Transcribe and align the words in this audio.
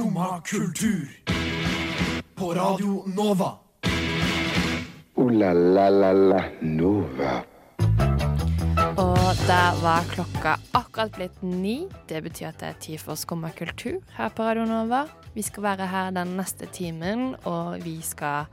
Skumma 0.00 0.40
kultur. 0.40 1.08
På 2.34 2.54
Radio 2.54 3.04
Nova. 3.06 3.50
O-la-la-la-la 5.14 6.44
Nova. 6.60 7.32
Og 8.96 9.42
der 9.44 9.82
var 9.82 10.08
klokka 10.14 10.54
akkurat 10.72 11.12
blitt 11.12 11.42
ni. 11.42 11.84
Det 12.08 12.22
betyr 12.24 12.48
at 12.48 12.62
det 12.62 12.68
er 12.68 12.80
tid 12.80 12.98
for 13.04 13.14
Skumma 13.14 13.50
kultur 13.52 14.00
her 14.16 14.32
på 14.32 14.42
Radio 14.42 14.64
Nova. 14.64 15.02
Vi 15.34 15.44
skal 15.44 15.62
være 15.62 15.86
her 15.92 16.10
den 16.16 16.32
neste 16.40 16.70
timen, 16.72 17.36
og 17.44 17.84
vi 17.84 17.98
skal 18.00 18.48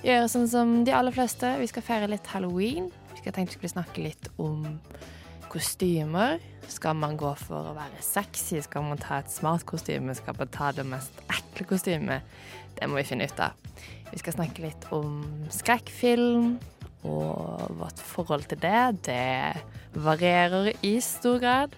gjøre 0.00 0.32
sånn 0.32 0.48
som 0.48 0.74
de 0.88 0.96
aller 0.96 1.12
fleste. 1.12 1.58
Vi 1.60 1.68
skal 1.68 1.84
feire 1.84 2.08
litt 2.08 2.32
halloween. 2.32 2.88
Vi 3.12 3.20
skal 3.20 3.36
tenke 3.36 3.52
vi 3.52 3.60
skulle 3.60 3.76
snakke 3.76 4.08
litt 4.08 4.32
om 4.38 4.64
kostymer. 5.56 6.38
Skal 6.68 6.96
man 6.98 7.16
gå 7.16 7.30
for 7.40 7.70
å 7.70 7.74
være 7.76 8.02
sexy? 8.04 8.60
Skal 8.64 8.84
man 8.84 9.00
ta 9.00 9.20
et 9.22 9.32
smart 9.32 9.64
kostyme? 9.68 10.14
Skal 10.18 10.36
man 10.36 10.50
ta 10.52 10.72
det 10.76 10.84
mest 10.88 11.22
ekle 11.32 11.68
kostymet? 11.70 12.36
Det 12.76 12.88
må 12.90 12.98
vi 13.00 13.06
finne 13.08 13.28
ut 13.28 13.40
av. 13.40 13.56
Vi 14.10 14.20
skal 14.20 14.36
snakke 14.36 14.66
litt 14.66 14.88
om 14.94 15.22
skrekkfilm 15.54 16.56
og 17.06 17.78
vårt 17.78 18.02
forhold 18.02 18.48
til 18.50 18.60
det. 18.62 18.82
Det 19.08 20.02
varierer 20.02 20.74
i 20.84 20.98
stor 21.04 21.40
grad. 21.42 21.76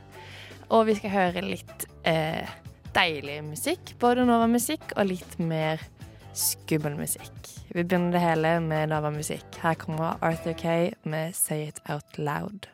Og 0.74 0.88
vi 0.88 0.96
skal 0.98 1.14
høre 1.14 1.44
litt 1.44 1.86
eh, 2.08 2.48
deilig 2.96 3.38
musikk. 3.46 3.94
Både 4.02 4.26
Nova-musikk 4.28 4.96
og 4.96 5.12
litt 5.12 5.38
mer 5.38 5.84
skummel 6.36 6.98
musikk. 6.98 7.54
Vi 7.68 7.84
begynner 7.84 8.16
det 8.16 8.24
hele 8.24 8.56
med 8.64 8.90
Nova-musikk. 8.90 9.60
Her 9.62 9.78
kommer 9.78 10.18
Arthur 10.24 10.56
Kay 10.58 10.90
med 11.04 11.36
'Say 11.36 11.68
It 11.68 11.80
Out 11.88 12.18
Loud'. 12.18 12.72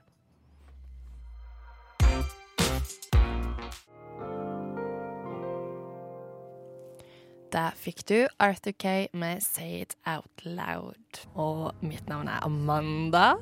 Der 7.54 7.70
fikk 7.78 8.00
du 8.08 8.26
Arthur 8.42 8.72
Kay 8.74 9.06
med 9.12 9.40
'Say 9.40 9.82
It 9.82 9.94
Out 10.06 10.42
Loud'. 10.42 11.26
Og 11.34 11.74
mitt 11.80 12.08
navn 12.08 12.28
er 12.28 12.42
Amanda. 12.42 13.32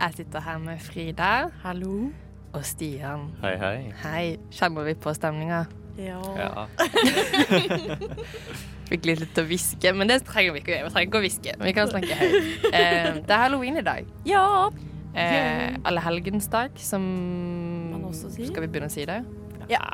Jeg 0.00 0.12
sitter 0.14 0.40
her 0.40 0.58
med 0.58 0.78
Frida. 0.78 1.48
Hallo. 1.62 2.08
Og 2.52 2.64
Stian. 2.64 3.28
Hei, 3.42 3.56
hei. 3.56 3.92
Hei. 4.02 4.36
Kjenner 4.50 4.84
vi 4.84 4.94
på 4.94 5.12
stemninga? 5.12 5.64
Ja. 5.98 6.64
Fikk 8.88 9.04
litt 9.04 9.28
til 9.34 9.44
å 9.44 9.46
hviske, 9.50 9.92
men 9.92 10.08
det 10.08 10.22
trenger 10.24 10.56
vi 10.56 10.62
ikke 10.62 10.72
å 10.72 10.76
gjøre. 10.78 10.88
Vi 10.88 10.94
trenger 10.96 11.10
ikke 11.10 11.20
å 11.20 11.24
hviske. 11.26 11.56
Vi 11.60 11.76
kan 11.76 11.92
snakke 11.92 12.20
høyt. 12.22 12.68
Eh, 12.72 13.14
det 13.20 13.30
er 13.36 13.42
halloween 13.44 13.76
i 13.76 13.84
dag. 13.84 14.08
Ja. 14.24 14.70
Eh, 15.12 15.76
Allehelgensdag, 15.84 16.80
som 16.80 17.04
Man 17.92 18.08
også 18.08 18.32
sier. 18.32 18.48
Skal 18.48 18.64
vi 18.64 18.72
begynne 18.72 18.88
å 18.88 18.96
si 18.96 19.04
det? 19.04 19.20
Ja, 19.68 19.84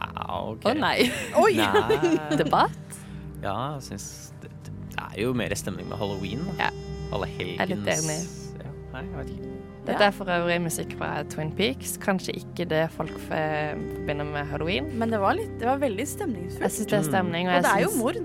OK. 0.45 0.63
Å 0.71 0.79
nei. 0.79 1.11
Oi! 1.43 1.57
Nei. 1.59 2.15
Debatt? 2.45 3.03
Ja, 3.45 3.57
jeg 3.77 3.85
syns 3.91 4.09
det, 4.43 4.51
det 4.65 5.03
er 5.05 5.21
jo 5.21 5.35
mer 5.37 5.53
stemning 5.59 5.89
med 5.91 6.01
halloween. 6.01 6.47
Da. 6.49 6.67
Ja. 6.67 6.71
Alle 7.15 7.29
Jeg 7.37 7.59
er 7.61 7.69
litt 7.71 7.91
enig. 7.93 8.17
Ja, 8.63 8.71
nei, 8.95 9.05
jeg 9.05 9.19
vet 9.19 9.35
ikke. 9.35 9.51
Dette 9.85 10.07
er 10.07 10.15
for 10.17 10.31
øvrig 10.33 10.57
musikk 10.65 10.95
fra 10.97 11.11
Twin 11.29 11.51
Peaks. 11.53 11.99
Kanskje 12.01 12.33
ikke 12.39 12.65
det 12.71 12.87
folk 12.95 13.13
forbinder 13.27 14.25
med 14.25 14.49
halloween. 14.49 14.89
Men 14.99 15.13
det 15.13 15.21
var, 15.21 15.37
litt, 15.37 15.53
det 15.61 15.69
var 15.69 15.83
veldig 15.83 16.07
stemningsfullt. 16.09 16.65
Jeg 16.65 16.77
syns 16.79 16.89
det 16.89 16.99
er 16.99 17.05
stemning. 17.11 17.51
Og 17.51 17.55
jeg 17.59 17.67
det 17.67 17.73
er 17.75 17.85
jo 17.85 17.91
mord. 17.99 18.21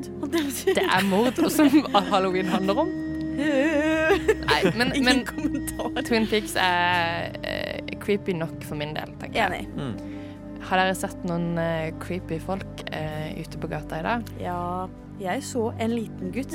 si. 0.55 0.75
Det 0.77 0.85
er 0.85 1.07
mord, 1.09 1.41
som 1.51 1.73
halloween 2.13 2.47
handler 2.53 2.85
om. 2.85 2.93
Nei, 4.49 4.61
men, 4.79 4.95
men. 5.03 5.25
Twin 6.07 6.27
Peaks 6.31 6.55
er 6.59 7.35
uh, 7.43 7.91
creepy 7.99 8.37
nok 8.39 8.63
for 8.63 8.79
min 8.79 8.95
del, 8.95 9.11
tenker 9.19 9.41
jeg. 9.41 9.67
Enig. 9.67 9.67
Mm. 9.75 10.63
Har 10.69 10.79
dere 10.79 10.95
sett 10.95 11.27
noen 11.27 11.59
uh, 11.59 11.91
creepy 12.03 12.39
folk 12.43 12.87
uh, 12.87 13.29
ute 13.35 13.59
på 13.59 13.71
gata 13.71 13.99
i 13.99 14.07
dag? 14.07 14.33
Ja, 14.39 14.59
jeg 15.19 15.43
så 15.43 15.65
en 15.79 15.95
liten 15.95 16.31
gutt 16.35 16.53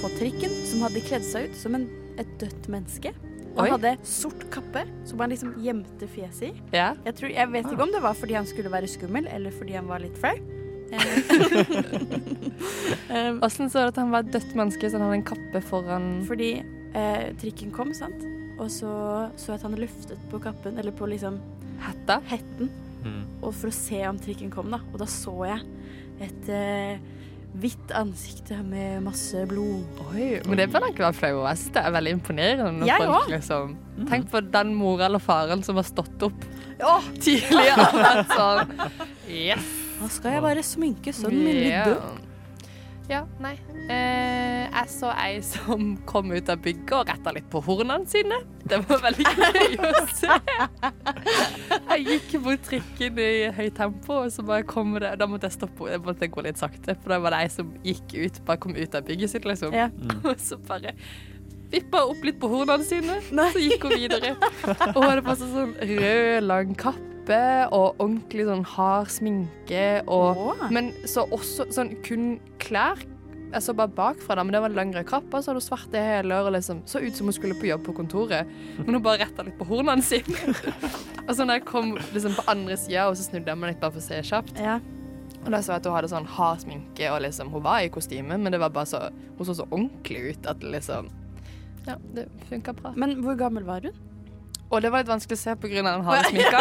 på 0.00 0.10
trikken 0.18 0.52
som 0.68 0.84
hadde 0.86 1.02
kledd 1.04 1.24
seg 1.26 1.50
ut 1.50 1.58
som 1.58 1.76
en, 1.76 1.84
et 2.20 2.30
dødt 2.40 2.68
menneske. 2.72 3.12
Han 3.56 3.64
Oi. 3.66 3.70
hadde 3.74 3.96
sort 4.06 4.44
kappe 4.54 4.84
som 5.08 5.20
han 5.20 5.32
liksom 5.32 5.56
gjemte 5.60 6.06
fjeset 6.08 6.48
i. 6.48 6.52
Ja. 6.76 6.92
Jeg, 7.04 7.16
tror, 7.18 7.32
jeg 7.34 7.50
vet 7.52 7.66
ikke 7.66 7.82
om 7.88 7.92
det 7.92 8.02
var 8.04 8.14
fordi 8.16 8.36
han 8.38 8.46
skulle 8.48 8.70
være 8.72 8.88
skummel, 8.88 9.26
eller 9.28 9.50
fordi 9.52 9.74
han 9.76 9.88
var 9.90 10.02
litt 10.04 10.18
flau. 10.20 10.36
Eh, 13.10 13.30
um, 13.30 13.38
Åssen 13.46 13.70
så 13.70 13.84
du 13.84 13.90
at 13.92 13.98
han 14.00 14.10
var 14.12 14.24
et 14.24 14.32
dødt 14.34 14.54
menneske, 14.58 14.90
så 14.90 14.98
han 14.98 15.06
hadde 15.06 15.18
en 15.20 15.26
kappe 15.30 15.60
foran 15.64 16.08
fordi 16.28 16.50
eh, 16.98 17.30
trikken 17.40 17.70
kom, 17.74 17.92
sant? 17.96 18.24
Og 18.60 18.68
så 18.74 18.90
så 19.40 19.52
jeg 19.54 19.60
at 19.60 19.64
han 19.68 19.76
løftet 19.80 20.20
på 20.32 20.40
kappen, 20.42 20.78
eller 20.78 20.92
på 20.96 21.08
liksom 21.10 21.40
hetta? 21.84 22.20
hetten, 22.30 22.70
Mm. 23.00 23.22
og 23.40 23.54
for 23.56 23.70
å 23.70 23.72
se 23.72 23.96
om 24.04 24.18
trikken 24.20 24.50
kom, 24.52 24.66
da. 24.68 24.76
Og 24.92 24.98
da 25.00 25.06
så 25.08 25.32
jeg 25.48 25.62
et 26.20 26.50
eh, 26.52 26.98
hvitt 27.60 27.92
ansikt 27.98 28.52
med 28.64 29.02
masse 29.04 29.42
blod. 29.50 29.82
Oi, 30.10 30.38
men 30.46 30.60
det 30.60 30.68
bør 30.70 30.86
han 30.86 30.94
ikke 30.94 31.06
være 31.08 31.18
flau 31.18 31.32
over. 31.40 31.64
Det 31.74 31.82
er 31.82 31.94
veldig 31.96 32.16
imponerende. 32.18 32.88
Jeg 32.88 33.10
folk 33.10 33.32
liksom 33.34 33.78
Mm. 34.00 34.06
Tenk 34.08 34.30
på 34.32 34.40
den 34.40 34.70
mora 34.78 35.10
eller 35.10 35.20
faren 35.20 35.62
som 35.66 35.76
har 35.76 35.84
stått 35.84 36.22
opp 36.24 36.44
oh. 36.80 37.04
tidligere 37.20 38.22
sånn 38.38 38.70
Yes. 39.28 39.66
Nå 40.00 40.08
skal 40.08 40.38
jeg 40.38 40.44
bare 40.46 40.62
sminke 40.64 41.12
sønnen 41.12 41.42
min 41.44 41.58
litt 41.66 41.90
død. 41.90 42.29
Ja, 43.10 43.24
nei. 43.42 43.56
Eh, 43.90 44.68
jeg 44.70 44.90
så 44.92 45.08
ei 45.18 45.40
som 45.42 45.96
kom 46.06 46.30
ut 46.30 46.50
av 46.52 46.60
bygget 46.62 46.92
og 46.94 47.08
retta 47.10 47.32
litt 47.34 47.48
på 47.50 47.58
hornene 47.66 48.06
sine. 48.06 48.38
Det 48.70 48.78
var 48.86 49.00
veldig 49.02 49.32
gøy 49.34 49.74
å 49.82 49.90
se. 50.14 50.36
Jeg 51.90 52.04
gikk 52.06 52.36
mot 52.44 52.62
trikken 52.68 53.18
i 53.18 53.32
høyt 53.56 53.74
tempo, 53.80 54.20
og 54.22 54.30
så 54.30 54.44
bare 54.46 54.62
kom 54.68 54.94
det 55.02 55.10
Da 55.18 55.26
måtte 55.26 55.50
jeg 55.50 55.56
stoppe, 55.58 55.90
jeg 55.90 56.04
måtte 56.06 56.30
gå 56.30 56.44
litt 56.46 56.60
sakte, 56.62 56.94
for 57.02 57.16
da 57.16 57.18
var 57.24 57.34
det 57.34 57.42
ei 57.42 57.50
som 57.50 57.74
gikk 57.82 58.14
ut, 58.14 58.40
bare 58.46 58.62
kom 58.62 58.78
ut 58.78 58.94
av 58.94 59.10
bygget 59.10 59.34
sitt, 59.34 59.48
liksom. 59.48 59.74
Ja. 59.74 59.90
Og 60.30 60.38
så 60.38 60.60
bare 60.70 60.94
vippa 61.70 62.04
opp 62.06 62.22
litt 62.26 62.38
på 62.42 62.50
hornene 62.50 62.86
sine, 62.86 63.18
Nei. 63.34 63.50
så 63.54 63.62
gikk 63.62 63.88
hun 63.88 63.96
videre. 63.98 64.36
Og 64.92 65.02
hun 65.02 65.10
hadde 65.10 65.26
på 65.26 65.38
seg 65.42 65.56
sånn 65.58 65.74
rød, 65.92 66.46
lang 66.46 66.78
kappe 67.30 67.70
og 67.74 68.00
ordentlig 68.02 68.46
sånn 68.48 68.64
hard 68.66 69.10
sminke 69.12 69.84
og 70.10 70.38
oh. 70.38 70.66
Men 70.72 70.92
så 71.06 71.26
også 71.30 71.68
sånn 71.72 71.94
kun 72.04 72.38
klær. 72.58 72.98
Jeg 73.50 73.64
så 73.66 73.74
bare 73.74 73.90
bakfra, 73.90 74.36
da, 74.38 74.44
men 74.46 74.54
det 74.54 74.60
var 74.62 74.70
lengre 74.70 75.00
lang 75.00 75.06
kappe. 75.08 75.40
Så 75.42 75.50
hadde 75.50 75.58
hun 75.58 75.66
svarte 75.66 75.98
hæler 75.98 76.46
og 76.46 76.54
liksom 76.54 76.82
så 76.86 77.00
ut 77.02 77.16
som 77.16 77.26
hun 77.26 77.34
skulle 77.34 77.56
på 77.58 77.66
jobb 77.66 77.82
på 77.86 77.94
kontoret. 77.96 78.46
Men 78.78 78.94
hun 78.94 79.02
bare 79.02 79.24
retta 79.24 79.42
litt 79.46 79.58
på 79.58 79.66
hornene 79.66 80.04
sine. 80.06 80.54
og 81.26 81.32
så 81.34 81.46
når 81.46 81.58
jeg 81.58 81.66
kom 81.70 81.96
liksom 82.14 82.36
på 82.38 82.46
andre 82.50 82.78
sida, 82.78 83.08
og 83.10 83.18
så 83.18 83.26
snudde 83.26 83.50
jeg 83.50 83.58
meg 83.62 83.74
litt 83.74 83.82
bare 83.82 83.96
for 83.96 84.02
å 84.02 84.06
se 84.06 84.20
kjapt, 84.30 84.54
Ja. 84.60 84.78
og 85.40 85.50
da 85.50 85.62
så 85.62 85.74
jeg 85.74 85.80
at 85.80 85.88
hun 85.90 85.96
hadde 85.98 86.12
sånn 86.12 86.30
hard 86.36 86.62
sminke, 86.62 87.10
og 87.10 87.24
liksom 87.26 87.50
hun 87.50 87.66
var 87.66 87.82
i 87.82 87.90
kostyme, 87.90 88.38
men 88.38 88.54
det 88.54 88.62
var 88.62 88.70
bare 88.74 88.86
så 88.90 89.02
Hun 89.38 89.48
så 89.48 89.56
så 89.56 89.66
ordentlig 89.70 90.36
ut 90.36 90.46
at 90.46 90.62
liksom 90.62 91.10
Ja, 91.88 91.96
det 92.14 92.28
funka 92.50 92.74
bra. 92.76 92.92
Men 92.94 93.18
hvor 93.24 93.34
gammel 93.40 93.64
var 93.66 93.82
hun? 93.82 93.98
Og 94.70 94.82
det 94.82 94.90
var 94.92 95.02
litt 95.02 95.10
vanskelig 95.10 95.34
å 95.34 95.40
se 95.40 95.50
av 95.50 95.64
den 95.66 96.04
harde 96.06 96.30
sminka. 96.30 96.60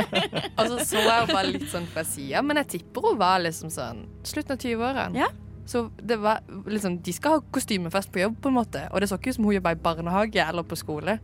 og 0.58 0.70
så 0.70 0.78
så 0.88 1.02
jeg 1.04 1.28
bare 1.28 1.48
litt 1.50 1.68
sånn 1.68 1.88
fra 1.92 2.04
sida, 2.08 2.40
men 2.40 2.62
jeg 2.62 2.78
tipper 2.78 3.10
hun 3.10 3.18
var 3.20 3.42
liksom 3.44 3.72
sånn 3.72 4.06
slutten 4.24 4.56
av 4.56 4.64
20-årene. 4.64 5.20
Ja. 5.20 5.28
Så 5.68 5.84
det 6.02 6.16
var 6.18 6.40
liksom 6.66 6.96
De 7.06 7.12
skal 7.14 7.36
ha 7.36 7.42
kostymefest 7.54 8.10
på 8.12 8.22
jobb, 8.24 8.40
på 8.42 8.50
en 8.50 8.56
måte. 8.56 8.86
Og 8.90 9.00
det 9.00 9.10
så 9.10 9.18
ikke 9.20 9.30
ut 9.30 9.38
som 9.38 9.46
hun 9.46 9.56
jobba 9.58 9.76
i 9.76 9.80
barnehage 9.84 10.42
eller 10.42 10.66
på 10.66 10.78
skole. 10.80 11.18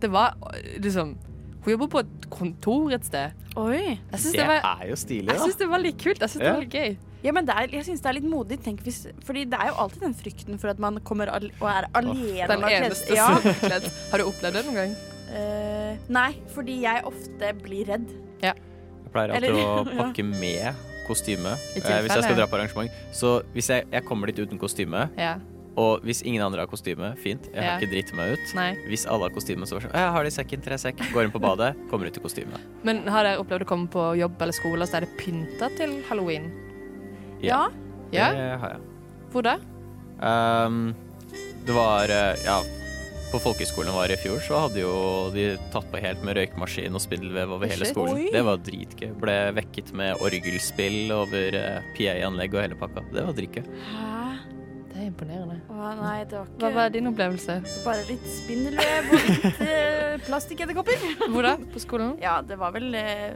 Det 0.00 0.08
var 0.12 0.36
liksom 0.78 1.16
Hun 1.64 1.72
jobber 1.74 1.90
på 1.92 2.00
et 2.04 2.28
kontor 2.32 2.94
et 2.96 3.04
sted. 3.04 3.34
Oi. 3.56 3.98
Jeg 3.98 4.20
Det 4.22 4.32
det, 4.32 4.46
var- 4.46 4.68
er 4.80 4.88
jo 4.88 4.96
stilig, 4.96 5.28
jeg 5.28 5.40
syns 5.40 5.56
det 5.56 5.68
var 5.68 5.78
litt 5.78 5.98
kult. 6.00 6.20
Jeg 6.20 6.30
syns 6.30 6.44
det 6.44 6.52
var 6.52 6.60
litt 6.62 6.72
gøy. 6.72 6.96
Ja, 7.22 7.32
men 7.36 7.44
det 7.44 7.54
er, 7.54 7.68
jeg 7.68 7.84
syns 7.84 8.00
det 8.00 8.08
er 8.08 8.16
litt 8.16 8.28
modig. 8.30 8.62
Tenk 8.64 8.80
hvis, 8.80 9.06
fordi 9.26 9.44
det 9.44 9.58
er 9.60 9.68
jo 9.68 9.74
alltid 9.82 10.00
den 10.06 10.14
frykten 10.16 10.60
for 10.60 10.72
at 10.72 10.78
man 10.80 11.00
kommer 11.04 11.28
al 11.28 11.50
og 11.60 11.68
er 11.68 11.88
alene. 11.92 12.46
Den 12.48 12.64
eneste 12.64 13.16
ja. 13.16 13.26
som 13.36 13.50
er 13.50 13.58
kledd. 13.60 13.90
Har 14.10 14.22
du 14.22 14.24
opplevd 14.24 14.56
det 14.56 14.64
noen 14.70 14.78
gang? 14.78 14.94
Eh, 15.30 15.96
nei, 16.10 16.32
fordi 16.54 16.80
jeg 16.82 17.04
ofte 17.06 17.52
blir 17.62 17.86
redd. 17.86 18.08
Jeg 18.42 18.56
pleier 19.14 19.32
alltid 19.34 19.50
Eller- 19.50 19.62
å 19.64 19.84
pakke 20.04 20.22
med 20.24 20.74
kostyme 21.08 21.52
I 21.74 21.80
eh, 21.82 22.02
hvis 22.04 22.14
jeg 22.14 22.22
skal 22.22 22.36
dra 22.38 22.46
på 22.46 22.58
arrangement. 22.58 22.90
Så 23.12 23.40
hvis 23.54 23.68
jeg, 23.72 23.86
jeg 23.90 24.04
kommer 24.06 24.30
dit 24.30 24.38
uten 24.44 24.58
kostyme, 24.58 25.08
Ja. 25.18 25.36
og 25.76 26.02
hvis 26.06 26.22
ingen 26.22 26.42
andre 26.42 26.60
har 26.62 26.70
kostyme, 26.70 27.16
fint. 27.18 27.46
Jeg 27.50 27.54
Ja. 27.56 27.72
har 27.74 27.80
ikke 27.80 27.90
driti 27.90 28.14
meg 28.14 28.32
ut. 28.38 28.54
Nei. 28.54 28.74
Hvis 28.86 29.06
alle 29.10 29.26
har 29.26 29.30
kostyme, 29.34 29.66
så 29.66 29.80
sånn 29.82 29.92
Jeg 29.94 30.10
har 30.14 30.22
de 30.22 30.30
i 30.30 30.30
sekken, 30.30 30.62
tre 30.62 30.74
sekk. 30.78 30.98
Går 31.12 31.24
inn 31.24 31.32
på 31.34 31.40
badet, 31.42 31.74
kommer 31.90 32.06
ut 32.06 32.16
i 32.16 32.20
kostyme. 32.20 32.58
Men 32.84 33.02
har 33.06 33.24
dere 33.24 33.38
opplevd 33.42 33.62
å 33.66 33.66
komme 33.66 33.88
på 33.90 34.16
jobb 34.18 34.40
eller 34.42 34.52
skole, 34.52 34.86
så 34.86 34.98
er 34.98 35.06
det 35.06 35.16
pynta 35.18 35.70
til 35.76 36.02
halloween? 36.08 36.50
Ja. 37.42 37.68
Ja? 38.12 38.30
Det 38.34 38.60
har 38.60 38.68
jeg. 38.76 38.80
Hvor 39.32 39.42
da? 39.46 39.56
Um, 40.20 40.94
det 41.64 41.74
var 41.74 42.10
eh, 42.10 42.36
Ja, 42.44 42.60
på 43.30 43.40
folkehøyskolen 43.42 43.94
var 43.94 44.12
i 44.12 44.18
fjor, 44.20 44.40
så 44.44 44.64
hadde 44.66 44.82
jo 44.82 44.92
de 45.34 45.46
tatt 45.72 45.86
på 45.92 46.00
helt 46.02 46.22
med 46.26 46.38
røykmaskin 46.38 46.96
og 46.96 47.02
spindelvev 47.02 47.54
over 47.56 47.70
hele 47.70 47.88
skolen. 47.88 48.24
Det 48.34 48.42
var 48.46 48.62
dritgøy. 48.66 49.10
Ble 49.22 49.36
vekket 49.58 49.92
med 49.96 50.24
orgelspill 50.24 51.12
over 51.14 51.58
uh, 51.58 51.92
PA-anlegg 51.96 52.56
og 52.56 52.64
hele 52.64 52.78
pakka. 52.80 53.04
Det 53.14 53.26
var 53.28 53.36
dritgøy. 53.38 53.68
Hæ? 53.92 54.08
Det 54.90 54.98
er 54.98 55.06
imponerende. 55.06 55.60
Å 55.70 55.94
nei, 56.00 56.16
det 56.28 56.36
var 56.36 56.50
ikke 56.50 56.60
Hva 56.64 56.70
var 56.74 56.92
din 56.92 57.08
opplevelse? 57.12 57.58
Bare 57.86 58.02
litt 58.10 58.26
spindelvev 58.34 59.14
og 59.14 59.28
litt 59.30 59.62
eh, 59.70 60.16
plastikkedderkopper. 60.26 61.06
Hvor 61.30 61.46
da? 61.46 61.54
På 61.70 61.82
skolen? 61.82 62.16
Ja, 62.20 62.40
det 62.44 62.58
var 62.60 62.74
vel 62.74 62.90
eh, 62.98 63.30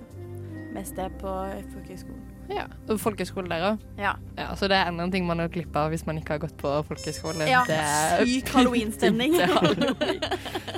mest 0.75 0.99
det 0.99 1.08
på 1.23 1.32
folkehøyskolen. 1.76 2.34
Ja. 2.50 2.67
Og 2.88 2.99
folkehøyskole 3.00 3.49
der 3.49 3.64
òg. 3.70 3.82
Ja. 3.99 4.12
Ja, 4.38 4.50
så 4.58 4.69
det 4.69 4.76
er 4.76 4.91
enda 4.91 5.06
en 5.06 5.12
ting 5.14 5.26
man 5.26 5.41
har 5.41 5.49
glipp 5.52 5.76
av 5.76 5.91
hvis 5.94 6.05
man 6.06 6.19
ikke 6.20 6.37
har 6.37 6.43
gått 6.44 6.56
på 6.61 6.73
folkehøyskole. 6.91 7.49
Ja, 7.49 7.62
Det 7.69 7.81
syk 8.29 8.52
halloween-stemning. 8.58 9.37
halloween. 9.41 10.23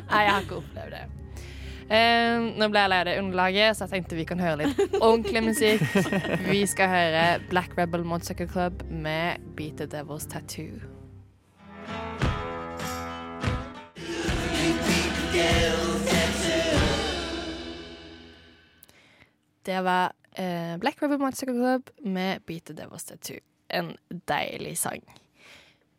Nei, 0.06 0.22
jeg 0.26 0.32
har 0.32 0.42
ikke 0.46 0.60
opplevd 0.62 0.96
det. 0.96 1.04
Uh, 1.86 2.48
nå 2.58 2.66
ble 2.72 2.80
jeg 2.82 2.90
lei 2.90 2.96
av 2.98 3.06
det 3.06 3.12
underlaget, 3.22 3.76
så 3.78 3.86
jeg 3.86 3.92
tenkte 3.94 4.16
vi 4.18 4.24
kan 4.26 4.40
høre 4.42 4.64
litt 4.64 4.96
ordentlig 4.98 5.44
musikk. 5.52 5.84
Vi 6.48 6.64
skal 6.66 6.90
høre 6.90 7.24
Black 7.50 7.78
Rebel 7.78 8.02
Motorcycle 8.02 8.48
Club 8.50 8.82
med 8.90 9.38
Beat 9.58 9.78
the 9.78 9.86
Devil's 9.86 10.26
Tattoo. 10.26 10.82
Det 19.66 19.80
var 19.82 20.12
eh, 20.36 20.76
Black 20.80 21.02
Rebel 21.02 21.18
Motorcycle 21.18 21.56
Club 21.56 21.90
med 22.04 22.42
Beat 22.46 22.68
the 22.68 22.76
Devil's 22.76 23.08
Tattoo. 23.08 23.40
En 23.68 23.96
deilig 24.28 24.76
sang. 24.78 25.02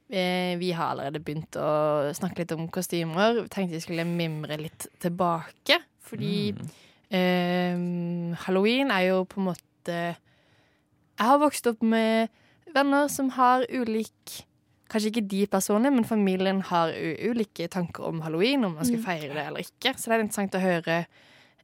Eh, 0.10 0.56
vi 0.58 0.72
har 0.72 0.94
allerede 0.94 1.20
begynt 1.20 1.58
å 1.60 2.08
snakke 2.16 2.44
litt 2.44 2.54
om 2.56 2.70
kostymer. 2.72 3.42
Vi 3.42 3.50
tenkte 3.52 3.76
vi 3.76 3.84
skulle 3.84 4.08
mimre 4.08 4.56
litt 4.62 4.88
tilbake, 5.04 5.82
fordi 6.08 6.54
eh, 7.12 7.76
halloween 8.46 8.94
er 8.96 9.10
jo 9.10 9.26
på 9.28 9.42
en 9.42 9.50
måte 9.52 9.66
Jeg 11.18 11.26
har 11.26 11.40
vokst 11.42 11.68
opp 11.68 11.82
med 11.82 12.30
venner 12.76 13.08
som 13.12 13.32
har 13.36 13.66
ulik 13.72 14.44
Kanskje 14.88 15.10
ikke 15.12 15.28
de 15.28 15.42
personene, 15.52 15.90
men 15.92 16.06
familien 16.08 16.62
har 16.64 16.94
ulike 16.96 17.66
tanker 17.68 18.06
om 18.08 18.22
halloween, 18.24 18.64
om 18.64 18.78
man 18.78 18.88
skal 18.88 19.02
feire 19.04 19.34
det 19.36 19.42
eller 19.50 19.66
ikke. 19.66 19.92
Så 20.00 20.08
det 20.08 20.16
er 20.16 20.22
interessant 20.24 20.56
å 20.56 20.62
høre 20.64 20.96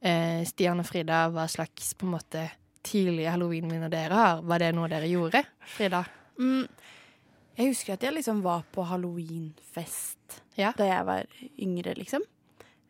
eh, 0.04 0.42
Stian 0.44 0.84
og 0.84 0.90
Frida 0.90 1.22
hva 1.32 1.46
slags 1.48 1.94
på 1.96 2.04
en 2.04 2.18
måte 2.18 2.42
tidlige 2.84 3.32
halloweenminner 3.32 3.90
dere 3.92 4.14
har. 4.20 4.42
Var 4.44 4.60
det 4.60 4.72
noe 4.76 4.90
dere 4.92 5.08
gjorde? 5.10 5.44
Frida? 5.76 6.04
Mm, 6.40 6.68
jeg 7.58 7.68
husker 7.70 7.94
at 7.94 8.04
jeg 8.04 8.14
liksom 8.18 8.42
var 8.44 8.64
på 8.74 8.84
halloweenfest 8.90 10.42
Ja. 10.58 10.72
da 10.78 10.86
jeg 10.86 11.06
var 11.06 11.26
yngre, 11.60 11.94
liksom. 11.98 12.22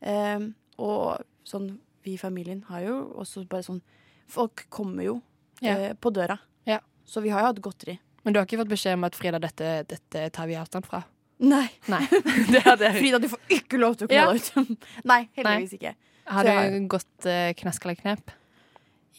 Ehm, 0.01 0.53
og 0.77 1.21
sånn, 1.45 1.77
vi 2.03 2.13
i 2.15 2.17
familien 2.17 2.63
har 2.69 2.81
jo 2.81 2.95
også 3.23 3.45
bare 3.47 3.63
sånn 3.63 3.81
Folk 4.27 4.65
kommer 4.69 5.03
jo 5.03 5.21
Ja. 5.61 5.75
eh, 5.77 5.93
på 5.93 6.09
døra. 6.11 6.39
Ja. 6.65 6.79
Så 7.05 7.21
vi 7.21 7.29
har 7.29 7.41
jo 7.41 7.45
hatt 7.47 7.61
godteri. 7.61 7.99
Men 8.23 8.33
du 8.33 8.39
har 8.39 8.45
ikke 8.47 8.57
fått 8.57 8.69
beskjed 8.71 8.93
om 8.95 9.03
at 9.03 9.15
Frida, 9.15 9.37
dette, 9.39 9.83
dette 9.87 10.29
tar 10.31 10.47
vi 10.47 10.55
avstand 10.55 10.85
fra? 10.85 11.03
Nei. 11.39 11.67
Nei. 11.87 12.05
Frida, 12.97 13.19
du 13.19 13.27
får 13.27 13.39
ikke 13.49 13.77
lov 13.77 13.97
til 13.97 14.07
å 14.07 14.11
Ja. 14.11 14.31
deg 14.31 14.41
ut. 14.41 14.87
Nei, 15.11 15.29
heldigvis 15.35 15.73
ikke. 15.77 15.93
Har 16.25 16.43
du 16.47 16.87
gått 16.87 17.25
uh, 17.27 17.51
knask 17.59 17.83
eller 17.85 17.95
knep? 17.99 18.31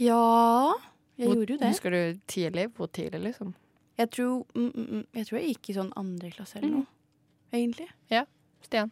Ja, 0.00 0.75
jeg 1.17 1.29
Hvor- 1.29 1.37
gjorde 1.37 1.52
jo 1.55 1.58
det. 1.58 1.69
Husker 1.70 1.91
du 1.91 2.20
tidlig? 2.26 2.69
Hvor 2.75 2.87
tidlig, 2.91 3.20
liksom? 3.29 3.55
Jeg 3.99 4.11
tror, 4.11 4.46
mm, 4.56 4.73
mm, 4.75 4.87
mm, 4.91 5.06
jeg 5.14 5.26
tror 5.26 5.38
jeg 5.38 5.49
gikk 5.55 5.70
i 5.70 5.75
sånn 5.79 5.93
andre 5.96 6.31
klasse 6.35 6.56
eller 6.58 6.69
noe. 6.70 6.87
Egentlig. 7.55 7.87
Ja. 8.11 8.25
Stian? 8.62 8.91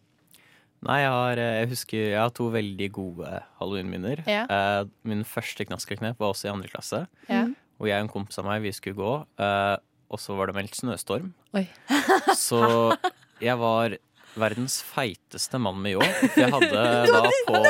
Nei, 0.82 1.00
jeg 1.00 1.10
har, 1.10 1.38
eh, 1.38 1.60
jeg 1.60 1.68
husker 1.70 1.98
jeg 2.10 2.18
har 2.18 2.30
to 2.30 2.50
veldig 2.50 2.92
gode 2.92 3.42
halloweenminner. 3.58 4.22
Ja. 4.26 4.44
Eh, 4.50 4.84
min 5.04 5.24
første 5.24 5.64
knaskerknep 5.66 6.18
var 6.18 6.32
også 6.32 6.46
i 6.46 6.52
andre 6.52 6.68
klasse. 6.68 7.06
Ja. 7.28 7.44
Mm. 7.46 7.56
Og 7.80 7.86
jeg 7.88 7.98
og 7.98 8.04
en 8.04 8.08
kompis 8.14 8.38
av 8.38 8.44
meg, 8.46 8.62
vi 8.62 8.70
skulle 8.70 8.94
gå, 8.94 9.26
eh, 9.42 9.76
og 10.10 10.18
så 10.18 10.36
var 10.36 10.46
det 10.46 10.54
meldt 10.54 10.74
snøstorm. 10.78 11.32
Oi. 11.54 11.66
Så 12.36 12.96
jeg 13.40 13.58
var 13.58 13.96
verdens 14.36 14.82
feiteste 14.82 15.58
mann 15.58 15.80
med 15.82 15.96
ljå. 15.96 16.02
Jeg 16.36 16.50
hadde 16.52 16.82
da 17.10 17.22
på 17.48 17.62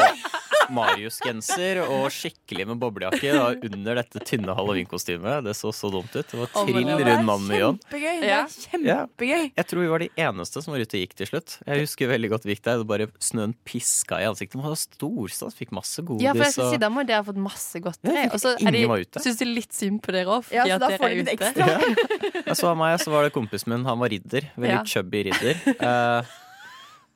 Marius-genser 0.71 1.81
og 1.85 2.07
skikkelig 2.15 2.67
med 2.71 2.79
boblejakke 2.83 3.33
da, 3.35 3.47
under 3.69 3.99
dette 4.01 4.23
tynne 4.29 4.55
halloweenkostymet. 4.57 5.43
Det 5.47 5.55
så 5.59 5.73
så 5.75 5.91
dumt 5.93 6.13
ut. 6.15 6.27
Det 6.29 6.39
var 6.39 6.51
trill 6.55 6.87
rund 6.93 7.25
mann 7.27 7.47
med 7.49 7.59
John. 7.61 7.79
Kjempegøy. 7.83 8.21
Det 8.23 8.29
Ja. 8.31 8.41
er 8.45 8.49
kjempegøy. 8.49 9.53
Jeg 9.57 9.67
tror 9.67 9.81
vi 9.83 9.91
var 9.93 9.99
de 10.05 10.09
eneste 10.17 10.63
som 10.63 10.73
var 10.75 10.81
ute 10.85 10.97
og 10.97 11.03
gikk 11.07 11.15
til 11.19 11.27
slutt. 11.33 11.59
Jeg 11.67 11.81
husker 11.87 12.09
veldig 12.13 12.31
godt 12.31 12.45
vi 12.45 12.55
gikk 12.55 12.65
der, 12.65 12.79
og 12.81 12.87
bare 12.87 13.09
snøen 13.21 13.55
piska 13.65 14.21
i 14.23 14.29
ansiktet. 14.31 14.57
Man 14.61 14.69
var 14.71 14.77
storstas, 14.81 15.55
fikk 15.59 15.73
masse 15.73 16.03
godis. 16.03 16.23
Ja, 16.23 16.33
for 16.33 16.45
jeg 16.45 16.53
skal 16.53 16.71
si 16.73 16.79
Da 16.83 16.89
må 16.89 17.07
dere 17.07 17.23
ha 17.23 17.27
fått 17.27 17.37
masse 17.41 17.81
godteri. 17.83 18.27
Og 18.33 18.39
så 18.41 18.55
er 18.59 19.05
syns 19.23 19.39
de 19.39 19.45
litt 19.47 19.73
synd 19.73 20.01
på 20.03 20.13
dere 20.13 20.27
òg, 20.27 20.45
fordi 20.45 20.57
Ja, 20.57 20.65
så 20.67 20.75
at 20.75 20.89
dere 20.89 20.99
får 20.99 21.11
er 21.11 21.23
ute. 21.23 21.33
ekstra. 21.37 22.45
Jeg 22.47 22.57
så 22.57 22.77
meg, 22.77 22.99
så 23.01 23.11
var 23.11 23.23
det 23.25 23.33
kompisen 23.33 23.69
min. 23.73 23.85
Han 23.85 23.99
var 23.99 24.09
ridder. 24.09 24.51
Veldig 24.57 24.79
Ja. 24.79 24.85
chubby 24.85 25.25
ridder. 25.25 25.55
Uh, 25.81 26.23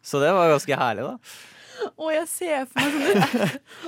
så 0.03 0.21
det 0.23 0.31
var 0.33 0.51
ganske 0.55 0.77
herlig, 0.77 1.03
da. 1.05 1.19
Å, 1.97 2.11
jeg 2.13 2.27
ser 2.29 2.67
for 2.69 2.97
meg 2.99 3.23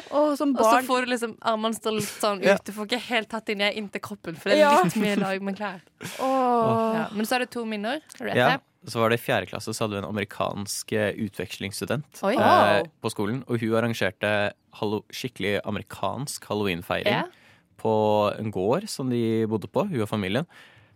sånn 0.08 0.36
som 0.40 0.52
Og 0.56 0.64
så 0.64 0.78
får 0.86 1.04
du 1.04 1.10
liksom 1.12 1.34
armene 1.44 1.76
stå 1.76 1.92
litt 1.92 2.08
sånn 2.08 2.40
Ja. 2.44 2.54
ut. 2.56 2.64
Du 2.64 2.72
får 2.72 2.86
ikke 2.88 3.00
helt 3.10 3.28
tatt 3.34 3.44
de 3.50 3.56
ned 3.60 3.76
inntil 3.76 4.00
kroppen, 4.00 4.38
for 4.40 4.48
det 4.48 4.56
er 4.58 4.62
Ja. 4.64 4.82
litt 4.82 4.96
mye 4.96 5.18
lag 5.20 5.42
med 5.44 5.58
klær. 5.58 5.82
Oh. 6.24 6.94
Ja. 6.96 7.02
Men 7.12 7.28
så 7.28 7.36
er 7.36 7.44
det 7.44 7.50
to 7.52 7.66
minner. 7.68 8.00
Ja. 8.32 8.56
Så 8.88 9.00
var 9.02 9.10
det 9.12 9.18
i 9.20 9.24
fjerde 9.26 9.50
klasse, 9.50 9.74
så 9.74 9.84
hadde 9.84 9.98
vi 9.98 10.00
en 10.00 10.08
amerikansk 10.08 10.92
eh, 10.96 11.10
utvekslingsstudent 11.26 12.22
Oi. 12.22 12.32
eh, 12.32 12.40
Wow. 12.40 12.88
på 13.02 13.10
skolen. 13.12 13.44
Og 13.50 13.60
hun 13.60 13.74
arrangerte 13.76 14.52
hallo 14.80 15.02
skikkelig 15.12 15.58
amerikansk 15.66 16.44
halloweenfeiring 16.48 17.12
yeah. 17.12 17.28
på 17.76 17.92
en 18.38 18.50
gård 18.54 18.88
som 18.88 19.10
de 19.10 19.44
bodde 19.50 19.68
på, 19.68 19.84
hun 19.90 20.00
og 20.00 20.08
familien. 20.08 20.46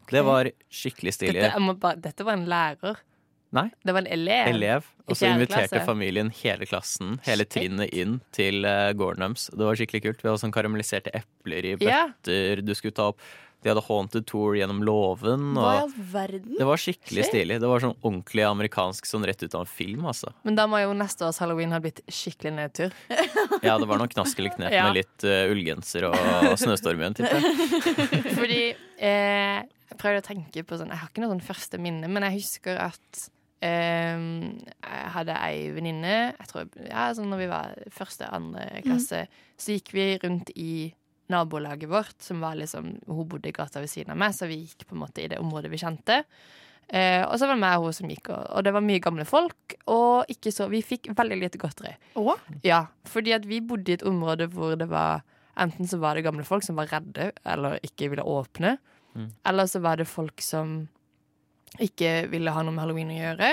Det 0.08 0.25
var 0.25 0.49
skikkelig 0.70 1.12
stilig. 1.15 1.43
Dette, 1.43 1.75
bare, 1.81 1.97
dette 2.00 2.25
var 2.25 2.32
en 2.38 2.47
lærer. 2.49 2.97
Nei. 3.53 3.67
Det 3.85 3.93
var 3.93 4.01
en 4.07 4.13
elev. 4.15 4.49
elev. 4.55 4.87
Og 5.07 5.17
så 5.19 5.29
inviterte 5.29 5.83
familien 5.85 6.31
hele 6.41 6.65
klassen, 6.69 7.19
hele 7.27 7.45
trinnet, 7.45 7.93
inn 7.93 8.21
til 8.33 8.65
uh, 8.65 8.91
gården 8.97 9.27
deres. 9.27 9.49
Det 9.53 9.67
var 9.69 9.77
skikkelig 9.77 10.03
kult. 10.07 10.23
Vi 10.25 10.31
hadde 10.31 10.41
sånn 10.41 10.55
karamelliserte 10.57 11.13
epler 11.21 11.73
i 11.73 11.77
Ja. 11.85 12.07
bøtter 12.09 12.63
du 12.65 12.73
skulle 12.79 12.97
ta 12.97 13.11
opp. 13.13 13.21
De 13.63 13.71
hadde 13.71 13.83
haunted 13.87 14.25
tour 14.27 14.57
gjennom 14.59 14.81
låven. 14.83 15.53
Og 15.55 15.93
det 15.95 16.65
var 16.67 16.81
skikkelig 16.83 17.23
Shit. 17.23 17.29
stilig. 17.31 17.61
Det 17.63 17.69
var 17.71 17.79
sånn 17.85 17.95
ordentlig 18.03 18.43
amerikansk, 18.49 19.07
sånn 19.07 19.23
rett 19.29 19.43
ut 19.45 19.55
av 19.55 19.63
en 19.63 19.71
film, 19.71 20.03
altså. 20.11 20.33
Men 20.43 20.57
da 20.59 20.65
må 20.67 20.81
jo 20.83 20.97
neste 20.99 21.29
års 21.29 21.39
halloween 21.39 21.71
ha 21.71 21.79
blitt 21.79 22.01
skikkelig 22.11 22.55
nedtur. 22.57 22.97
Ja, 23.63 23.77
det 23.79 23.87
var 23.87 24.01
noen 24.01 24.11
knask 24.11 24.39
eller 24.41 24.51
knep 24.57 24.73
Ja. 24.75 24.89
med 24.89 24.97
litt 25.05 25.23
uh, 25.29 25.45
ullgenser 25.53 26.09
og 26.09 26.57
snøstorm 26.59 26.99
igjen, 27.05 27.15
tipper 27.21 27.39
jeg. 27.39 28.35
Fordi 28.41 28.61
eh, 28.99 29.61
jeg 29.93 30.01
prøvde 30.01 30.23
å 30.25 30.27
tenke 30.27 30.65
på 30.67 30.79
sånn 30.81 30.91
Jeg 30.91 30.99
har 30.99 31.13
ikke 31.13 31.23
noe 31.23 31.31
sånn 31.37 31.45
første 31.47 31.79
minne, 31.79 32.09
men 32.11 32.27
jeg 32.27 32.41
husker 32.41 32.81
at 32.89 33.29
eh, 33.62 34.25
jeg 34.82 35.12
hadde 35.17 35.37
ei 35.38 35.69
venninne 35.75 36.17
Jeg 36.32 36.49
tror 36.50 36.67
ja, 36.88 37.06
sånn 37.17 37.31
når 37.32 37.43
vi 37.44 37.53
var 37.53 37.76
første, 37.94 38.29
andre 38.29 38.67
klasse, 38.85 39.26
så 39.56 39.76
gikk 39.76 39.94
vi 39.97 40.09
rundt 40.23 40.53
i 40.59 40.73
nabolaget 41.32 41.88
vårt, 41.91 42.19
som 42.20 42.43
var 42.44 42.59
liksom 42.61 42.97
Hun 43.06 43.29
bodde 43.29 43.49
i 43.49 43.55
gata 43.56 43.81
ved 43.81 43.91
siden 43.91 44.14
av 44.14 44.20
meg, 44.20 44.35
så 44.37 44.49
vi 44.50 44.62
gikk 44.64 44.87
på 44.88 44.96
en 44.96 45.05
måte 45.05 45.25
i 45.25 45.31
det 45.32 45.41
området 45.41 45.72
vi 45.72 45.81
kjente. 45.81 46.22
Uh, 46.93 47.25
og 47.25 47.39
så 47.41 47.46
var 47.46 47.56
det 47.56 47.63
meg 47.63 47.79
og 47.79 47.87
hun 47.89 47.94
som 47.96 48.10
gikk, 48.10 48.29
og, 48.34 48.41
og 48.53 48.65
det 48.67 48.72
var 48.77 48.84
mye 48.84 49.03
gamle 49.03 49.25
folk. 49.29 49.77
Og 49.93 50.32
ikke 50.32 50.53
så, 50.53 50.67
vi 50.72 50.82
fikk 50.84 51.13
veldig 51.17 51.39
lite 51.41 51.60
godteri. 51.63 51.94
Oh. 52.20 52.34
Ja, 52.67 52.84
fordi 53.08 53.32
at 53.37 53.46
vi 53.48 53.63
bodde 53.65 53.94
i 53.94 53.96
et 53.96 54.05
område 54.08 54.51
hvor 54.53 54.77
det 54.79 54.91
var 54.93 55.22
Enten 55.60 55.84
så 55.84 55.98
var 56.01 56.17
det 56.17 56.22
gamle 56.25 56.46
folk 56.48 56.65
som 56.65 56.79
var 56.79 56.89
redde 56.89 57.27
eller 57.44 57.75
ikke 57.84 58.06
ville 58.08 58.25
åpne. 58.25 58.79
Mm. 59.13 59.27
Eller 59.51 59.67
så 59.69 59.82
var 59.84 59.98
det 60.01 60.06
folk 60.08 60.41
som 60.41 60.87
ikke 61.81 62.29
ville 62.32 62.52
ha 62.52 62.62
noe 62.64 62.74
med 62.74 62.84
halloween 62.84 63.12
å 63.14 63.20
gjøre. 63.20 63.52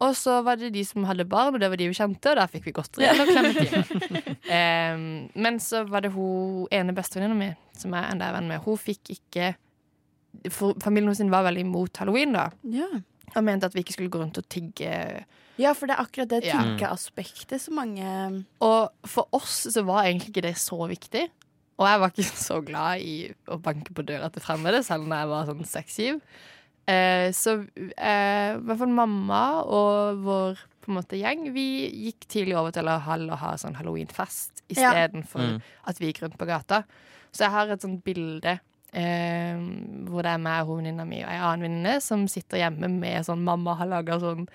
Og 0.00 0.14
så 0.16 0.38
var 0.44 0.56
det 0.56 0.70
de 0.72 0.82
som 0.88 1.04
hadde 1.04 1.26
barn, 1.28 1.54
og 1.54 1.60
det 1.60 1.68
var 1.68 1.76
de 1.80 1.90
vi 1.90 1.96
kjente, 1.96 2.32
og 2.32 2.38
der 2.40 2.48
fikk 2.48 2.68
vi 2.70 2.72
godteri 2.76 3.04
Ja. 3.04 4.94
um, 4.94 5.02
men 5.44 5.58
så 5.60 5.84
var 5.88 6.04
det 6.04 6.12
hun 6.14 6.64
ene 6.72 6.94
bestevenninna 6.96 7.36
mi, 7.36 7.50
som 7.76 7.92
jeg 7.96 8.14
enda 8.14 8.30
er 8.30 8.38
venn 8.38 8.48
med, 8.48 8.64
hun 8.64 8.80
fikk 8.80 9.12
ikke 9.18 9.52
for 10.54 10.78
Familien 10.80 11.10
hennes 11.10 11.32
var 11.32 11.44
veldig 11.48 11.66
imot 11.66 12.00
halloween, 12.00 12.32
da. 12.32 12.48
Ja. 12.70 12.88
Og 13.34 13.44
mente 13.44 13.68
at 13.68 13.74
vi 13.76 13.82
ikke 13.84 13.96
skulle 13.96 14.12
gå 14.12 14.22
rundt 14.22 14.38
og 14.40 14.46
tigge 14.50 14.90
ja, 15.60 15.74
for 15.76 15.90
det 15.90 15.96
er 15.96 16.04
akkurat 16.06 16.30
det 16.30 16.38
Ja. 16.46 16.96
så 16.96 17.70
mange 17.74 18.44
Og 18.64 18.88
for 19.04 19.28
oss 19.36 19.66
så 19.68 19.82
var 19.84 20.04
egentlig 20.06 20.30
ikke 20.30 20.46
det 20.48 20.56
så 20.56 20.78
viktig. 20.88 21.28
Og 21.76 21.86
jeg 21.88 22.00
var 22.00 22.08
ikke 22.12 22.24
så 22.24 22.60
glad 22.64 23.00
i 23.00 23.32
å 23.48 23.58
banke 23.60 23.92
på 23.92 24.04
døra 24.04 24.30
til 24.32 24.42
fremmede, 24.44 24.82
selv 24.84 25.04
når 25.08 25.16
jeg 25.22 25.28
var 25.28 25.46
sånn 25.50 25.64
seks-syv. 25.68 26.20
Eh, 26.90 27.28
så 27.36 27.52
eh, 27.78 28.56
i 28.56 28.62
hvert 28.66 28.80
fall 28.80 28.94
mamma 28.96 29.42
og 29.62 30.22
vår 30.24 30.62
på 30.80 30.90
en 30.90 30.96
måte 30.96 31.18
gjeng, 31.20 31.44
vi 31.54 31.64
gikk 32.08 32.24
tidlig 32.32 32.56
over 32.56 32.72
til 32.74 32.88
å 32.88 32.96
ha, 33.04 33.16
ha 33.42 33.50
sånn 33.60 33.76
halloweenfest 33.78 34.62
Ja. 34.72 34.90
istedenfor 34.90 35.40
Mm. 35.44 35.60
at 35.86 35.98
vi 36.00 36.08
gikk 36.10 36.22
rundt 36.24 36.38
på 36.40 36.46
gata. 36.48 36.82
Så 37.30 37.44
jeg 37.44 37.50
har 37.54 37.68
et 37.70 37.82
sånt 37.84 38.02
bilde 38.02 38.56
eh, 38.92 39.58
hvor 40.08 40.22
det 40.24 40.32
er 40.32 40.38
meg 40.42 40.66
og 40.66 40.80
venninna 40.80 41.04
mi 41.06 41.20
og 41.22 41.28
ei 41.30 41.38
annen 41.38 41.62
venninne 41.68 42.00
som 42.02 42.24
sitter 42.26 42.58
hjemme 42.64 42.88
med 42.90 43.22
sånn 43.28 43.44
Mamma 43.44 43.76
har 43.78 43.86
laga 43.86 44.18
sånn 44.18 44.48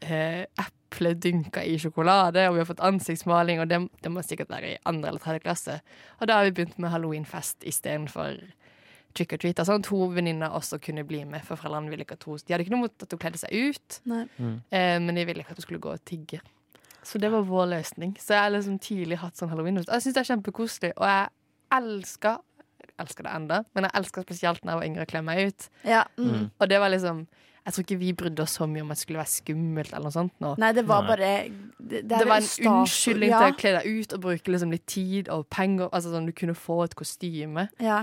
eh, 0.00 0.46
eple 0.58 1.12
dynka 1.14 1.62
i 1.66 1.76
sjokolade, 1.78 2.46
og 2.48 2.54
vi 2.56 2.62
har 2.62 2.66
fått 2.70 2.80
ansiktsmaling, 2.84 3.60
og 3.60 3.68
det, 3.68 3.78
det 4.02 4.10
må 4.12 4.22
sikkert 4.24 4.50
være 4.50 4.72
i 4.74 4.78
andre 4.88 5.10
eller 5.12 5.20
tredje 5.22 5.40
klasse. 5.44 5.76
Og 6.20 6.26
da 6.28 6.38
har 6.38 6.44
vi 6.48 6.54
begynt 6.56 6.78
med 6.82 6.90
halloweenfest 6.94 7.64
istedenfor 7.68 8.38
trick 9.14 9.32
or 9.34 9.40
treat. 9.42 9.58
Altså, 9.58 9.76
at 9.78 9.84
to 9.88 9.98
venninner 10.14 10.52
også 10.54 10.78
kunne 10.82 11.04
bli 11.08 11.22
med, 11.28 11.44
for 11.46 11.60
foreldrene 11.60 11.92
ville 11.92 12.06
ikke 12.06 12.18
at 12.18 12.26
hun 12.28 12.40
De 12.42 12.54
hadde 12.54 12.66
ikke 12.66 12.74
noe 12.74 12.84
mot 12.86 13.06
at 13.06 13.14
hun 13.14 13.20
kledde 13.22 13.40
seg 13.42 13.52
ut, 13.52 14.00
Nei. 14.12 14.24
eh, 14.70 14.98
men 15.02 15.14
de 15.14 15.26
ville 15.28 15.44
ikke 15.44 15.54
at 15.56 15.60
hun 15.60 15.66
skulle 15.66 15.82
gå 15.84 15.92
og 15.92 16.04
tigge. 16.08 16.40
Så 17.02 17.18
det 17.18 17.32
var 17.32 17.42
vår 17.48 17.66
løsning. 17.72 18.14
Så 18.20 18.34
jeg 18.36 18.42
har 18.44 18.54
liksom 18.54 18.78
tidlig 18.78 19.18
hatt 19.18 19.36
sånn 19.38 19.50
halloween. 19.50 19.80
Og 19.80 19.88
jeg 19.88 20.04
syns 20.04 20.14
det 20.14 20.22
er 20.22 20.30
kjempekoselig. 20.32 20.92
Og 20.96 21.06
jeg 21.08 21.30
elsker 21.80 22.40
Elsker 23.00 23.24
det 23.24 23.30
enda, 23.32 23.56
men 23.74 23.86
jeg 23.86 23.94
elsker 23.98 24.22
spesielt 24.26 24.60
når 24.62 24.72
jeg 24.72 24.78
var 24.78 24.86
yngre 24.86 25.04
å 25.06 25.08
kle 25.08 25.20
meg 25.24 25.38
ut. 25.48 25.64
Ja, 25.88 26.02
mm. 26.20 26.50
Og 26.60 26.68
det 26.68 26.78
var 26.78 26.90
liksom 26.92 27.22
Jeg 27.62 27.74
tror 27.74 27.84
ikke 27.84 27.98
vi 28.00 28.12
brydde 28.18 28.42
oss 28.42 28.56
så 28.58 28.66
mye 28.66 28.82
om 28.82 28.90
at 28.90 28.98
det 28.98 29.04
skulle 29.04 29.20
være 29.20 29.30
skummelt 29.30 29.92
eller 29.92 30.08
noe 30.08 30.14
sånt 30.16 30.32
nå. 30.42 30.48
Nei, 30.58 30.70
det 30.74 30.82
var 30.88 31.04
Nei. 31.04 31.10
bare 31.12 31.28
Det, 31.78 32.00
det, 32.00 32.00
Det, 32.10 32.26
var 32.26 32.40
en 32.40 32.48
stas- 32.48 32.66
unnskyldning 32.72 33.30
ja, 33.30 33.38
til 33.44 33.54
å 33.54 33.58
kle 33.60 33.72
deg 33.76 34.00
ut 34.00 34.14
og 34.16 34.22
bruke 34.24 34.54
liksom 34.54 34.74
litt 34.74 34.86
tid 34.90 35.30
og 35.30 35.44
penger. 35.54 35.86
Altså 35.92 36.10
sånn 36.10 36.26
Du 36.26 36.32
kunne 36.34 36.56
få 36.58 36.80
et 36.88 36.96
kostyme. 36.98 37.68
Ja. 37.78 38.00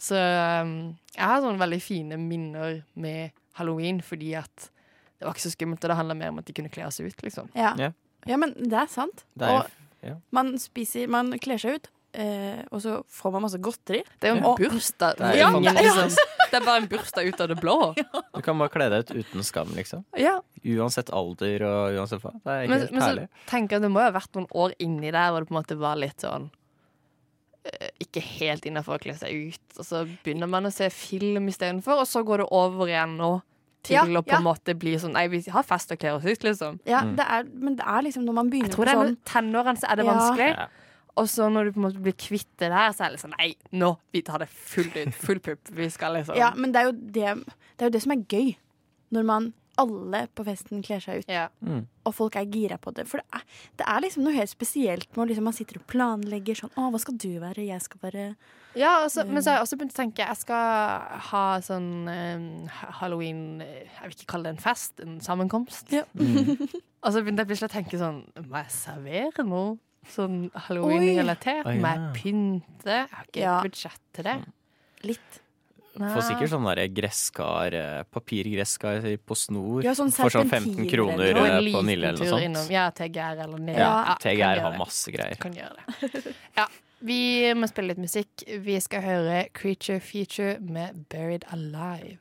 Så 0.00 0.16
um, 0.16 0.72
jeg 1.12 1.28
har 1.28 1.42
sånne 1.44 1.60
veldig 1.60 1.80
fine 1.84 2.16
minner 2.20 2.80
med 2.94 3.36
halloween 3.60 4.00
fordi 4.00 4.32
at 4.40 4.70
det 5.20 5.28
var 5.28 5.36
ikke 5.36 5.44
så 5.44 5.52
skummelt, 5.54 5.84
og 5.84 5.92
det 5.92 5.96
handla 6.00 6.14
mer 6.18 6.32
om 6.32 6.40
at 6.40 6.48
de 6.48 6.54
kunne 6.56 6.72
kle 6.72 6.86
oss 6.88 6.96
ut, 6.98 7.20
liksom. 7.22 7.52
Ja. 7.54 7.76
Ja. 7.78 7.92
ja, 8.26 8.36
men 8.40 8.56
det 8.58 8.74
er 8.74 8.88
sant. 8.90 9.22
Det 9.38 9.46
er, 9.46 9.68
Og 10.08 10.16
man 10.34 10.56
spiser 10.58 11.06
Man 11.06 11.30
kler 11.38 11.60
seg 11.62 11.76
ut, 11.78 11.90
eh, 12.14 12.62
og 12.70 12.80
så 12.84 12.98
får 13.08 13.32
man 13.32 13.42
masse 13.46 13.58
godteri. 13.58 14.02
Det 14.20 14.28
er 14.28 14.34
jo 14.34 14.38
en 14.40 14.44
Og- 14.50 14.58
bursdag. 14.60 15.16
Det 15.16 15.26
er 15.30 15.36
Ja, 15.38 15.48
ingen, 15.50 15.64
fantastisk. 15.64 16.18
liksom, 16.18 16.50
det 16.50 16.60
er 16.60 16.64
bare 16.66 16.76
en 16.82 16.88
bursdag 16.88 17.26
ut 17.28 17.40
av 17.40 17.48
det 17.48 17.58
blå. 17.60 17.76
du 18.34 18.40
kan 18.42 18.58
bare 18.58 18.68
kle 18.68 18.88
deg 18.90 19.04
ut 19.10 19.24
uten 19.24 19.42
skam, 19.42 19.68
liksom. 19.74 20.04
Ja. 20.16 20.40
Uansett 20.64 21.10
alder 21.10 21.62
og 21.64 21.96
uansett 21.98 22.20
hva. 22.22 22.32
Det 22.32 22.52
er 22.52 22.68
Men, 22.68 22.78
helt 22.80 22.92
men 22.92 23.00
så 23.02 23.08
herlig. 23.08 23.28
tenker 23.48 23.76
jeg 23.76 23.82
det 23.82 23.90
må 23.90 24.00
jo 24.04 24.10
ha 24.12 24.18
vært 24.18 24.32
noen 24.34 24.48
år 24.54 24.74
inni 24.78 25.10
der 25.10 25.30
hvor 25.32 25.40
det 25.40 25.48
på 25.48 25.56
en 25.56 25.62
måte 25.62 25.78
var 25.78 25.96
litt 25.96 26.20
sånn 26.20 26.50
eh, 27.64 27.88
ikke 28.02 28.20
helt 28.40 28.66
innafor 28.68 28.98
å 28.98 29.02
kle 29.02 29.14
seg 29.18 29.48
ut. 29.54 29.78
Og 29.78 29.86
så 29.86 30.04
begynner 30.24 30.48
man 30.50 30.66
å 30.68 30.72
se 30.74 30.88
film 30.90 31.48
istedenfor, 31.52 32.02
og 32.02 32.06
så 32.10 32.24
går 32.26 32.42
det 32.44 32.48
over 32.50 32.86
igjen 32.90 33.16
nå 33.20 33.32
til 33.82 33.96
Ja, 33.96 34.04
å 34.06 34.22
på 34.22 34.30
ja. 34.30 34.36
en 34.38 34.44
måte 34.46 34.74
bli 34.78 34.92
sånn 34.94 35.12
Nei, 35.16 35.24
vi 35.26 35.40
har 35.50 35.64
fest 35.66 35.90
og 35.90 35.98
kler 35.98 36.14
oss 36.14 36.24
ut, 36.24 36.44
liksom. 36.46 36.78
Ja, 36.86 37.00
Mm. 37.02 37.16
det 37.16 37.26
er, 37.26 37.44
men 37.52 37.74
det 37.76 37.84
er 37.86 38.02
liksom 38.02 38.24
når 38.24 38.34
man 38.34 38.50
begynner 38.50 38.68
Jeg 38.70 38.76
tror 38.76 38.84
det 38.84 38.94
er 38.94 39.00
sånn 39.02 39.16
tenårene 39.24 39.78
så 39.80 39.90
er 39.90 39.96
det 39.96 40.04
Ja. 40.06 40.12
vanskelig. 40.12 40.68
Og 41.20 41.26
så 41.28 41.48
når 41.52 41.64
du 41.68 41.72
på 41.76 41.80
en 41.82 41.86
måte 41.90 42.00
blir 42.00 42.14
kvitt 42.16 42.48
det 42.62 42.70
der, 42.72 42.92
så 42.96 43.04
er 43.04 43.10
det 43.16 43.20
sånn 43.20 43.34
Nei, 43.36 43.50
nå! 43.76 43.90
Vi 44.14 44.22
tar 44.24 44.38
det 44.40 44.48
fullt 44.48 44.94
ut. 44.96 45.14
Full 45.26 45.40
pupp. 45.44 45.68
Vi 45.76 45.90
skal 45.92 46.14
liksom 46.16 46.38
Ja, 46.38 46.52
men 46.56 46.72
det 46.72 46.80
er, 46.80 46.86
jo 46.88 46.92
det, 46.92 47.34
det 47.76 47.84
er 47.84 47.90
jo 47.90 47.96
det 47.98 48.02
som 48.06 48.14
er 48.16 48.22
gøy. 48.32 48.54
Når 49.12 49.26
man 49.28 49.50
alle 49.80 50.26
på 50.36 50.44
festen 50.44 50.82
kler 50.84 51.00
seg 51.00 51.22
ut, 51.22 51.28
Ja. 51.32 51.46
Mm. 51.64 51.86
og 52.04 52.12
folk 52.14 52.34
er 52.36 52.44
gira 52.52 52.76
på 52.80 52.92
det. 52.96 53.06
For 53.08 53.20
det 53.20 53.26
er, 53.32 53.44
det 53.80 53.86
er 53.88 54.00
liksom 54.04 54.24
noe 54.24 54.34
helt 54.36 54.50
spesielt 54.52 55.16
når 55.16 55.30
liksom 55.30 55.44
man 55.48 55.56
sitter 55.56 55.78
og 55.80 55.86
planlegger 55.88 56.58
sånn 56.58 56.72
Å, 56.76 56.90
hva 56.92 57.00
skal 57.00 57.16
du 57.16 57.28
være? 57.40 57.64
Jeg 57.66 57.80
skal 57.84 58.00
være 58.04 58.24
Ja, 58.76 59.02
og 59.04 59.10
så- 59.12 59.24
men 59.28 59.42
så 59.42 59.50
har 59.52 59.58
jeg 59.60 59.66
også 59.66 59.78
begynt 59.80 59.92
å 59.96 60.00
tenke 60.02 60.18
Jeg 60.24 60.36
skal 60.36 61.00
ha 61.28 61.44
sånn 61.60 62.08
eh, 62.08 62.68
halloween 63.00 63.60
eh, 63.64 63.84
Jeg 63.88 64.02
vil 64.10 64.16
ikke 64.16 64.26
kalle 64.32 64.44
det 64.44 64.56
en 64.56 64.64
fest, 64.64 65.00
en 65.00 65.20
sammenkomst. 65.20 65.92
Ja. 65.92 66.04
og 67.02 67.12
så 67.12 67.20
begynte 67.24 67.44
jeg 67.44 67.48
plutselig 67.52 67.68
å 67.72 67.76
tenke 67.76 67.98
sånn 68.00 68.22
Må 68.48 68.60
jeg 68.64 68.70
servere 68.76 69.44
noe 69.48 69.78
sånn 70.08 70.50
halloween-relatert? 70.54 71.66
ah, 71.66 71.72
ja. 71.76 71.92
jeg 71.94 72.22
pynte? 72.22 72.98
Jeg 72.98 73.08
har 73.12 73.24
ikke 73.28 73.40
Ja. 73.40 73.60
budsjett 73.62 74.00
til 74.12 74.24
det. 74.24 74.38
litt 75.02 75.38
Får 75.92 76.22
sikkert 76.24 76.48
sånn 76.48 76.94
gresskar, 76.94 77.74
eh, 77.74 78.02
papirgresskar 78.10 79.02
på 79.26 79.36
snor. 79.36 79.82
Ja, 79.84 79.92
sånn 79.92 80.10
for 80.10 80.30
sånn 80.30 80.48
15 80.48 80.88
kroner 80.88 81.36
eh, 81.36 81.68
på 81.68 81.82
Nille 81.84 82.08
eller 82.08 82.18
noe 82.18 82.28
sånt. 82.32 82.42
innom 82.46 82.70
ja, 82.70 82.90
TGR 82.90 83.42
eller 83.44 83.58
Nille. 83.58 83.76
Ja, 83.78 84.16
TGR 84.18 84.60
har 84.62 84.78
masse 84.78 85.12
greier. 85.12 85.36
Kan 85.36 85.52
gjøre 85.52 85.76
det. 85.76 86.34
Ja, 86.56 86.66
vi 87.02 87.52
må 87.52 87.68
spille 87.68 87.88
litt 87.92 87.98
musikk. 87.98 88.42
Vi 88.46 88.80
skal 88.80 89.02
høre 89.02 89.48
Creature 89.52 90.00
Feature 90.00 90.58
med 90.60 91.04
Buried 91.10 91.44
Alive. 91.52 92.18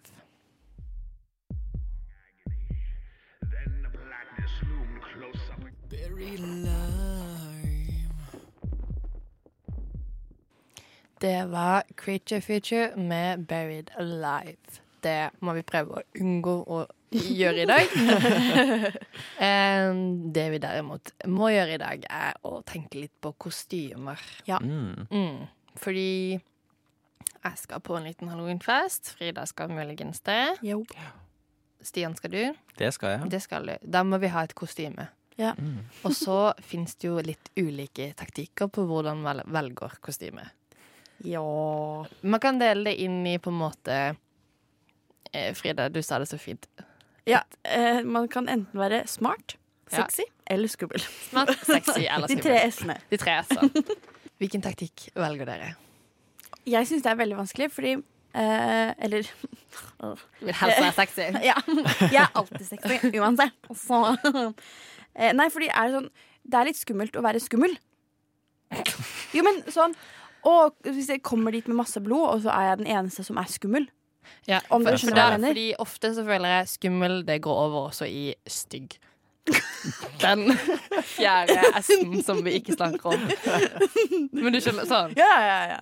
Det 11.21 11.45
var 11.45 11.83
Creature 11.95 12.41
Future 12.41 12.95
med 12.95 13.45
Buried 13.45 13.91
Alive. 13.95 14.57
Det 15.01 15.29
må 15.39 15.53
vi 15.53 15.61
prøve 15.61 15.99
å 15.99 16.01
unngå 16.17 16.53
å 16.65 16.77
gjøre 17.13 17.61
i 17.61 17.65
dag. 17.69 17.91
Det 20.37 20.45
vi 20.49 20.59
derimot 20.63 21.11
må 21.29 21.51
gjøre 21.53 21.75
i 21.75 21.81
dag, 21.81 22.07
er 22.09 22.39
å 22.41 22.63
tenke 22.65 23.03
litt 23.03 23.13
på 23.21 23.35
kostymer. 23.37 24.17
Mm. 24.49 25.05
Mm. 25.11 25.43
Fordi 25.77 26.39
jeg 27.43 27.59
skal 27.61 27.83
på 27.85 27.99
en 27.99 28.07
liten 28.09 28.31
halloweenfest. 28.33 29.11
Frida 29.19 29.45
skal 29.45 29.69
muligens 29.69 30.23
det. 30.25 30.55
Jo. 30.65 30.79
Stian 31.85 32.17
skal 32.17 32.33
du. 32.33 32.41
Det 32.81 32.89
skal 32.97 33.13
jeg. 33.13 33.29
Det 33.35 33.43
skal 33.45 33.69
du. 33.69 33.75
Da 33.85 34.01
må 34.01 34.17
vi 34.25 34.31
ha 34.33 34.41
et 34.49 34.57
kostyme. 34.57 35.05
Ja. 35.37 35.53
Mm. 35.53 35.85
Og 36.01 36.17
så 36.17 36.39
fins 36.65 36.97
det 36.97 37.11
jo 37.11 37.21
litt 37.21 37.53
ulike 37.61 38.09
taktikker 38.17 38.73
på 38.73 38.87
hvordan 38.89 39.21
man 39.21 39.43
velger 39.53 40.01
kostyme. 40.01 40.49
Ja. 41.23 41.41
Man 42.21 42.39
kan 42.43 42.59
dele 42.61 42.83
det 42.89 42.95
inn 43.03 43.19
i 43.27 43.37
på 43.41 43.49
en 43.51 43.59
måte 43.61 43.97
eh, 45.33 45.53
Frida, 45.55 45.89
du 45.89 46.01
sa 46.03 46.19
det 46.19 46.29
så 46.29 46.37
fint. 46.41 46.67
ja. 47.29 47.43
Eh, 47.63 48.01
man 48.03 48.27
kan 48.27 48.47
enten 48.49 48.79
være 48.79 49.03
smart, 49.07 49.55
Ja. 49.91 50.03
sexy 50.05 50.23
eller 50.47 50.67
skummel. 50.71 50.99
Smart, 51.29 51.51
sexy 51.67 52.05
eller 52.07 52.27
De 52.31 52.37
skummel. 52.37 52.43
tre 52.43 52.71
s-ene. 52.71 52.97
De 53.11 53.17
tre 53.17 53.37
s-ene. 53.43 53.83
Hvilken 54.41 54.61
taktikk 54.63 55.09
velger 55.15 55.45
dere? 55.45 55.73
Jeg 56.65 56.87
syns 56.87 57.03
det 57.03 57.11
er 57.11 57.19
veldig 57.19 57.37
vanskelig, 57.37 57.67
fordi 57.73 57.91
eh, 58.33 58.93
Eller 59.01 59.27
Vil 60.41 60.53
helst 60.53 60.81
være 60.81 60.93
sexy. 60.97 61.27
Ja. 61.45 61.55
Jeg 62.11 62.21
er 62.23 62.31
alltid 62.37 62.65
sexy 62.69 63.11
uansett. 63.19 63.69
Så 63.77 63.99
eh, 65.15 65.31
Nei, 65.37 65.49
fordi 65.53 65.69
er 65.69 65.87
det 65.89 65.95
sånn 65.99 66.09
Det 66.43 66.57
er 66.61 66.69
litt 66.71 66.79
skummelt 66.81 67.17
å 67.19 67.23
være 67.25 67.41
skummel. 67.43 67.73
Jo, 69.35 69.43
men 69.43 69.61
sånn 69.71 69.93
Og 70.48 70.74
hvis 70.89 71.10
jeg 71.10 71.21
kommer 71.24 71.51
dit 71.51 71.67
med 71.67 71.75
masse 71.77 72.01
blod, 72.01 72.27
og 72.36 72.41
så 72.41 72.50
er 72.55 72.69
jeg 72.71 72.77
den 72.81 72.88
eneste 72.98 73.24
som 73.27 73.38
er 73.38 73.50
skummel 73.51 73.88
Ja, 74.48 74.60
Om 74.69 74.83
for, 74.86 74.98
for 74.98 75.15
jeg 75.17 75.31
mener. 75.39 75.50
fordi 75.53 75.67
ofte 75.81 76.13
så 76.15 76.24
føler 76.25 76.48
jeg 76.57 76.67
skummel, 76.75 77.24
det 77.27 77.39
går 77.41 77.57
over 77.65 77.88
også 77.89 78.05
i 78.10 78.33
stygg. 78.48 78.98
Den 80.21 80.51
fjerde 81.03 81.55
S-en 81.81 82.19
som 82.24 82.43
vi 82.45 82.51
ikke 82.60 82.75
snakker 82.77 83.15
om. 83.15 83.24
Men 84.31 84.53
du 84.53 84.60
skjønner, 84.62 84.86
sånn 84.89 85.15
Ja, 85.17 85.31
ja, 85.41 85.57
ja. 85.75 85.79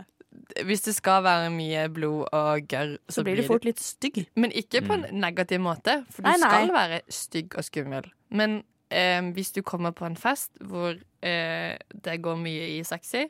Hvis 0.66 0.82
det 0.88 0.96
skal 0.96 1.22
være 1.28 1.50
mye 1.54 1.84
blod 1.94 2.32
og 2.34 2.64
gørr, 2.72 2.96
Så 3.12 3.22
blir 3.28 3.38
det 3.38 3.46
fort 3.46 3.68
litt 3.68 3.80
stygg. 3.84 4.24
Men 4.40 4.52
ikke 4.56 4.82
på 4.88 4.96
en 4.96 5.04
negativ 5.22 5.60
måte, 5.62 6.00
for 6.10 6.24
du 6.24 6.30
Nei, 6.32 6.38
nei. 6.42 6.48
skal 6.50 6.72
være 6.74 7.02
stygg 7.14 7.58
og 7.60 7.68
skummel. 7.68 8.08
Men 8.32 8.64
eh, 8.90 9.20
hvis 9.36 9.52
du 9.54 9.62
kommer 9.62 9.92
på 9.94 10.08
en 10.08 10.18
fest 10.18 10.56
hvor 10.64 10.96
eh, 11.22 11.76
det 11.94 12.18
går 12.26 12.40
mye 12.42 12.72
i 12.80 12.82
sexy 12.88 13.28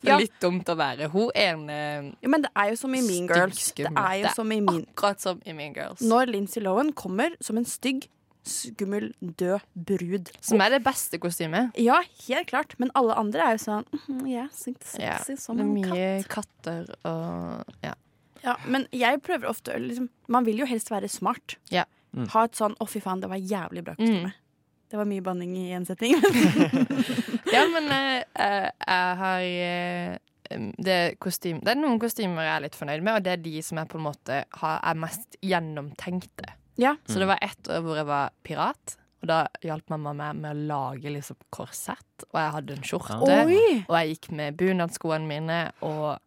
Det 0.00 0.08
er 0.10 0.12
Ja. 0.12 0.18
litt 0.18 0.38
dumt 0.40 0.64
å 0.70 0.76
være 0.78 1.08
hun 1.10 1.30
ene 1.34 2.14
ja, 2.22 2.28
men 2.28 2.42
det 2.42 2.50
er 2.54 2.68
jo 2.70 2.76
som 2.76 2.94
i 2.94 3.00
Mean 3.00 3.26
Stygg 3.26 3.34
Girls. 3.34 3.72
Det 3.74 3.86
er 3.86 4.14
jo 4.20 4.22
Det 4.22 4.30
er 4.30 4.34
som 4.34 4.52
i 4.52 4.60
Mean 4.60 4.86
Akkurat 4.86 5.20
som 5.20 5.40
i 5.44 5.52
Mean 5.52 5.74
Girls. 5.74 6.00
Når 6.00 6.26
Lindsay 6.30 6.62
Lohan 6.62 6.92
kommer 6.92 7.30
som 7.40 7.56
en 7.58 7.64
stygg, 7.64 8.06
skummel, 8.48 9.12
død 9.20 9.60
brud. 9.74 10.30
Som 10.40 10.60
er 10.60 10.70
det 10.70 10.82
beste 10.84 11.18
kostymet. 11.18 11.72
Ja, 11.76 11.98
helt 12.28 12.46
klart. 12.48 12.74
Men 12.78 12.90
alle 12.94 13.12
andre 13.18 13.40
er 13.42 13.56
jo 13.58 13.64
sånn 13.66 13.84
mm, 14.08 14.48
sexy 14.54 14.96
så 14.96 15.00
Ja, 15.02 15.18
sexy 15.18 15.36
som 15.42 15.58
en 15.60 15.74
katt. 15.82 15.90
mye 15.92 16.24
katter 16.28 16.94
og 17.04 17.64
Ja. 17.84 17.94
Ja, 18.44 18.54
men 18.66 18.86
jeg 18.92 19.20
prøver 19.20 19.48
ofte 19.50 19.74
liksom, 19.82 20.08
Man 20.28 20.44
vil 20.44 20.58
jo 20.58 20.66
helst 20.66 20.88
være 20.90 21.10
smart. 21.10 21.56
Ja. 21.70 21.84
Mm. 22.16 22.28
Ha 22.30 22.44
et 22.44 22.52
sånn 22.52 22.76
'å, 22.78 22.88
fy 22.88 23.00
faen, 23.00 23.20
det 23.20 23.28
var 23.28 23.36
jævlig 23.36 23.84
bra 23.84 23.94
kostyme'. 23.96 24.24
Mm. 24.30 24.32
Det 24.90 24.96
var 24.96 25.04
mye 25.04 25.20
banning 25.20 25.54
i 25.56 25.72
en 25.72 25.84
setning. 25.84 26.14
Ja, 27.54 27.64
men 27.72 27.90
eh, 27.94 28.22
eh, 28.34 28.68
jeg 28.84 29.16
har 29.22 29.46
eh, 29.46 30.68
det, 30.78 30.98
kostym, 31.22 31.60
det 31.64 31.74
er 31.74 31.80
noen 31.80 31.98
kostymer 32.02 32.46
jeg 32.46 32.54
er 32.54 32.64
litt 32.66 32.78
fornøyd 32.78 33.02
med, 33.04 33.18
og 33.18 33.26
det 33.26 33.34
er 33.34 33.42
de 33.44 33.58
som 33.64 33.80
jeg 33.80 33.90
på 33.90 33.98
en 34.00 34.06
måte 34.06 34.38
har, 34.60 34.78
er 34.80 35.02
mest 35.02 35.36
gjennomtenkte. 35.44 36.54
ja. 36.80 36.94
Så 37.08 37.20
det 37.20 37.28
var 37.30 37.42
ett 37.44 37.68
år 37.68 37.84
hvor 37.84 38.00
jeg 38.00 38.08
var 38.08 38.32
pirat, 38.46 38.96
og 39.18 39.28
da 39.32 39.40
hjalp 39.66 39.90
mamma 39.90 40.14
meg 40.14 40.38
med 40.38 40.54
å 40.54 40.66
lage 40.70 41.12
liksom 41.12 41.36
korsett, 41.54 42.24
og 42.30 42.40
jeg 42.40 42.54
hadde 42.56 42.78
en 42.78 42.86
skjorte, 42.86 43.18
Oi! 43.26 43.84
og 43.88 43.94
jeg 43.98 44.14
gikk 44.14 44.30
med 44.40 44.56
bunadskoene 44.60 45.28
mine, 45.28 45.60
og, 45.86 46.18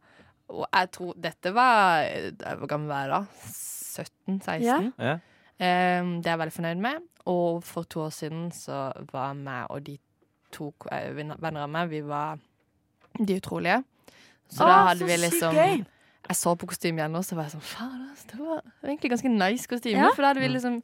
og 0.52 0.66
jeg 0.68 0.90
tror 0.92 1.14
Dette 1.24 1.54
var 1.56 2.04
Hvor 2.60 2.68
gammel 2.68 2.90
var 2.92 3.06
jeg 3.06 3.12
da? 3.14 3.22
17-16? 3.48 4.66
Ja. 4.66 4.80
Ja. 5.00 5.20
Um, 5.62 6.16
det 6.20 6.28
er 6.28 6.34
jeg 6.34 6.40
veldig 6.42 6.54
fornøyd 6.56 6.80
med. 6.82 7.04
Og 7.30 7.60
for 7.64 7.86
to 7.86 8.08
år 8.08 8.14
siden 8.16 8.48
så 8.52 8.88
var 9.12 9.36
jeg 9.38 9.66
og 9.70 9.84
de 9.86 9.98
to 10.54 10.72
eh, 10.92 11.10
venner 11.16 11.64
av 11.64 11.72
meg, 11.72 11.90
vi 11.92 12.02
var 12.06 12.40
De 13.20 13.36
utrolige. 13.36 13.82
Så 14.52 14.68
da 14.68 14.84
hadde 14.90 15.04
så 15.04 15.10
vi 15.10 15.18
liksom 15.20 15.56
gøy. 15.56 15.82
Jeg 16.28 16.38
så 16.38 16.54
på 16.56 16.68
kostymet 16.70 17.02
igjen, 17.02 17.18
og 17.18 17.26
så 17.26 17.36
var 17.36 17.48
jeg 17.48 17.56
sånn 17.56 17.66
Faen, 17.66 18.06
det 18.30 18.38
var 18.40 18.62
egentlig 18.86 19.12
ganske 19.16 19.32
nice 19.34 19.68
kostyme. 19.72 20.00
Ja. 20.00 20.12
For 20.16 20.24
da 20.24 20.32
hadde 20.32 20.44
vi 20.44 20.52
liksom 20.54 20.78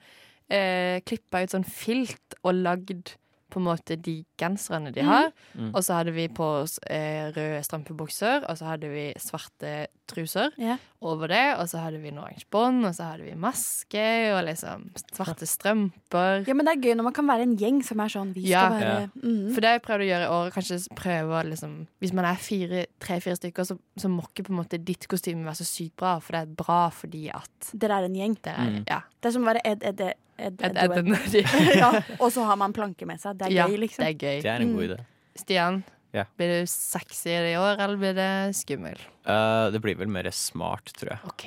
eh, 0.50 0.98
klippa 1.08 1.44
ut 1.44 1.54
sånn 1.54 1.68
filt 1.68 2.38
og 2.42 2.58
lagd 2.58 3.14
på 3.50 3.62
en 3.62 3.68
måte 3.70 3.96
de 3.96 4.18
genserne 4.38 4.92
de 4.92 5.02
har. 5.08 5.30
Mm. 5.56 5.70
Og 5.74 5.84
så 5.86 6.00
hadde 6.02 6.12
vi 6.16 6.28
på 6.28 6.44
oss 6.64 6.78
eh, 6.90 7.30
røde 7.36 7.62
strømpebukser, 7.64 8.44
og 8.50 8.58
så 8.60 8.74
hadde 8.74 8.90
vi 8.92 9.06
svarte 9.22 9.88
truser 10.08 10.52
yeah. 10.60 10.78
over 11.04 11.28
det. 11.32 11.46
Og 11.60 11.68
så 11.72 11.82
hadde 11.84 12.00
vi 12.04 12.12
en 12.12 12.20
oransje 12.20 12.48
bånd, 12.52 12.86
og 12.88 12.94
så 12.96 13.10
hadde 13.14 13.24
vi 13.28 13.36
maske 13.40 14.04
og 14.36 14.42
liksom 14.48 14.86
svarte 15.16 15.48
strømper. 15.48 16.44
ja, 16.48 16.54
men 16.56 16.68
det 16.68 16.76
er 16.76 16.84
gøy 16.90 16.96
når 17.00 17.08
man 17.10 17.16
kan 17.18 17.28
være 17.28 17.48
en 17.48 17.56
gjeng 17.60 17.82
som 17.84 18.00
er 18.04 18.12
sånn 18.14 18.34
Vi 18.36 18.46
skal 18.48 18.54
Ja. 18.54 18.68
være 18.72 19.10
mm. 19.16 19.54
For 19.54 19.62
det 19.62 19.72
har 19.72 19.80
jeg 19.80 19.86
prøvd 19.88 20.06
å 20.06 20.10
gjøre 20.12 20.28
i 20.28 20.34
år. 20.38 20.52
Kanskje 20.56 20.80
prøve 20.96 21.40
å 21.40 21.44
liksom 21.48 21.76
Hvis 22.04 22.14
man 22.14 22.26
er 22.26 22.36
fire, 22.36 22.86
tre-fire 23.04 23.36
stykker, 23.40 23.64
så, 23.68 23.78
så 24.00 24.10
må 24.12 24.24
ikke 24.28 24.48
på 24.48 24.56
en 24.56 24.62
måte 24.62 24.80
ditt 24.84 25.08
kostyme 25.08 25.46
være 25.48 25.62
så 25.62 25.68
sykt 25.72 25.96
bra, 26.00 26.18
for 26.20 26.36
det 26.38 26.42
er 26.44 26.56
bra 26.64 26.80
fordi 26.94 27.28
at 27.34 27.72
Dere 27.74 28.02
er 28.02 28.08
en 28.12 28.16
gjeng. 28.16 28.38
det 28.44 28.54
er 28.54 28.66
Mm. 28.68 28.84
Ja. 28.90 29.02
Det 29.22 29.30
er 29.30 29.32
som 29.32 29.44
å 29.46 29.48
være 29.54 29.62
Ed, 29.64 29.84
Ed, 29.84 30.02
Ed, 30.38 30.62
Ed, 30.62 30.78
Ed, 30.78 31.36
ja, 31.82 31.92
Og 32.20 32.32
så 32.32 32.44
har 32.46 32.56
man 32.62 32.74
planke 32.74 33.06
med 33.10 33.20
seg. 33.20 33.38
Det 33.40 33.48
er 33.50 33.56
ja, 33.56 33.68
gøy, 33.68 33.78
liksom. 33.86 34.04
Det 34.06 34.10
er 34.14 34.18
gøy. 34.18 34.42
Det 34.46 34.52
er 34.54 34.62
en 34.66 34.74
god 34.76 34.84
Mm. 34.84 34.90
idé. 34.92 35.06
Stian, 35.38 35.84
Ja. 36.14 36.24
blir 36.38 36.48
du 36.62 36.66
sexy 36.72 37.30
i 37.30 37.56
år, 37.60 37.78
eller 37.84 37.98
blir 37.98 38.14
det 38.16 38.56
skummel? 38.56 38.98
Uh, 39.28 39.70
det 39.74 39.82
blir 39.84 39.98
vel 40.00 40.08
mer 40.08 40.30
smart, 40.32 40.86
tror 40.98 41.12
jeg. 41.16 41.20
OK. 41.28 41.46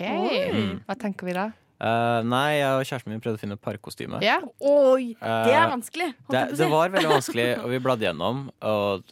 Mm. 0.54 0.80
Hva 0.86 0.96
tenker 1.00 1.26
vi 1.26 1.32
da? 1.38 1.46
Uh, 1.80 2.20
nei, 2.28 2.58
jeg 2.58 2.68
og 2.76 2.84
kjæresten 2.84 3.08
min 3.14 3.20
prøvde 3.24 3.38
å 3.38 3.40
finne 3.40 3.56
parkostyme. 3.56 4.18
Yeah. 4.22 4.42
Oi, 4.60 5.14
det 5.16 5.54
er 5.54 5.64
Eh, 5.64 5.70
vanskelig. 5.72 6.10
Uh, 6.28 6.30
Det, 6.34 6.42
det 6.58 6.68
var 6.70 6.90
veldig 6.92 7.08
vanskelig, 7.16 7.48
og 7.64 7.70
vi 7.72 7.78
bladde 7.80 8.04
gjennom. 8.04 8.50
Og 8.60 9.02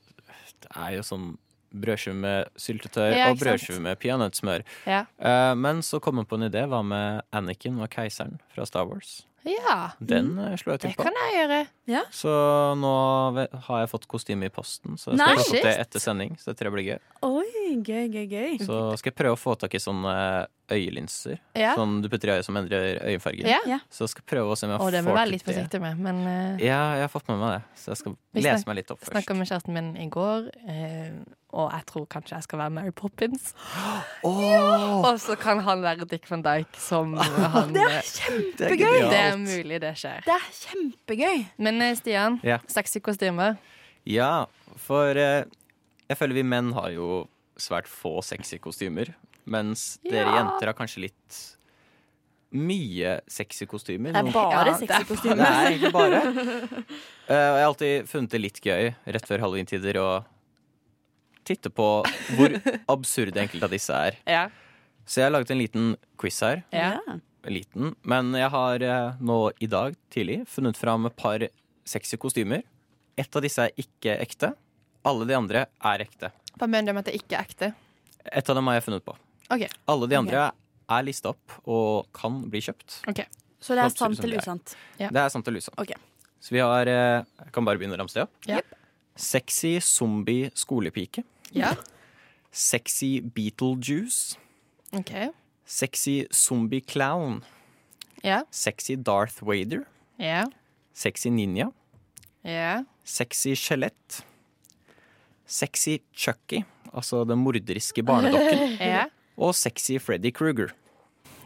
det 0.60 0.68
er 0.76 0.90
jo 0.98 1.06
sånn 1.06 1.30
brødskive 1.72 2.14
med 2.16 2.48
syltetøy 2.56 3.16
Ja, 3.16 3.30
og 3.30 3.38
brødskive 3.40 3.80
med 3.80 3.98
peanøttsmør. 4.00 4.62
Ja. 4.86 5.06
Uh, 5.20 5.54
men 5.56 5.80
så 5.86 5.98
kom 6.00 6.16
hun 6.20 6.26
på 6.28 6.36
en 6.36 6.46
idé. 6.50 6.66
Hva 6.68 6.82
med 6.84 7.22
Anakin 7.32 7.80
og 7.80 7.88
keiseren 7.92 8.38
fra 8.54 8.64
Star 8.68 8.84
Wars? 8.88 9.22
Ja. 9.46 9.76
Den 10.00 10.32
eh, 10.42 10.56
slo 10.60 10.74
jeg 10.74 10.80
til 10.82 10.94
på. 10.96 11.06
kan 11.06 11.16
jeg 11.22 11.36
gjøre. 11.38 11.60
Så 12.14 12.32
nå 12.80 12.94
har 13.68 13.84
jeg 13.84 13.90
fått 13.92 14.08
kostyme 14.10 14.48
i 14.48 14.52
posten, 14.52 14.98
så 15.00 15.12
jeg 15.12 15.20
skal 15.20 15.22
Nei, 15.22 15.36
plukke 15.38 15.60
opp 15.60 15.68
det 15.68 15.74
etter 15.84 16.02
sending. 16.02 16.34
Så 16.40 16.50
det 16.52 16.58
tror 16.58 16.70
jeg 16.70 16.76
blir 16.76 16.88
gøy. 16.88 16.98
Oi, 17.28 17.57
gøy, 17.84 18.06
gøy, 18.12 18.26
gøy. 18.30 18.58
Så 18.64 18.78
skal 19.00 19.10
jeg 19.12 19.16
prøve 19.18 19.36
å 19.36 19.40
få 19.40 19.54
tak 19.60 19.74
i 19.74 19.80
sånne 19.82 20.12
øyelinser. 20.68 21.38
Ja. 21.56 21.70
Sånn 21.78 22.02
du 22.04 22.08
putter 22.12 22.28
i 22.28 22.32
øyet 22.36 22.44
som 22.44 22.56
endrer 22.60 22.98
øyefargen. 23.08 23.48
Ja. 23.68 23.78
Så 23.92 24.08
skal 24.10 24.20
jeg 24.24 24.28
prøve 24.34 24.52
å 24.52 24.56
se 24.58 24.66
om 24.68 24.72
jeg 24.74 24.82
Og 24.84 24.90
det 24.92 25.00
må 25.06 25.10
får 25.14 25.16
være 25.16 25.28
til 25.30 25.32
litt 25.38 25.46
forsiktig 25.46 25.80
med, 25.80 26.00
men 26.04 26.18
uh, 26.26 26.60
Ja, 26.60 26.80
jeg 26.98 27.06
har 27.06 27.12
fått 27.12 27.28
med 27.32 27.38
meg 27.40 27.54
det. 27.56 27.62
Så 27.80 27.92
jeg 27.94 28.00
skal 28.02 28.16
Vi 28.36 28.42
lese 28.44 28.58
snak- 28.60 28.68
meg 28.72 28.76
litt 28.82 28.90
opp 28.92 29.00
først. 29.00 29.12
snakka 29.14 29.36
med 29.38 29.48
kjæresten 29.48 29.72
min 29.78 29.88
i 29.96 30.08
går, 30.12 30.50
uh, 30.68 31.36
og 31.58 31.70
jeg 31.72 31.86
tror 31.88 32.06
kanskje 32.12 32.34
jeg 32.36 32.46
skal 32.48 32.58
være 32.60 32.74
Mary 32.76 32.92
Poppins. 32.92 33.54
Og 34.28 35.08
så 35.24 35.36
kan 35.40 35.62
han 35.64 35.82
være 35.84 36.04
Dick 36.10 36.28
van 36.30 36.42
Dyke 36.44 36.76
som 36.80 37.16
han 37.16 37.72
Det 37.76 37.84
er 37.86 37.96
eh, 38.02 38.12
kjempegøy! 38.18 38.98
Det 39.08 39.22
er 39.22 39.38
mulig 39.40 39.80
det 39.84 39.94
skjer. 40.00 40.20
Det 40.26 40.34
er 40.36 40.46
kjempegøy. 40.60 41.46
Men 41.64 41.80
eh, 41.84 41.94
Stian, 41.98 42.40
Ja. 42.44 42.58
sexy 42.68 43.00
kostymer. 43.04 43.56
Ja, 44.08 44.44
for 44.84 45.16
uh, 45.16 45.48
jeg 46.08 46.16
føler 46.20 46.38
vi 46.38 46.44
menn 46.48 46.72
har 46.76 46.92
jo 46.94 47.24
svært 47.58 47.88
få 47.90 48.18
sexy 48.24 48.58
kostymer. 48.62 49.14
Mens 49.48 49.98
dere 50.04 50.26
Ja. 50.28 50.36
jenter 50.42 50.66
har 50.70 50.74
kanskje 50.76 51.06
litt 51.08 51.38
mye 52.52 53.18
sexy 53.28 53.66
kostymer. 53.68 54.12
Det 54.12 54.22
er 54.22 54.32
bare 54.32 54.52
Ja, 54.52 54.64
det 54.64 54.90
er 54.90 55.04
Det 55.04 55.40
er 55.40 55.66
egentlig 55.68 55.92
bare. 55.92 56.20
Uh, 57.28 57.34
jeg 57.34 57.60
har 57.60 57.66
alltid 57.68 58.08
funnet 58.08 58.30
det 58.30 58.40
litt 58.40 58.60
gøy 58.64 58.94
rett 59.06 59.26
før 59.28 59.38
halloween-tider 59.44 59.98
å 60.00 60.24
titte 61.44 61.70
på 61.72 61.88
hvor 62.36 62.56
absurde 62.94 63.36
enkelte 63.40 63.64
av 63.68 63.70
disse 63.72 63.92
er. 63.92 64.16
Ja. 64.28 64.46
Så 65.08 65.20
jeg 65.20 65.28
har 65.28 65.34
laget 65.36 65.50
en 65.54 65.58
liten 65.62 65.96
quiz 66.20 66.40
her. 66.44 66.64
ja. 66.72 66.98
Liten. 67.48 67.94
Men 68.04 68.32
jeg 68.34 68.50
har 68.50 68.82
eh, 68.82 69.12
nå 69.24 69.36
i 69.62 69.66
dag 69.70 69.94
tidlig 70.12 70.42
funnet 70.50 70.76
fram 70.76 71.06
et 71.06 71.14
par 71.16 71.40
sexy 71.86 72.18
kostymer. 72.20 72.60
Et 73.16 73.36
av 73.38 73.40
disse 73.40 73.62
er 73.62 73.70
ikke 73.78 74.16
ekte. 74.20 74.50
Alle 75.06 75.26
de 75.28 75.36
andre 75.36 75.66
er 75.68 76.04
ekte. 76.04 76.32
Hva 76.58 76.66
mener 76.66 76.90
du 76.90 76.96
med 76.96 77.06
at 77.06 77.10
det 77.12 77.20
ikke 77.20 77.38
er 77.38 77.46
ekte? 77.46 77.72
Et 78.32 78.50
av 78.50 78.58
dem 78.58 78.66
har 78.66 78.78
jeg 78.78 78.86
funnet 78.88 79.04
på. 79.06 79.14
Okay. 79.48 79.68
Alle 79.88 80.08
de 80.10 80.16
andre 80.18 80.48
er 80.88 81.04
lista 81.06 81.32
opp 81.32 81.54
og 81.68 82.08
kan 82.16 82.40
bli 82.50 82.60
kjøpt. 82.64 83.02
Okay. 83.08 83.28
Så 83.60 83.74
det 83.74 83.84
er 83.84 83.94
sant 83.94 84.18
eller 84.22 84.36
det 84.36 84.42
er. 84.42 84.46
usant? 84.46 84.74
Ja. 85.00 85.10
Det 85.14 85.22
er 85.22 85.32
sant 85.32 85.48
eller 85.48 85.62
usant. 85.62 85.78
Okay. 85.80 85.98
Så 86.40 86.54
vi 86.54 86.60
har 86.62 86.86
eh, 86.86 87.24
Jeg 87.44 87.52
kan 87.54 87.66
bare 87.66 87.80
begynne 87.80 87.96
å 87.96 88.00
ramse 88.02 88.18
det 88.18 88.26
opp. 88.26 88.48
Ja. 88.48 88.60
Sexy 89.18 89.78
zombie 89.82 90.50
skolepike. 90.54 91.24
Ja. 91.56 91.72
Sexy 92.54 93.18
Beetlejuice. 93.20 94.38
Okay. 94.94 95.30
Sexy 95.66 96.26
zombie 96.32 96.80
clown. 96.80 97.42
Ja. 98.22 98.42
Sexy 98.50 98.96
Darth 98.96 99.42
Vader. 99.44 99.84
Ja. 100.18 100.46
Sexy 100.94 101.30
ninja. 101.30 101.70
Ja. 102.46 102.84
Sexy 103.04 103.54
skjelett. 103.58 104.22
Sexy 105.48 105.98
Chucky, 106.12 106.62
altså 106.92 107.22
den 107.28 107.40
morderiske 107.40 108.02
barnedokken. 108.04 108.76
ja. 108.94 109.06
Og 109.38 109.54
sexy 109.56 109.96
Freddy 110.02 110.32
Kruger. 110.34 110.72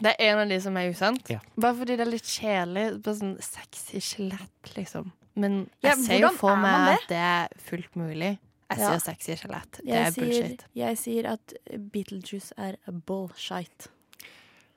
Det 0.03 0.11
er 0.19 0.33
en 0.33 0.39
av 0.43 0.49
de 0.49 0.57
som 0.59 0.75
er 0.79 0.89
usant. 0.91 1.29
Ja. 1.31 1.39
Bare 1.55 1.77
fordi 1.77 1.95
det 1.95 2.03
er 2.07 2.09
litt 2.11 2.27
kjedelig. 2.27 2.85
Bare 3.05 3.15
sånn 3.21 3.35
sexy 3.45 4.01
skjelett, 4.03 4.73
liksom. 4.75 5.11
Men 5.39 5.61
Ja, 5.81 5.93
jeg 5.93 6.03
ser 6.05 6.19
jo 6.25 6.31
for 6.37 6.57
meg 6.59 6.75
det? 6.89 6.95
at 6.97 7.07
det 7.09 7.21
er 7.23 7.47
fullt 7.69 7.95
mulig. 7.95 8.33
Jeg 8.73 8.79
Ja. 8.81 8.89
sier 8.89 8.99
sexy 9.05 9.35
skjelett. 9.37 9.71
Det 9.79 9.85
Jeg 9.87 10.01
er 10.07 10.11
sier, 10.11 10.25
bullshit. 10.25 10.65
jeg 10.75 10.97
sier 10.97 11.25
at 11.31 11.53
Beetlejuice 11.93 12.51
er 12.57 12.75
bullshit. 12.91 13.87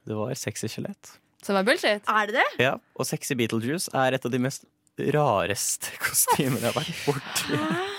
Det 0.06 0.14
var 0.14 0.34
sexy 0.34 0.68
skjelett. 0.68 1.16
Som 1.42 1.56
er 1.56 1.64
bullshit? 1.64 2.02
Er 2.06 2.26
det 2.26 2.34
det? 2.38 2.46
Ja, 2.60 2.74
og 2.94 3.06
sexy 3.06 3.34
Beetlejuice 3.34 3.88
er 3.94 4.14
et 4.14 4.24
av 4.24 4.30
de 4.30 4.38
mest 4.38 4.64
rareste 4.98 5.90
kostymene 6.04 6.60
jeg 6.60 6.72
har 6.72 6.76
vært 6.82 7.04
borti. 7.08 7.95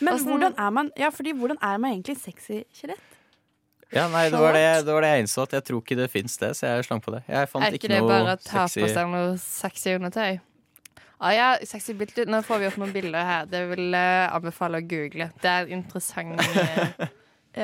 Men 0.00 0.14
Åssen- 0.14 0.28
hvordan 0.30 0.54
er 0.58 0.70
man 0.70 0.90
Ja, 0.96 1.08
fordi 1.10 1.32
hvordan 1.34 1.58
er 1.62 1.78
man 1.78 1.92
egentlig 1.92 2.16
sexy 2.20 2.64
skjelett? 2.74 3.00
Ja, 3.92 4.06
nei, 4.12 4.28
det 4.28 4.38
var 4.38 4.52
det, 4.52 4.84
det 4.84 4.92
var 4.92 5.00
det 5.00 5.08
jeg 5.14 5.22
innså, 5.24 5.42
at 5.42 5.50
jeg 5.56 5.64
tror 5.64 5.80
ikke 5.80 5.96
det 5.96 6.10
fins 6.12 6.36
det, 6.36 6.50
så 6.56 6.66
jeg 6.68 6.84
slang 6.84 7.00
på 7.00 7.10
det. 7.14 7.22
Jeg 7.26 7.48
fant 7.48 7.64
Er 7.64 7.72
ikke, 7.72 7.88
ikke 7.88 7.88
det 7.94 8.00
noe 8.02 8.08
bare 8.08 8.34
å 8.36 8.42
ta 8.44 8.66
sexy 8.66 8.82
på 8.84 8.88
seg 8.92 9.08
noe 9.08 9.38
sexy 9.38 9.94
undertøy? 9.96 10.40
Ah, 11.20 11.30
ja, 11.32 11.46
sexy 11.64 11.94
bilder. 11.94 12.26
Nå 12.26 12.42
får 12.44 12.58
vi 12.60 12.66
opp 12.68 12.76
noen 12.78 12.92
bilder 12.92 13.24
her. 13.24 13.46
Det 13.46 13.62
vil 13.70 13.90
jeg 13.96 14.30
anbefale 14.30 14.78
å 14.78 14.86
google. 14.86 15.30
Det 15.40 15.50
er 15.50 15.62
en 15.64 15.72
interessant 15.80 16.38
eh, 16.38 17.08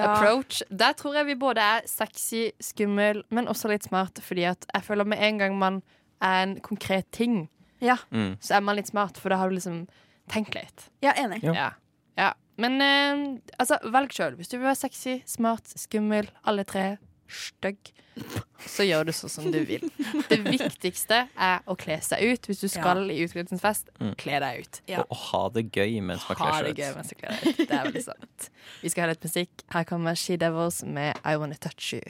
approach. 0.06 0.62
Der 0.70 0.92
tror 0.98 1.14
jeg 1.14 1.26
vi 1.26 1.34
både 1.38 1.60
er 1.60 1.84
sexy, 1.86 2.48
skummel, 2.58 3.22
men 3.30 3.46
også 3.46 3.68
litt 3.70 3.84
smart. 3.84 4.18
Fordi 4.24 4.48
at 4.48 4.64
jeg 4.74 4.82
føler 4.82 5.04
med 5.06 5.20
en 5.22 5.38
gang 5.38 5.58
man 5.60 5.82
er 6.22 6.42
en 6.48 6.56
konkret 6.60 7.04
ting, 7.12 7.48
Ja, 7.84 7.96
Mm. 8.10 8.38
så 8.40 8.54
er 8.56 8.60
man 8.62 8.76
litt 8.76 8.86
smart, 8.88 9.18
for 9.18 9.28
da 9.28 9.36
har 9.36 9.50
du 9.50 9.56
liksom 9.56 9.86
tenkt 10.30 10.54
litt. 10.54 10.88
jeg 11.02 11.12
er 11.14 11.24
enig. 11.28 11.42
Ja. 11.44 11.52
Ja. 11.52 11.70
Ja. 12.20 12.32
Men 12.60 12.78
eh, 12.84 13.24
altså, 13.58 13.80
velg 13.90 14.14
sjøl. 14.14 14.36
Hvis 14.38 14.52
du 14.52 14.58
vil 14.58 14.68
være 14.68 14.78
sexy, 14.84 15.18
smart, 15.26 15.72
skummel, 15.80 16.28
alle 16.46 16.62
tre, 16.68 16.96
stygg, 17.34 17.90
så 18.68 18.84
gjør 18.86 19.08
du 19.08 19.12
sånn 19.16 19.32
som 19.32 19.46
du 19.50 19.58
vil. 19.66 19.82
Det 20.28 20.36
viktigste 20.44 21.24
er 21.34 21.64
å 21.66 21.74
kle 21.78 21.96
seg 22.04 22.22
ut. 22.22 22.46
Hvis 22.46 22.60
du 22.62 22.68
skal 22.70 23.00
i 23.10 23.16
utkledningsfest, 23.24 23.90
fest 23.98 24.20
kle 24.20 24.38
deg 24.44 24.60
ut. 24.62 24.80
Ja. 24.90 25.02
Og, 25.02 25.10
og 25.16 25.22
ha 25.32 25.40
det 25.56 25.64
gøy 25.74 25.98
mens 25.98 26.22
man 26.28 26.38
Ha 26.38 26.50
kler 26.52 26.68
det 26.68 26.74
seg 26.74 26.78
gøy 26.78 26.92
ut. 26.92 26.98
mens 27.00 27.10
du 27.10 27.16
kler 27.18 27.34
deg 27.34 27.48
ut. 27.48 27.64
Det 27.64 27.78
er 27.78 27.88
veldig 27.88 28.04
sant. 28.06 28.46
Vi 28.84 28.92
skal 28.94 29.06
ha 29.06 29.10
litt 29.10 29.26
musikk. 29.26 29.66
Her 29.74 29.88
kommer 29.90 30.20
She 30.20 30.38
Devils 30.38 30.84
med 30.86 31.18
I 31.24 31.34
Wanna 31.40 31.58
Touch 31.58 31.90
You. 31.96 32.04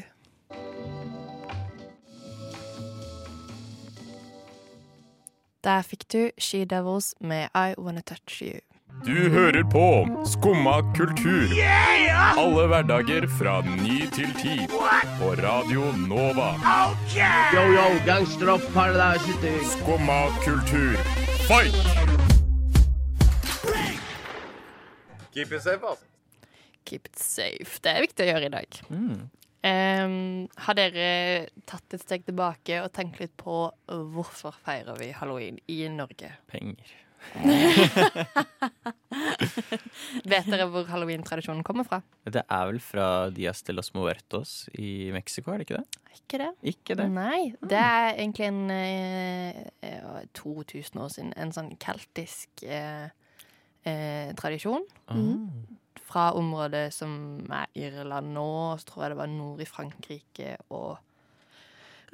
Der 5.64 5.82
fikk 5.88 6.04
du 6.12 6.30
She 6.36 6.66
Devils 6.68 7.14
med 7.20 7.48
I 7.56 7.72
Wanna 7.80 8.02
Touch 8.04 8.42
You. 8.44 8.60
Du 9.02 9.30
hører 9.30 9.64
på 9.66 10.07
Skumma 10.26 10.78
kultur. 10.94 11.50
Alle 12.38 12.66
hverdager 12.70 13.26
fra 13.38 13.57
ny 13.66 14.04
til 14.14 14.30
ti. 14.38 14.54
På 15.18 15.33
Radio 15.42 15.90
Nova. 16.07 16.52
Yo, 17.54 17.64
yo, 17.74 17.85
gangsteropp, 18.07 18.62
paradise 18.74 19.26
city. 19.26 19.52
Skumma 19.74 20.20
kultur, 20.46 20.94
fight! 21.48 21.74
Keep 25.35 25.52
it 25.52 25.62
safe, 25.62 25.83
altså. 25.83 26.04
Keep 26.87 27.09
it 27.11 27.18
safe. 27.18 27.80
Det 27.83 27.90
er 27.90 28.04
viktig 28.07 28.24
å 28.24 28.30
gjøre 28.30 28.46
i 28.46 28.54
dag. 28.54 28.83
Um, 29.64 30.18
har 30.66 30.76
dere 30.78 31.09
tatt 31.66 31.96
et 31.96 32.02
steg 32.04 32.28
tilbake 32.28 32.78
og 32.85 32.92
tenkt 32.94 33.18
litt 33.18 33.35
på 33.40 33.64
hvorfor 33.88 34.54
feirer 34.64 34.96
vi 35.00 35.11
halloween 35.16 35.59
i 35.66 35.83
Norge? 35.90 36.30
Penger. 36.52 37.00
Vet 40.30 40.46
dere 40.48 40.66
hvor 40.70 40.87
halloween-tradisjonen 40.88 41.64
kommer 41.66 41.84
fra? 41.88 41.98
Det 42.24 42.44
er 42.44 42.66
vel 42.70 42.80
fra 42.82 43.06
Dias 43.34 43.62
de 43.66 43.72
los 43.74 43.90
Muertos 43.96 44.50
i 44.78 45.10
Mexico, 45.14 45.52
er 45.52 45.60
det 45.60 45.66
ikke 45.68 45.80
det? 45.80 45.87
Ikke 46.14 46.37
det? 46.40 46.50
Ikke 46.74 46.92
det? 46.98 47.06
Nei. 47.12 47.40
Det 47.60 47.80
er 47.80 48.14
egentlig 48.14 48.46
en 48.48 48.70
eh, 48.70 49.54
eh, 49.82 50.24
2000 50.34 51.00
år 51.02 51.08
siden. 51.12 51.32
En 51.37 51.52
sånn 51.54 51.76
keltisk 51.82 52.48
eh, 52.64 53.08
eh, 53.84 54.30
tradisjon. 54.38 54.84
Mm. 55.10 55.48
Fra 56.04 56.30
området 56.38 56.94
som 56.94 57.10
er 57.52 57.66
Irland 57.78 58.34
nå, 58.37 58.48
så 58.78 58.84
tror 58.88 59.04
jeg 59.04 59.14
det 59.14 59.22
var 59.22 59.30
nord 59.32 59.64
i 59.64 59.68
Frankrike 59.68 60.50
og 60.70 60.90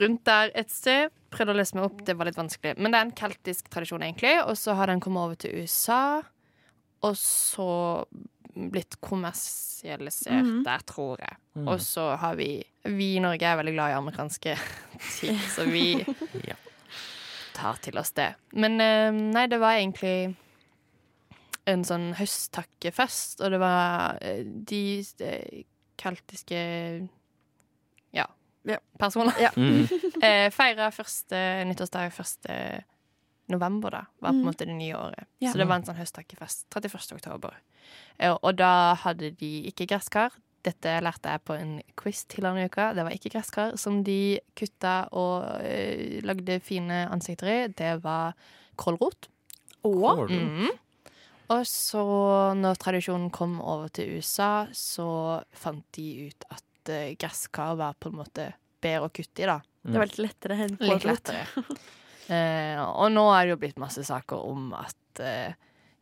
rundt 0.01 0.25
der 0.27 0.51
et 0.59 0.71
sted. 0.73 1.11
Prøvde 1.31 1.53
å 1.55 1.57
lese 1.61 1.77
meg 1.79 1.85
opp, 1.87 2.01
det 2.05 2.17
var 2.19 2.27
litt 2.27 2.39
vanskelig. 2.39 2.75
Men 2.79 2.91
det 2.93 2.99
er 3.01 3.07
en 3.09 3.13
keltisk 3.21 3.69
tradisjon, 3.71 4.03
egentlig. 4.03 4.33
Og 4.47 4.57
så 4.59 4.75
har 4.75 4.91
den 4.91 5.01
kommet 5.01 5.23
over 5.23 5.39
til 5.39 5.61
USA, 5.63 6.23
og 7.07 7.15
så 7.17 8.05
blitt 8.51 8.97
kommersialisert 9.01 10.43
Mhm. 10.45 10.65
der, 10.67 10.79
tror 10.85 11.19
jeg. 11.23 11.37
Og 11.67 11.79
så 11.81 12.17
har 12.19 12.35
vi 12.37 12.65
Vi 12.85 13.17
i 13.17 13.21
Norge 13.21 13.43
er 13.45 13.57
veldig 13.63 13.75
glad 13.75 13.91
i 13.91 13.99
amerikanske 13.99 14.57
ting, 15.21 15.37
så 15.55 15.65
vi 15.71 16.05
Ja. 16.49 16.55
tar 17.55 17.77
til 17.83 17.99
oss 17.99 18.11
det. 18.13 18.35
Men 18.55 18.81
eh, 18.81 19.11
nei, 19.13 19.47
det 19.47 19.61
var 19.61 19.77
egentlig 19.77 20.35
en 21.67 21.85
sånn 21.85 22.15
høsttakkefest, 22.17 23.41
og 23.45 23.51
det 23.53 23.61
var 23.61 24.17
eh, 24.23 24.43
de 24.45 25.05
eh, 25.21 25.63
keltiske 26.01 27.09
ja, 28.65 28.73
Ja. 28.73 28.79
personer. 28.99 29.33
Mm. 29.57 29.89
eh, 30.23 30.51
Feira 30.51 30.91
første 30.93 31.65
nyttårsdag 31.67 32.13
1. 32.13 32.85
november, 33.49 33.91
da. 33.91 34.05
Var 34.21 34.31
på 34.31 34.35
en 34.35 34.41
Mm. 34.43 34.47
måte 34.47 34.67
det 34.67 34.75
nye 34.77 34.95
året. 34.95 35.27
Ja. 35.41 35.51
Så 35.53 35.59
det 35.59 35.67
var 35.69 35.77
en 35.81 35.85
sånn 35.85 35.97
høsttakkefest. 35.99 36.67
31. 36.71 37.13
oktober. 37.17 37.55
Eh, 38.19 38.37
og 38.43 38.57
da 38.57 38.95
hadde 38.95 39.31
de 39.37 39.53
ikke 39.73 39.87
gresskar. 39.89 40.31
Dette 40.63 41.01
lærte 41.01 41.31
jeg 41.33 41.41
på 41.45 41.55
en 41.59 41.83
quiz 41.97 42.25
tidligere 42.29 42.63
i 42.63 42.69
uka. 42.69 42.93
Det 42.95 43.03
var 43.05 43.11
ikke 43.17 43.31
gresskar 43.33 43.77
som 43.81 44.03
de 44.05 44.39
kutta 44.55 45.09
og 45.13 45.61
eh, 45.65 46.21
lagde 46.23 46.61
fine 46.61 47.09
ansikter 47.11 47.49
i. 47.49 47.69
Det 47.73 48.03
var 48.05 48.35
kålrot. 48.77 49.29
Og 49.85 50.29
mm. 50.31 50.69
Og 51.51 51.65
så, 51.67 52.55
når 52.55 52.77
tradisjonen 52.79 53.31
kom 53.35 53.57
over 53.61 53.89
til 53.89 54.19
USA, 54.21 54.67
så 54.73 55.43
fant 55.51 55.83
de 55.97 56.29
ut 56.29 56.45
at 56.49 56.63
uh, 56.89 57.11
gresskar 57.21 57.77
var 57.77 57.95
på 58.01 58.09
en 58.09 58.17
måte 58.23 58.53
bedre 58.81 59.09
å 59.09 59.13
kutte 59.13 59.43
i, 59.43 59.47
da. 59.51 59.59
det 59.85 59.99
var 60.01 60.07
litt 60.09 60.19
lettere 60.23 60.57
enn 60.65 60.77
Litt 60.81 61.05
lettere. 61.05 61.43
uh, 62.31 62.79
og 62.97 63.11
nå 63.13 63.27
er 63.35 63.45
det 63.45 63.51
jo 63.57 63.61
blitt 63.67 63.79
masse 63.83 64.05
saker 64.09 64.41
om 64.49 64.71
at 64.79 65.21
uh, 65.21 65.53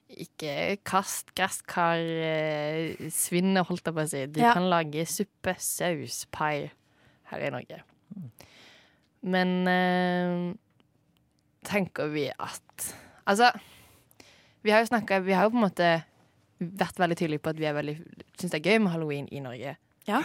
ikke 0.08 0.78
kast 0.88 1.34
gresskar 1.36 1.98
uh, 2.00 3.08
svinner, 3.12 3.66
holdt 3.68 3.84
jeg 3.90 3.96
på 3.98 4.04
å 4.04 4.08
si. 4.08 4.22
Du 4.32 4.40
Ja. 4.40 4.54
kan 4.56 4.68
lage 4.70 5.04
suppe, 5.10 5.56
saus, 5.60 6.22
pai 6.32 6.70
her 7.32 7.44
i 7.44 7.50
Norge. 7.52 7.82
Men 9.28 9.50
uh, 9.66 10.54
tenker 11.66 12.08
vi 12.14 12.28
at 12.30 12.92
Altså, 13.28 13.50
vi 14.64 14.70
har 14.72 14.80
jo 14.80 14.88
snakka 14.88 15.18
Vi 15.26 15.34
har 15.36 15.44
jo 15.44 15.50
på 15.52 15.58
en 15.58 15.66
måte 15.66 15.88
vært 16.58 16.96
veldig 16.98 17.16
tydelige 17.20 17.42
på 17.44 17.50
at 17.52 17.58
vi 17.60 17.66
er 17.68 17.74
veldig 17.76 17.92
syns 18.40 18.50
det 18.54 18.58
er 18.62 18.70
gøy 18.72 18.78
med 18.82 18.90
halloween 18.94 19.26
i 19.30 19.38
Norge. 19.44 19.76
Ja. 20.08 20.22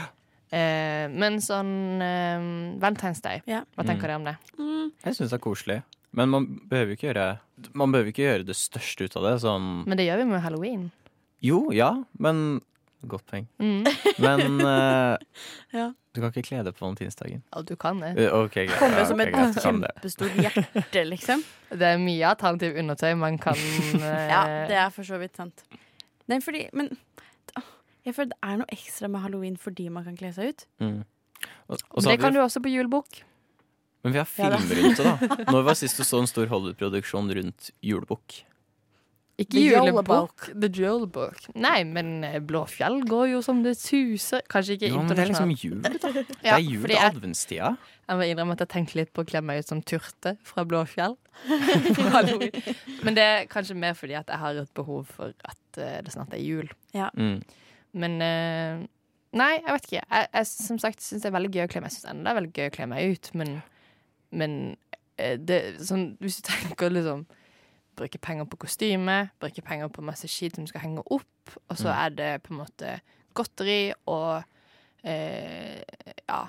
Eh, 0.54 1.08
men 1.10 1.40
sånn 1.42 2.02
eh, 2.04 2.44
Valentine's 2.82 3.24
Day, 3.26 3.42
Ja. 3.50 3.64
hva 3.76 3.86
tenker 3.88 4.08
dere 4.12 4.20
om 4.22 4.28
det? 4.28 4.36
Mm. 4.60 4.92
Jeg 5.06 5.18
syns 5.18 5.32
det 5.34 5.40
er 5.40 5.44
koselig. 5.44 5.80
Men 6.14 6.30
man 6.30 6.46
behøver 6.70 6.94
ikke 6.94 7.08
gjøre 7.10 7.40
Man 7.74 7.94
behøver 7.94 8.12
ikke 8.12 8.28
gjøre 8.28 8.46
det 8.46 8.56
største 8.60 9.08
ut 9.08 9.16
av 9.18 9.24
det. 9.26 9.34
Sånn 9.42 9.72
Men 9.88 9.98
det 9.98 10.06
gjør 10.06 10.22
vi 10.22 10.28
med 10.30 10.44
halloween. 10.46 10.92
Jo, 11.42 11.66
ja, 11.74 11.90
men 12.20 12.62
Godt 13.04 13.26
poeng. 13.28 13.48
Mm. 13.60 13.84
Men 14.24 14.62
uh, 14.64 15.18
Ja. 15.74 15.90
du 16.14 16.22
kan 16.22 16.30
ikke 16.32 16.46
kle 16.48 16.62
deg 16.64 16.76
på 16.78 16.86
valentinsdagen. 16.86 17.42
Ja, 17.52 17.62
du 17.68 17.76
kan 17.76 18.00
det. 18.00 18.14
Uh, 18.16 18.46
okay, 18.46 18.70
Ja, 18.70 19.04
som 19.10 19.20
okay, 19.20 19.34
et 19.34 19.58
kjempestort 19.60 20.38
hjerte, 20.40 21.04
liksom. 21.10 21.44
Det 21.82 21.90
er 21.90 22.00
mye 22.00 22.30
alternativ 22.30 22.78
undertøy 22.80 23.12
man 23.20 23.40
kan 23.42 23.60
uh, 23.60 24.06
Ja, 24.34 24.44
det 24.70 24.78
er 24.86 24.94
for 24.96 25.04
så 25.08 25.20
vidt 25.20 25.36
sant. 25.36 25.66
Nei, 26.32 26.40
fordi 26.40 26.70
Men 26.72 26.94
jeg 28.04 28.16
føler 28.18 28.34
det 28.34 28.40
er 28.44 28.62
noe 28.62 28.74
ekstra 28.76 29.10
med 29.12 29.24
halloween 29.24 29.60
fordi 29.60 29.90
man 29.94 30.08
kan 30.08 30.18
kle 30.20 30.32
seg 30.36 30.54
ut. 30.54 30.66
Mm. 30.84 31.04
Og, 31.68 31.78
og 31.92 32.08
det 32.08 32.18
kan 32.22 32.34
vi, 32.34 32.40
du 32.40 32.44
også 32.44 32.62
på 32.64 32.72
julebukk. 32.72 33.22
men 34.04 34.16
vi 34.16 34.20
har 34.20 34.28
Ja, 34.28 34.58
filmer 34.60 34.82
rundt 34.84 35.00
det, 35.00 35.06
da. 35.06 35.52
Når 35.54 35.68
var 35.70 35.78
sist 35.80 36.00
du 36.00 36.04
så 36.08 36.20
en 36.24 36.28
stor 36.28 36.48
Hollywood-produksjon 36.52 37.32
rundt 37.40 37.72
julebukk? 37.84 38.44
Ikke 39.42 39.58
The 39.58 39.64
julebukk. 39.66 40.44
The 40.62 40.70
Julebook. 40.78 41.40
Nei, 41.58 41.80
men 41.90 42.12
eh, 42.28 42.38
Blåfjell 42.44 43.00
går 43.10 43.32
jo 43.32 43.40
som 43.42 43.64
det 43.66 43.74
suser. 43.80 44.44
Kanskje 44.52 44.76
ikke 44.78 44.92
Jo, 44.92 45.02
men 45.02 45.10
det 45.18 45.24
er 45.24 45.32
liksom 45.32 45.54
jul, 45.58 45.80
da. 45.82 45.90
Det 46.44 46.52
er 46.54 46.62
jul 46.62 46.86
jeg, 46.86 47.00
adventstida. 47.02 47.72
jeg 48.06 48.20
må 48.20 48.28
innrømme 48.30 48.54
at 48.54 48.62
jeg 48.62 48.72
tenkte 48.76 49.00
litt 49.00 49.10
på 49.16 49.26
å 49.26 49.30
kle 49.32 49.42
meg 49.42 49.64
ut 49.64 49.72
som 49.74 49.82
Turte 49.82 50.36
fra 50.46 50.68
Blåfjell. 50.70 51.18
Men 53.04 53.18
det 53.18 53.26
er 53.26 53.50
kanskje 53.50 53.76
mer 53.80 53.98
fordi 53.98 54.14
at 54.20 54.30
jeg 54.30 54.38
har 54.44 54.62
et 54.62 54.74
behov 54.78 55.10
for 55.10 55.34
at 55.50 55.82
eh, 55.82 55.98
det 56.06 56.14
snart 56.14 56.36
er 56.38 56.44
jul. 56.44 56.70
Mm. 56.94 57.40
Men 57.94 58.16
uh, 58.22 58.88
Nei, 59.34 59.52
jeg 59.64 59.74
vet 59.74 59.86
ikke. 59.88 60.02
Jeg, 60.14 60.28
jeg 60.34 60.48
som 60.52 60.78
sagt 60.82 61.02
syns 61.02 61.24
det 61.24 61.30
er 61.32 61.34
veldig 61.34 61.50
gøy 61.56 61.64
å 61.66 61.70
kle 61.72 61.82
meg 61.82 61.94
Jeg 61.96 62.10
enda 62.12 62.24
det 62.28 62.32
er 62.34 62.38
veldig 62.38 62.52
gøy 62.54 62.68
å 62.70 62.74
kle 62.76 62.86
meg 62.92 63.14
ut, 63.16 63.30
men, 63.42 63.54
men 64.30 64.58
eh, 65.18 65.40
det, 65.42 65.58
sånn, 65.82 66.04
hvis 66.22 66.38
du 66.42 66.44
tenker 66.52 66.94
liksom 66.94 67.24
Bruke 67.98 68.18
penger 68.22 68.46
på 68.50 68.58
kostyme, 68.64 69.16
bruke 69.42 69.62
penger 69.66 69.90
på 69.94 70.02
masse 70.06 70.26
skit 70.30 70.56
som 70.58 70.66
skal 70.66 70.82
henge 70.82 71.02
opp, 71.14 71.52
og 71.70 71.76
så 71.78 71.92
Mm. 71.92 71.98
er 72.04 72.10
det 72.18 72.30
på 72.46 72.54
en 72.54 72.62
måte 72.64 72.94
godteri 73.38 73.94
og 74.10 74.44
eh, 75.04 75.82
Ja. 76.30 76.48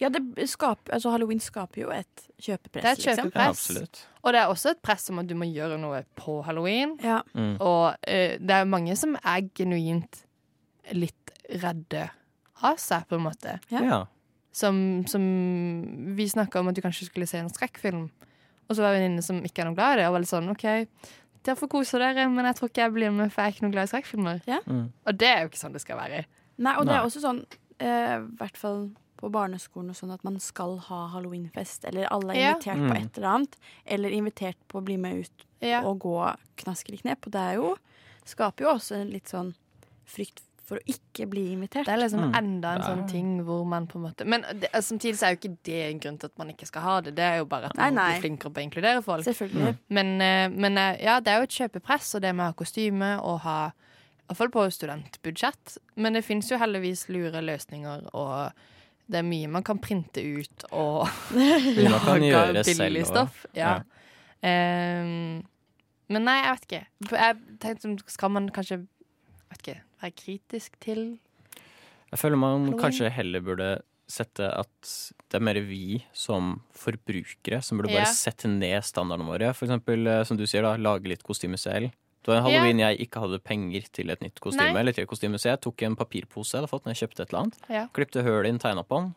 Ja, 0.00 0.08
det 0.08 0.46
skaper, 0.48 0.94
altså 0.96 1.10
Halloween 1.12 1.40
skaper 1.44 1.82
jo 1.82 1.90
et 1.92 2.22
kjøpepress, 2.40 2.96
Det 2.96 3.06
er 3.06 3.12
et 3.12 3.18
liksom. 3.18 3.32
Ja, 3.34 3.50
kjøpepress. 3.52 4.06
Og 4.24 4.32
det 4.32 4.40
er 4.40 4.46
også 4.48 4.70
et 4.72 4.80
press 4.82 5.10
om 5.12 5.18
at 5.20 5.28
du 5.28 5.34
må 5.36 5.44
gjøre 5.44 5.76
noe 5.78 5.98
på 6.16 6.38
halloween. 6.46 6.94
Ja. 7.04 7.18
Mm. 7.34 7.58
Og 7.60 7.96
eh, 8.08 8.38
det 8.40 8.50
er 8.62 8.64
mange 8.64 8.96
som 8.96 9.16
er 9.20 9.42
genuint 9.52 10.22
litt 10.96 11.34
redde 11.62 12.08
av 12.66 12.80
seg, 12.80 13.06
på 13.08 13.16
en 13.18 13.26
måte. 13.26 13.58
Ja. 13.72 13.82
Ja. 13.86 14.00
Som, 14.52 15.06
som 15.06 15.22
Vi 16.16 16.26
snakka 16.28 16.60
om 16.60 16.68
at 16.70 16.76
du 16.76 16.82
kanskje 16.82 17.06
skulle 17.06 17.28
se 17.30 17.38
en 17.38 17.52
skrekkfilm. 17.52 18.08
Og 18.68 18.76
så 18.76 18.84
var 18.84 18.94
venninne 18.94 19.22
som 19.22 19.40
ikke 19.46 19.62
er 19.64 19.70
noe 19.70 19.78
glad 19.78 19.96
i 19.96 20.00
det. 20.00 20.08
Og 20.08 20.16
var 20.16 20.24
litt 20.24 20.30
sånn 20.30 20.50
OK, 20.52 20.66
dere 21.46 21.56
får 21.58 21.70
kose 21.72 22.00
dere, 22.02 22.26
men 22.30 22.46
jeg 22.50 22.58
tror 22.58 22.70
ikke 22.70 22.82
jeg 22.84 22.94
blir 22.94 23.14
med, 23.14 23.32
for 23.32 23.42
jeg 23.42 23.50
er 23.50 23.56
ikke 23.56 23.66
noe 23.66 23.74
glad 23.74 23.88
i 23.88 23.92
skrekkfilmer. 23.94 24.42
Mm. 24.68 24.82
Og 24.92 25.18
det 25.18 25.30
er 25.30 25.44
jo 25.44 25.50
ikke 25.50 25.62
sånn 25.62 25.76
det 25.76 25.82
skal 25.82 25.98
være. 25.98 26.24
Nei, 26.60 26.74
og 26.76 26.84
det 26.84 26.92
er 26.94 27.00
Nei. 27.00 27.06
også 27.08 27.22
sånn, 27.24 27.40
eh, 27.80 28.16
i 28.18 28.36
hvert 28.40 28.60
fall 28.60 28.82
på 29.20 29.28
barneskolen 29.32 29.92
og 29.92 29.96
sånn, 29.98 30.12
at 30.14 30.22
man 30.24 30.36
skal 30.40 30.78
ha 30.86 31.00
halloweenfest, 31.14 31.86
eller 31.88 32.08
alle 32.12 32.36
er 32.36 32.52
invitert 32.52 32.80
ja. 32.80 32.88
på 32.88 32.96
et 32.96 33.18
eller 33.20 33.30
annet, 33.34 33.56
eller 33.96 34.16
invitert 34.16 34.60
på 34.68 34.80
å 34.80 34.84
bli 34.84 34.96
med 35.00 35.24
ut 35.24 35.46
Ja. 35.64 35.82
og 35.84 35.98
gå 36.04 36.16
knaskelig 36.62 37.02
knep. 37.02 37.26
Og 37.28 37.34
det 37.34 37.40
er 37.40 37.58
jo, 37.58 37.74
skaper 38.28 38.64
jo 38.64 38.70
også 38.76 39.00
en 39.00 39.10
litt 39.12 39.28
sånn 39.28 39.54
frykt 40.08 40.44
for 40.64 40.76
å 40.78 40.80
ikke 40.86 41.26
bli 41.30 41.44
invitert. 41.52 41.86
Det 41.86 41.92
er 41.94 41.98
liksom 42.04 42.20
Mm. 42.30 42.34
enda 42.38 42.74
en 42.76 42.82
sånn 42.82 43.08
ting 43.10 43.44
hvor 43.44 43.64
man 43.66 43.86
på 43.86 43.96
en 43.98 44.04
måte 44.04 44.24
Men 44.26 44.42
det, 44.42 44.68
altså, 44.72 44.94
samtidig 44.94 45.16
så 45.18 45.26
er 45.26 45.34
jo 45.34 45.38
ikke 45.40 45.56
det 45.64 45.80
en 45.90 46.00
grunn 46.00 46.18
til 46.18 46.26
at 46.26 46.38
man 46.38 46.48
ikke 46.50 46.66
skal 46.66 46.82
ha 46.82 47.00
det. 47.00 47.14
Det 47.16 47.24
er 47.24 47.36
jo 47.38 47.44
bare 47.46 47.64
at 47.66 47.76
man 47.76 47.94
Nei, 47.94 48.02
nei. 48.02 48.20
bli 48.20 48.28
flinkere 48.28 48.52
på 48.52 48.60
å 48.60 48.64
inkludere 48.70 49.02
folk. 49.02 49.24
Selvfølgelig. 49.24 49.76
Men, 49.88 50.20
eh, 50.20 50.48
men 50.48 50.78
eh, 50.78 50.96
ja, 51.02 51.18
det 51.20 51.28
er 51.32 51.36
jo 51.38 51.42
et 51.48 51.58
kjøpepress, 51.58 52.14
og 52.14 52.22
det 52.22 52.34
med 52.34 52.44
å 52.44 52.46
ha 52.46 52.52
kostyme 52.52 53.10
og 53.22 53.40
ha 53.40 53.72
Iallfall 54.30 54.48
på 54.54 54.70
studentbudsjett. 54.70 55.78
Men 55.96 56.12
det 56.12 56.22
fins 56.24 56.48
jo 56.50 56.56
heldigvis 56.58 57.08
lure 57.08 57.40
løsninger, 57.42 58.10
og 58.14 58.52
det 59.10 59.18
er 59.18 59.22
mye 59.26 59.48
man 59.48 59.64
kan 59.66 59.78
printe 59.82 60.22
ut 60.22 60.64
og 60.70 61.08
lage 61.34 62.76
billig 62.78 63.06
stoff. 63.06 63.44
Ja. 63.56 63.80
Ehm, 64.42 65.42
men 66.10 66.24
nei, 66.26 66.36
jeg 66.44 66.54
vet 66.54 66.66
ikke. 66.68 66.82
Jeg 67.12 67.36
tenkte, 67.62 68.10
Skal 68.10 68.30
man 68.30 68.48
kanskje 68.54 68.86
vet 69.50 69.62
ikke, 69.66 69.80
være 70.02 70.16
kritisk 70.16 70.80
til 70.80 71.18
Jeg 72.10 72.18
føler 72.18 72.36
man 72.38 72.64
Halloween. 72.64 72.80
kanskje 72.80 73.10
heller 73.12 73.40
burde 73.40 73.70
sette 74.10 74.42
at 74.50 74.90
det 75.30 75.38
er 75.38 75.44
mer 75.46 75.60
vi 75.62 76.00
som 76.12 76.60
forbrukere 76.74 77.60
som 77.62 77.78
burde 77.78 77.92
bare 77.92 78.02
Ja. 78.08 78.12
sette 78.12 78.48
ned 78.50 78.82
standardene 78.82 79.28
våre. 79.28 79.54
For 79.54 79.66
eksempel, 79.66 80.06
eh, 80.08 80.24
som 80.24 80.36
du 80.36 80.44
sier, 80.46 80.62
da, 80.62 80.76
lage 80.76 81.06
litt 81.06 81.22
kostyme 81.22 81.56
selv. 81.58 81.92
Det 82.22 82.26
var 82.26 82.38
en 82.38 82.42
halloween 82.42 82.78
jeg 82.80 82.98
ikke 83.06 83.20
hadde 83.22 83.38
penger 83.42 83.86
til 83.92 84.10
et 84.10 84.20
nytt 84.20 84.40
kostyme. 84.40 84.72
Nei. 84.74 84.80
eller 84.80 84.92
til 84.92 85.04
et 85.04 85.08
kostyme, 85.08 85.38
Så 85.38 85.48
jeg 85.54 85.60
tok 85.60 85.82
en 85.82 85.96
papirpose 85.96 86.52
jeg 86.52 86.60
hadde 86.60 86.68
fått 86.70 86.84
når 86.84 86.94
jeg 86.96 87.08
kjøpte 87.08 87.20
et 87.22 87.32
eller 87.32 87.42
annet. 87.44 87.56
Ja. 87.70 87.86
Klipte 87.94 88.22
høl 88.22 88.46
inn, 88.46 88.58
tegna 88.58 88.82
på 88.84 88.98
den. 89.00 89.14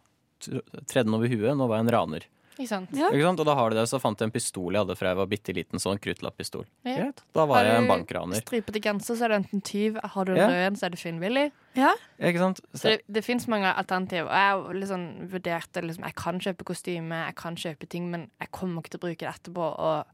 Tredde 0.88 1.06
den 1.06 1.14
over 1.16 1.28
huet. 1.28 1.58
Nå 1.58 1.68
var 1.68 1.78
jeg 1.82 1.88
en 1.88 1.94
raner. 1.94 2.22
Ikke 2.58 2.68
sant? 2.70 2.92
Ja. 2.94 3.10
Ikke 3.10 3.26
sant? 3.26 3.40
Og 3.42 3.48
da 3.50 3.56
har 3.58 3.70
du 3.74 3.76
det, 3.80 3.86
så 3.90 4.00
fant 4.02 4.20
jeg 4.22 4.30
en 4.30 4.34
pistol 4.36 4.74
jeg 4.76 4.84
hadde 4.84 4.96
fra 5.00 5.10
jeg 5.14 5.18
var 5.18 5.30
bitte 5.32 5.56
liten. 5.58 5.82
Sånn 5.82 6.00
kruttlappistol. 6.04 6.66
Ja. 6.86 7.10
Da 7.34 7.46
var 7.50 7.64
Har 7.64 7.70
jeg 7.72 7.82
en 7.84 7.90
bankraner. 7.90 8.38
Har 8.38 8.46
du. 8.46 8.48
Stripete 8.48 8.82
genser, 8.84 9.18
så 9.18 9.26
er 9.26 9.34
det 9.34 9.40
enten 9.44 9.62
tyv. 9.66 9.98
Har 10.04 10.26
du 10.26 10.34
en 10.34 10.38
Ja. 10.38 10.48
rød 10.52 10.68
en, 10.68 10.76
så 10.76 10.86
er 10.86 10.90
det 10.94 11.00
frivillig. 11.02 11.52
Ja. 11.76 11.94
Ikke 12.20 12.40
sant? 12.40 12.62
Så 12.74 12.78
Så, 12.80 12.90
det, 12.90 13.02
det 13.12 13.24
fins 13.26 13.48
mange 13.48 13.66
alternativ. 13.74 14.26
Og 14.30 14.34
jeg 14.34 14.82
liksom 14.84 15.30
vurderte 15.32 15.82
liksom, 15.82 16.04
Jeg 16.06 16.16
kan 16.16 16.40
kjøpe 16.40 16.64
kostyme, 16.64 17.26
jeg 17.26 17.36
kan 17.36 17.56
kjøpe 17.56 17.90
ting, 17.90 18.12
men 18.12 18.30
jeg 18.40 18.52
kommer 18.52 18.82
ikke 18.82 18.92
til 18.92 19.00
å 19.00 19.08
bruke 19.08 19.20
det 19.26 19.34
etterpå. 19.34 19.80
Og 19.80 20.06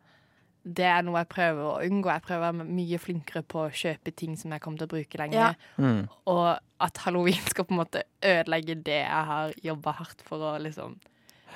det 0.65 0.85
er 0.85 1.01
noe 1.03 1.17
jeg 1.23 1.29
prøver 1.29 1.63
å 1.63 1.81
unngå. 1.83 2.11
Jeg 2.11 2.21
prøver 2.21 2.39
å 2.43 2.53
være 2.53 2.65
mye 2.67 2.97
flinkere 2.99 3.43
på 3.43 3.61
å 3.67 3.71
kjøpe 3.71 4.15
ting 4.15 4.35
som 4.37 4.51
jeg 4.51 4.61
kommer 4.61 4.77
til 4.77 4.87
å 4.87 4.91
bruke 4.95 5.17
lenge. 5.17 5.33
Ja. 5.35 5.53
mm. 5.77 6.07
Og 6.27 6.59
at 6.79 6.97
halloween 7.03 7.43
skal 7.51 7.65
på 7.65 7.73
en 7.75 7.79
måte 7.83 8.03
ødelegge 8.23 8.75
det 8.83 8.99
jeg 9.03 9.25
har 9.31 9.53
jobba 9.63 9.91
hardt 9.99 10.21
for 10.27 10.37
å 10.39 10.57
liksom 10.61 10.97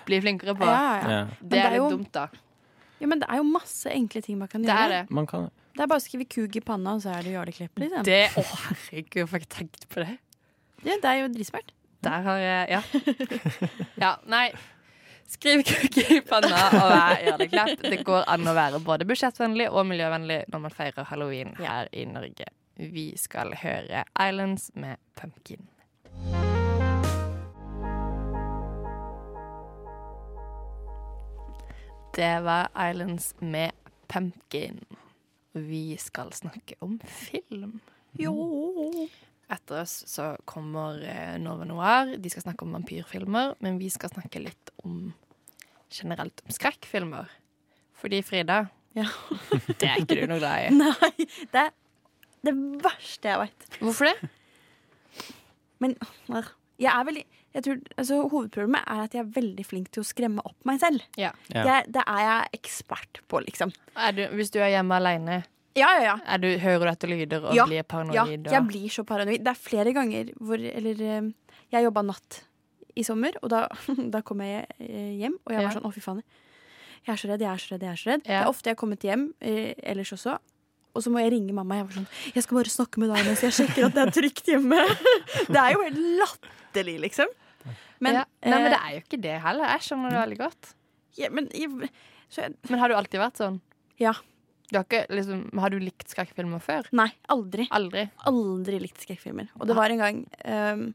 bli 0.05 0.19
flinkere 0.21 0.55
på. 0.55 0.65
Ja, 0.65 0.99
ja. 1.01 1.09
ja. 1.09 1.23
Det 1.41 1.49
det 1.49 1.59
er 1.59 1.69
er 1.71 1.75
jo- 1.77 1.89
litt 1.89 1.97
dumt, 1.97 2.11
da. 2.11 2.27
ja, 2.99 3.07
men 3.07 3.19
det 3.19 3.27
er 3.29 3.37
jo 3.37 3.43
masse 3.43 3.89
enkle 3.91 4.21
ting 4.21 4.37
man 4.39 4.47
kan 4.47 4.61
Det 4.61 4.69
gjøre. 4.69 4.83
er 4.83 4.89
det. 5.03 5.11
Man 5.11 5.25
kan 5.27 5.49
Det 5.75 5.81
er 5.81 5.87
bare 5.87 5.99
å 5.99 6.03
skrive 6.03 6.25
'kuk 6.29 6.55
i 6.55 6.59
panna, 6.61 6.93
og 6.93 7.01
så 7.01 7.09
er 7.17 7.23
det 7.23 7.33
jåleklipp. 7.33 7.75
Liksom. 7.79 8.03
det 8.03 8.29
å, 8.37 8.43
herregud, 8.43 9.15
jeg 9.15 9.27
har 9.27 9.39
ikke 9.39 9.55
tenkt 9.57 9.89
på 9.89 10.05
det. 10.05 10.17
Ja, 10.83 10.93
det 11.01 11.05
er 11.05 11.17
jo 11.21 11.27
dritsmart. 11.33 11.71
Der 12.03 12.21
har 12.21 12.37
jeg 12.37 12.69
Ja. 12.69 12.81
ja 13.97 14.15
nei. 14.27 14.51
Skriv 15.25 15.63
kuk 15.63 15.97
i 16.11 16.19
panna 16.21 16.67
og 16.69 16.89
vær 16.91 17.23
jåleklipp. 17.25 17.81
Det 17.81 18.03
går 18.05 18.23
an 18.27 18.41
å 18.45 18.53
være 18.53 18.79
både 18.83 19.05
budsjettvennlig 19.07 19.69
og 19.71 19.85
miljøvennlig 19.87 20.43
når 20.51 20.59
man 20.61 20.71
feirer 20.71 21.03
halloween 21.05 21.55
her 21.57 21.87
i 21.93 22.05
Norge. 22.05 22.45
Vi 22.77 23.13
skal 23.17 23.53
høre 23.55 24.03
Islands 24.19 24.69
med 24.75 24.97
Pumpkin. 25.15 25.65
Det 32.15 32.39
var 32.45 32.69
Islands 32.89 33.33
med 33.39 33.71
Pumpkin. 34.07 34.79
Vi 35.53 35.97
skal 35.97 36.33
snakke 36.33 36.75
om 36.79 36.99
film. 37.05 37.79
Jo. 38.19 38.33
Etter 39.51 39.81
oss 39.81 39.95
så 40.09 40.33
kommer 40.49 41.01
eh, 41.05 41.35
Nova 41.41 41.65
Noir. 41.65 42.15
De 42.21 42.29
skal 42.31 42.45
snakke 42.45 42.65
om 42.65 42.73
vampyrfilmer, 42.77 43.55
men 43.65 43.79
vi 43.81 43.89
skal 43.93 44.13
snakke 44.13 44.41
litt 44.43 44.71
om 44.85 45.11
generelt 45.93 46.41
om 46.45 46.53
skrekkfilmer. 46.53 47.29
Fordi 47.97 48.21
Frida, 48.25 48.63
Ja. 48.93 49.07
det 49.81 49.87
er 49.89 50.01
ikke 50.03 50.19
du 50.21 50.27
noe 50.29 50.37
glad 50.41 50.67
i. 50.67 50.73
Nei, 50.83 51.27
det 51.53 51.65
er 51.67 51.71
det 52.43 52.53
verste 52.83 53.29
jeg 53.31 53.39
veit. 53.39 53.67
Hvorfor 53.79 54.09
det? 54.11 54.29
Men 55.81 55.95
jeg 56.77 56.89
er 56.91 57.05
veldig 57.07 57.23
tror, 57.61 57.77
altså, 57.97 58.15
Hovedproblemet 58.31 58.81
er 58.87 59.01
at 59.03 59.13
jeg 59.13 59.21
er 59.21 59.29
veldig 59.35 59.65
flink 59.65 59.91
til 59.93 60.01
å 60.01 60.05
skremme 60.09 60.41
opp 60.43 60.57
meg 60.65 60.79
selv. 60.81 61.01
Ja. 61.15 61.29
Ja. 61.53 61.63
Det, 61.67 61.93
det 61.93 62.03
er 62.07 62.21
jeg 62.25 62.49
ekspert 62.59 63.19
på, 63.29 63.41
liksom. 63.45 63.71
Er 63.95 64.11
du, 64.11 64.23
hvis 64.33 64.49
du 64.49 64.57
er 64.59 64.71
hjemme 64.73 64.95
alene, 64.97 65.43
Ja, 65.77 65.87
ja, 65.97 66.01
ja. 66.03 66.15
er 66.25 66.37
du, 66.41 66.47
hører 66.57 66.85
du 66.85 66.91
etter 66.91 67.07
lyder 67.13 67.45
og 67.45 67.53
Ja, 67.55 67.65
blir 67.65 67.77
Ja, 67.77 67.83
paranoid? 67.83 68.49
jeg 68.49 68.61
og- 68.61 68.67
blir 68.67 68.89
så 68.89 69.03
paranoid. 69.05 69.43
Det 69.43 69.47
er 69.53 69.53
flere 69.69 69.93
ganger 69.93 70.33
hvor 70.41 70.55
Eller 70.57 71.01
eh, 71.01 71.29
jeg 71.71 71.83
jobba 71.83 72.01
natt 72.01 72.41
i 72.95 73.01
sommer, 73.03 73.31
og 73.41 73.49
da, 73.49 73.67
da 74.13 74.21
kom 74.21 74.41
jeg 74.41 74.65
eh, 74.79 75.13
hjem, 75.21 75.37
og 75.45 75.53
jeg 75.53 75.61
Ja. 75.61 75.67
var 75.67 75.77
sånn 75.77 75.85
å, 75.89 75.93
fy 75.93 76.01
faen. 76.01 76.23
Jeg 77.05 77.13
er 77.13 77.17
så 77.19 77.27
redd, 77.29 77.41
jeg 77.41 77.49
er 77.51 77.57
så 77.57 77.71
redd, 77.73 77.81
jeg 77.83 77.91
er 77.91 77.95
så 78.01 78.09
redd. 78.11 78.21
Ja. 78.25 78.31
Det 78.31 78.41
er 78.45 78.49
ofte 78.49 78.69
jeg 78.69 78.75
har 78.77 78.81
kommet 78.81 79.01
hjem 79.03 79.33
eh, 79.41 79.73
ellers 79.83 80.11
også. 80.13 80.37
Og 80.95 81.01
så 81.01 81.09
må 81.09 81.17
jeg 81.23 81.31
ringe 81.33 81.51
mamma. 81.57 81.75
Jeg 81.79 81.85
var 81.87 81.93
sånn, 81.97 82.07
jeg 82.35 82.43
skal 82.45 82.57
bare 82.59 82.69
snakke 82.69 82.99
med 83.01 83.09
deg 83.09 83.25
mens 83.25 83.41
jeg 83.41 83.51
sjekker 83.57 83.87
at 83.87 83.95
det 83.97 84.03
er 84.05 84.11
trygt 84.13 84.45
hjemme. 84.45 84.77
Det 85.49 85.57
er 85.57 85.73
jo 85.73 85.81
helt 85.81 85.97
latterlig, 86.21 86.99
liksom. 87.07 87.25
Men, 88.03 88.19
ja. 88.19 88.25
Nei, 88.43 88.57
men 88.57 88.69
det 88.69 88.79
eh, 88.79 88.85
er 88.87 88.97
jo 88.97 89.03
ikke 89.05 89.21
det 89.23 89.37
heller. 89.45 89.71
Jeg 89.75 89.87
skjønner 89.87 90.13
det 90.13 90.19
veldig 90.19 90.39
godt. 90.41 90.73
ja, 91.21 91.31
men, 91.33 91.49
jeg, 91.55 91.89
så 92.33 92.45
jeg, 92.45 92.55
Men 92.69 92.83
har 92.83 92.91
du 92.91 92.97
alltid 92.99 93.21
vært 93.21 93.41
sånn? 93.41 93.59
Ja. 94.01 94.15
Du 94.71 94.79
har, 94.79 94.87
ikke, 94.87 95.03
liksom, 95.13 95.43
har 95.61 95.69
du 95.69 95.77
likt 95.81 96.09
skrekkfilmer 96.09 96.61
før? 96.63 96.87
Nei, 96.97 97.11
aldri. 97.31 97.67
Aldri? 97.75 98.07
Aldri 98.29 98.79
likt 98.81 99.03
skrekkfilmer. 99.05 99.51
Og 99.59 99.69
det 99.69 99.77
var 99.77 99.93
en 99.93 100.01
gang 100.01 100.23
um, 100.49 100.87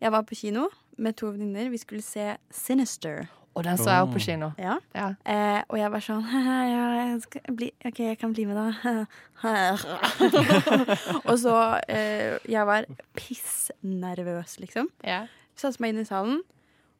jeg 0.00 0.14
var 0.14 0.24
på 0.24 0.38
kino 0.38 0.70
med 0.96 1.18
to 1.20 1.28
venninner. 1.34 1.68
Vi 1.68 1.78
skulle 1.82 2.02
se 2.02 2.36
Sinister. 2.50 3.26
Og 3.54 3.64
den 3.66 3.76
så 3.76 3.90
jeg 3.90 4.00
jo 4.00 4.12
på 4.14 4.22
kino. 4.22 4.50
Ja. 4.58 4.76
Ja. 4.94 5.08
Eh, 5.26 5.62
og 5.68 5.76
jeg 5.80 5.90
var 5.92 6.04
sånn 6.04 6.22
ja, 6.74 6.84
jeg 7.00 7.18
skal 7.24 7.56
bli, 7.58 7.68
OK, 7.84 7.98
jeg 8.06 8.18
kan 8.20 8.32
bli 8.32 8.46
med, 8.48 8.56
da. 8.56 9.04
og 11.28 11.34
så 11.40 11.56
eh, 11.90 12.38
Jeg 12.48 12.66
var 12.68 12.86
pissnervøs, 13.18 14.60
liksom. 14.62 14.88
Ja. 15.04 15.24
Satte 15.60 15.82
meg 15.82 15.94
inn 15.94 16.02
i 16.02 16.08
salen, 16.08 16.40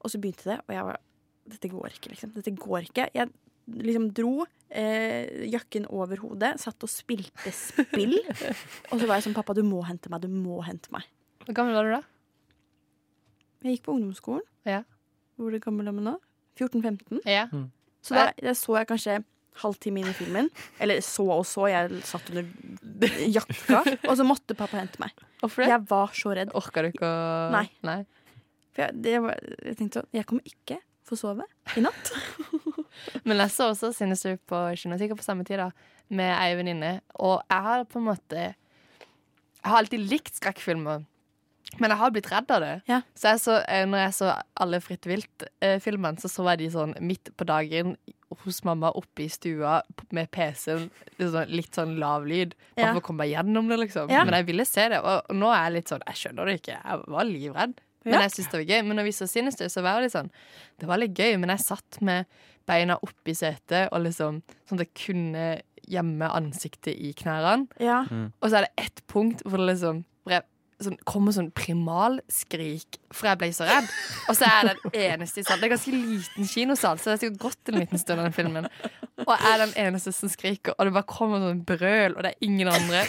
og 0.00 0.12
så 0.12 0.20
begynte 0.20 0.50
det, 0.52 0.58
og 0.66 0.74
jeg 0.76 0.88
var 0.90 1.00
Dette 1.50 1.70
går 1.72 1.94
ikke, 1.96 2.10
liksom. 2.12 2.30
Dette 2.36 2.52
går 2.54 2.84
ikke. 2.86 3.08
Jeg 3.16 3.30
liksom 3.80 4.10
dro 4.14 4.44
eh, 4.68 5.48
jakken 5.50 5.88
over 5.90 6.20
hodet, 6.22 6.52
satt 6.62 6.84
og 6.86 6.90
spilte 6.92 7.50
spill. 7.54 8.18
og 8.92 9.00
så 9.00 9.08
var 9.08 9.18
jeg 9.18 9.26
sånn 9.26 9.36
Pappa, 9.36 9.56
du 9.56 9.64
må 9.66 9.80
hente 9.88 10.12
meg. 10.12 10.22
Du 10.22 10.30
må 10.30 10.60
hente 10.66 10.92
meg. 10.94 11.08
Hvor 11.46 11.56
gammel 11.56 11.74
var 11.74 11.88
du 11.88 11.94
da? 11.96 12.02
Jeg 13.64 13.76
gikk 13.76 13.88
på 13.88 13.96
ungdomsskolen. 13.96 14.46
Ja. 14.68 14.84
Hvor 15.40 15.56
gammel 15.64 15.90
er 15.90 15.96
man 15.96 16.08
nå? 16.12 16.16
14-15. 16.60 17.20
Ja. 17.28 17.48
Så 18.04 18.16
da, 18.16 18.30
da 18.36 18.54
så 18.56 18.78
jeg 18.78 18.88
kanskje 18.88 19.18
halvtime 19.60 20.00
inn 20.02 20.10
i 20.12 20.16
filmen. 20.16 20.48
Eller 20.80 21.02
så 21.04 21.26
og 21.34 21.44
så, 21.48 21.66
jeg 21.72 22.00
satt 22.08 22.30
under 22.32 23.18
jakka. 23.36 23.82
Og 24.06 24.14
så 24.16 24.26
måtte 24.26 24.56
pappa 24.58 24.80
hente 24.80 25.00
meg. 25.02 25.16
Hvorfor 25.42 25.64
det? 25.64 25.72
Jeg 25.72 25.86
var 25.90 26.16
så 26.16 26.34
redd. 26.36 26.54
Orka 26.56 26.84
du 26.84 26.90
ikke 26.92 27.08
å 27.08 27.50
Nei. 27.54 27.66
Nei. 27.86 28.00
For 28.74 28.86
jeg, 28.86 29.02
det 29.02 29.16
jeg 29.16 29.76
tenkte 29.78 30.00
sånn 30.00 30.10
Jeg 30.14 30.26
kommer 30.30 30.46
ikke 30.46 30.78
få 31.10 31.18
sove 31.18 31.46
i 31.76 31.82
natt. 31.82 32.12
Men 33.26 33.40
jeg 33.42 33.50
så 33.54 33.70
også 33.72 33.92
Sinister 33.96 34.36
på 34.50 34.60
kino, 34.78 34.98
på 34.98 35.26
samme 35.26 35.46
tid, 35.48 35.58
da, 35.62 35.70
med 36.10 36.30
ei 36.36 36.54
venninne. 36.58 37.00
Og 37.18 37.40
jeg 37.50 37.66
har 37.66 37.86
på 37.90 37.98
en 38.00 38.08
måte 38.10 38.50
Jeg 38.50 39.66
har 39.66 39.80
alltid 39.82 40.06
likt 40.10 40.36
skrekkfilmer. 40.38 41.06
Men 41.78 41.92
jeg 41.92 42.00
har 42.00 42.10
blitt 42.10 42.30
redd 42.32 42.50
av 42.50 42.62
det. 42.64 42.70
Ja. 42.90 43.02
Så 43.14 43.30
jeg 43.30 43.40
så, 43.44 43.58
eh, 43.68 43.84
når 43.86 44.00
jeg 44.06 44.14
så 44.16 44.30
alle 44.58 44.80
Fritt 44.82 45.06
vilt-filmene, 45.06 46.18
så 46.18 46.30
så 46.32 46.46
jeg 46.48 46.64
de 46.64 46.70
sånn 46.74 46.94
midt 47.04 47.30
på 47.38 47.46
dagen 47.46 47.92
hos 48.44 48.62
mamma 48.66 48.90
oppe 48.96 49.26
i 49.26 49.28
stua 49.30 49.76
med 50.16 50.30
PC-en. 50.34 50.88
Sånn, 51.20 51.52
litt 51.52 51.76
sånn 51.76 51.96
lav 52.00 52.26
lyd. 52.26 52.56
Bare 52.74 52.86
Ja. 52.88 52.92
for 52.94 53.02
å 53.02 53.04
komme 53.06 53.22
meg 53.22 53.34
gjennom 53.34 53.68
det, 53.68 53.78
liksom. 53.84 54.10
Ja. 54.10 54.24
Men 54.24 54.34
jeg 54.34 54.46
ville 54.46 54.64
se 54.66 54.88
det. 54.88 54.98
Og 54.98 55.30
nå 55.36 55.52
er 55.52 55.68
jeg 55.68 55.72
litt 55.76 55.88
sånn 55.92 56.02
Jeg 56.06 56.16
skjønner 56.16 56.46
det 56.46 56.56
ikke. 56.62 56.78
Jeg 56.82 57.04
var 57.06 57.24
livredd. 57.24 57.74
Men 58.04 58.14
Ja. 58.14 58.20
jeg 58.22 58.30
synes 58.32 58.50
det 58.50 58.58
var 58.60 58.68
gøy. 58.74 58.82
Men 58.86 58.96
når 58.96 59.04
vi 59.04 59.12
så 59.12 59.26
Sinister, 59.28 59.66
så 59.68 59.82
var 59.82 59.96
det 60.00 60.08
litt 60.08 60.12
sånn 60.16 60.30
Det 60.78 60.86
var 60.88 60.96
litt 60.98 61.14
gøy, 61.14 61.36
men 61.38 61.50
jeg 61.50 61.58
satt 61.60 62.00
med 62.00 62.26
beina 62.66 62.96
oppi 63.02 63.34
setet 63.34 63.88
og 63.92 64.04
liksom 64.04 64.42
sånn 64.68 64.80
at 64.80 64.86
jeg 64.86 64.94
kunne 65.06 65.60
gjemme 65.90 66.28
ansiktet 66.30 66.94
i 66.96 67.12
knærne. 67.12 67.66
Ja. 67.80 68.04
Og 68.40 68.48
så 68.50 68.56
er 68.60 68.68
det 68.68 68.72
ett 68.86 69.02
punkt 69.10 69.42
hvor 69.44 69.58
det 69.58 69.74
liksom 69.74 70.04
hvor 70.24 70.32
jeg 70.36 70.42
sånn, 70.84 70.98
kommer 71.08 71.34
sånn 71.36 71.50
primalskrik, 71.56 72.98
for 73.12 73.30
jeg 73.30 73.40
ble 73.40 73.50
så 73.54 73.68
redd. 73.68 73.88
Og 74.30 74.36
så 74.38 74.46
er 74.48 74.56
jeg 74.56 74.68
den 74.70 74.96
eneste 75.04 75.42
i 75.42 75.46
salen. 75.46 75.62
Det 75.62 75.68
er 75.68 75.74
ganske 75.74 75.94
liten 75.94 76.50
kinosal, 76.50 77.00
så 77.00 77.10
det 77.10 77.14
har 77.14 77.22
sikkert 77.24 77.44
gått 77.44 77.72
en 77.72 77.80
liten 77.80 78.02
stund 78.02 78.24
den 78.24 78.36
filmen. 78.36 78.68
Og 79.20 79.32
jeg 79.34 79.50
er 79.50 79.62
den 79.64 79.74
eneste 79.84 80.12
som 80.16 80.32
skriker, 80.32 80.76
og 80.76 80.88
det 80.88 80.94
bare 80.96 81.10
kommer 81.10 81.42
sånn 81.44 81.64
brøl, 81.68 82.16
og 82.16 82.24
det 82.24 82.32
er 82.32 82.46
ingen 82.46 82.70
andre. 82.72 83.04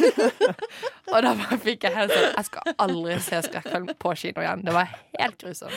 Og 1.12 1.18
da 1.26 1.34
bare 1.36 1.58
fikk 1.60 1.84
jeg 1.84 1.96
helt 1.96 2.14
sånn 2.16 2.28
Jeg 2.38 2.48
skal 2.48 2.76
aldri 2.86 3.18
se 3.24 3.40
skrekkfilm 3.48 3.90
på 4.00 4.14
kino 4.22 4.44
igjen. 4.44 4.62
Det 4.68 4.76
var 4.76 4.94
helt 5.20 5.38
grusomt. 5.42 5.76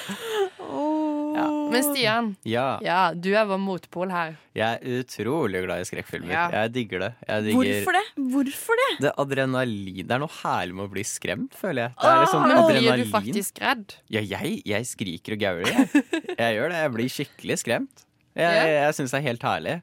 Ja. 1.75 1.81
Men 1.83 1.95
Stian, 1.97 2.29
Ja, 2.47 2.67
ja, 2.85 2.99
du 3.15 3.31
er 3.35 3.45
vår 3.51 3.59
motpol 3.63 4.11
her. 4.15 4.37
jeg 4.55 4.79
er 4.79 5.01
utrolig 5.03 5.63
glad 5.65 5.83
i 5.83 5.89
skrekkfilmer. 5.89 6.31
Ja. 6.33 6.45
Jeg 6.55 6.73
digger 6.77 7.05
det. 7.05 7.11
Jeg 7.27 7.45
digger 7.49 7.59
Hvorfor 7.61 7.99
det? 7.99 8.05
Hvorfor 8.35 8.81
det? 8.81 8.89
det 9.05 9.13
adrenalin 9.25 10.07
Det 10.07 10.15
er 10.15 10.23
noe 10.23 10.35
herlig 10.43 10.75
med 10.79 10.87
å 10.87 10.93
bli 10.95 11.05
skremt, 11.09 11.55
føler 11.59 11.89
jeg. 11.89 11.97
Det 12.01 12.13
er 12.13 12.23
liksom 12.23 12.47
Men 12.49 12.63
blir 12.71 13.03
du 13.03 13.11
faktisk 13.11 13.61
redd? 13.65 13.97
Ja, 14.15 14.23
jeg, 14.23 14.63
jeg 14.65 14.87
skriker 14.87 15.37
og 15.37 15.43
gauler, 15.43 15.69
jeg. 15.69 16.05
Jeg 16.39 16.57
gjør 16.59 16.71
det. 16.71 16.79
Jeg 16.85 16.95
blir 16.95 17.13
skikkelig 17.19 17.59
skremt. 17.65 18.07
Jeg, 18.35 18.55
jeg, 18.59 18.71
jeg 18.79 18.95
syns 18.99 19.13
det 19.15 19.19
er 19.21 19.27
helt 19.29 19.45
herlig. 19.47 19.77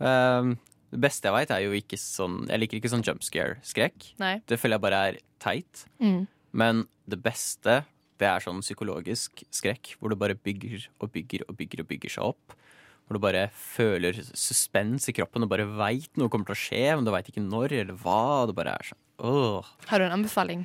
Um, 0.00 0.54
det 0.94 1.00
beste 1.02 1.26
jeg 1.28 1.34
veit, 1.34 1.50
er 1.54 1.62
jo 1.64 1.72
ikke 1.74 1.98
sånn 1.98 2.44
Jeg 2.50 2.60
liker 2.62 2.78
ikke 2.78 2.90
sånn 2.92 3.02
jump 3.06 3.22
scare-skrekk. 3.26 4.12
Det 4.46 4.58
føler 4.60 4.76
jeg 4.78 4.84
bare 4.84 5.00
er 5.10 5.18
teit. 5.42 5.84
Mm. 6.02 6.26
Men 6.54 6.84
det 7.10 7.18
beste, 7.24 7.80
det 8.20 8.28
er 8.28 8.44
sånn 8.44 8.62
psykologisk 8.62 9.42
skrekk, 9.54 9.96
hvor 9.98 10.12
det 10.12 10.20
bare 10.20 10.38
bygger 10.38 10.86
og 11.02 11.10
bygger 11.14 11.46
og 11.48 11.58
bygger 11.58 11.82
og 11.82 11.90
bygger 11.90 12.14
seg 12.14 12.28
opp. 12.32 12.56
Hvor 13.04 13.18
du 13.18 13.20
bare 13.20 13.48
føler 13.52 14.16
suspens 14.32 15.10
i 15.10 15.14
kroppen 15.16 15.44
og 15.44 15.50
bare 15.52 15.66
veit 15.68 16.14
noe 16.16 16.30
kommer 16.32 16.48
til 16.48 16.56
å 16.56 16.62
skje, 16.62 16.84
men 16.94 17.04
du 17.04 17.12
veit 17.12 17.28
ikke 17.28 17.44
når 17.44 17.74
eller 17.82 17.98
hva. 18.00 18.46
Det 18.48 18.56
bare 18.56 18.76
er 18.78 18.90
sånn 18.90 19.00
åh. 19.28 19.72
Har 19.90 20.00
du 20.00 20.06
en 20.06 20.18
anbefaling? 20.20 20.64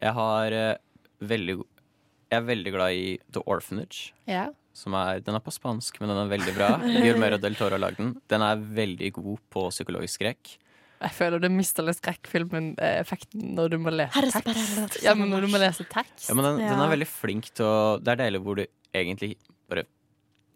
Jeg 0.00 0.16
har 0.16 0.56
uh, 0.56 0.80
veldig 1.20 1.56
Jeg 1.60 2.38
er 2.38 2.46
veldig 2.46 2.72
glad 2.74 2.96
i 2.96 3.06
The 3.32 3.44
Orphanage. 3.46 4.12
Ja. 4.30 4.48
Som 4.76 4.94
er, 4.94 5.22
den 5.24 5.34
er 5.34 5.42
på 5.42 5.52
spansk, 5.54 5.98
men 6.00 6.12
den 6.12 6.20
er 6.20 6.30
veldig 6.30 6.56
bra. 6.56 6.68
Guillermo 6.84 7.40
del 7.42 7.56
Toro 7.58 7.74
har 7.74 7.82
lagd 7.82 7.98
den. 8.02 8.12
Den 8.30 8.44
er 8.46 8.60
veldig 8.60 9.14
god 9.16 9.40
på 9.50 9.64
psykologisk 9.72 10.20
skrekk. 10.20 10.52
Jeg 11.00 11.16
føler 11.16 11.40
du 11.40 11.48
mister 11.52 11.86
litt 11.86 11.96
skrekkfilmen-effekten 11.96 13.54
når 13.56 13.72
du 13.72 13.78
må 13.80 13.92
lese 13.94 14.40
tekst. 14.44 14.98
Ja, 15.04 15.14
men 15.16 15.32
når 15.32 15.46
du 15.46 15.52
må 15.52 15.60
lese 15.62 15.86
tekst. 15.88 16.28
Ja, 16.28 16.36
men 16.36 16.44
den, 16.44 16.60
den 16.60 16.82
er 16.84 16.92
veldig 16.92 17.08
flink 17.08 17.48
til 17.56 17.64
å 17.64 17.78
Det 18.02 18.12
er 18.12 18.20
deler 18.26 18.44
hvor 18.44 18.60
du 18.60 18.66
egentlig 18.92 19.34
bare 19.70 19.86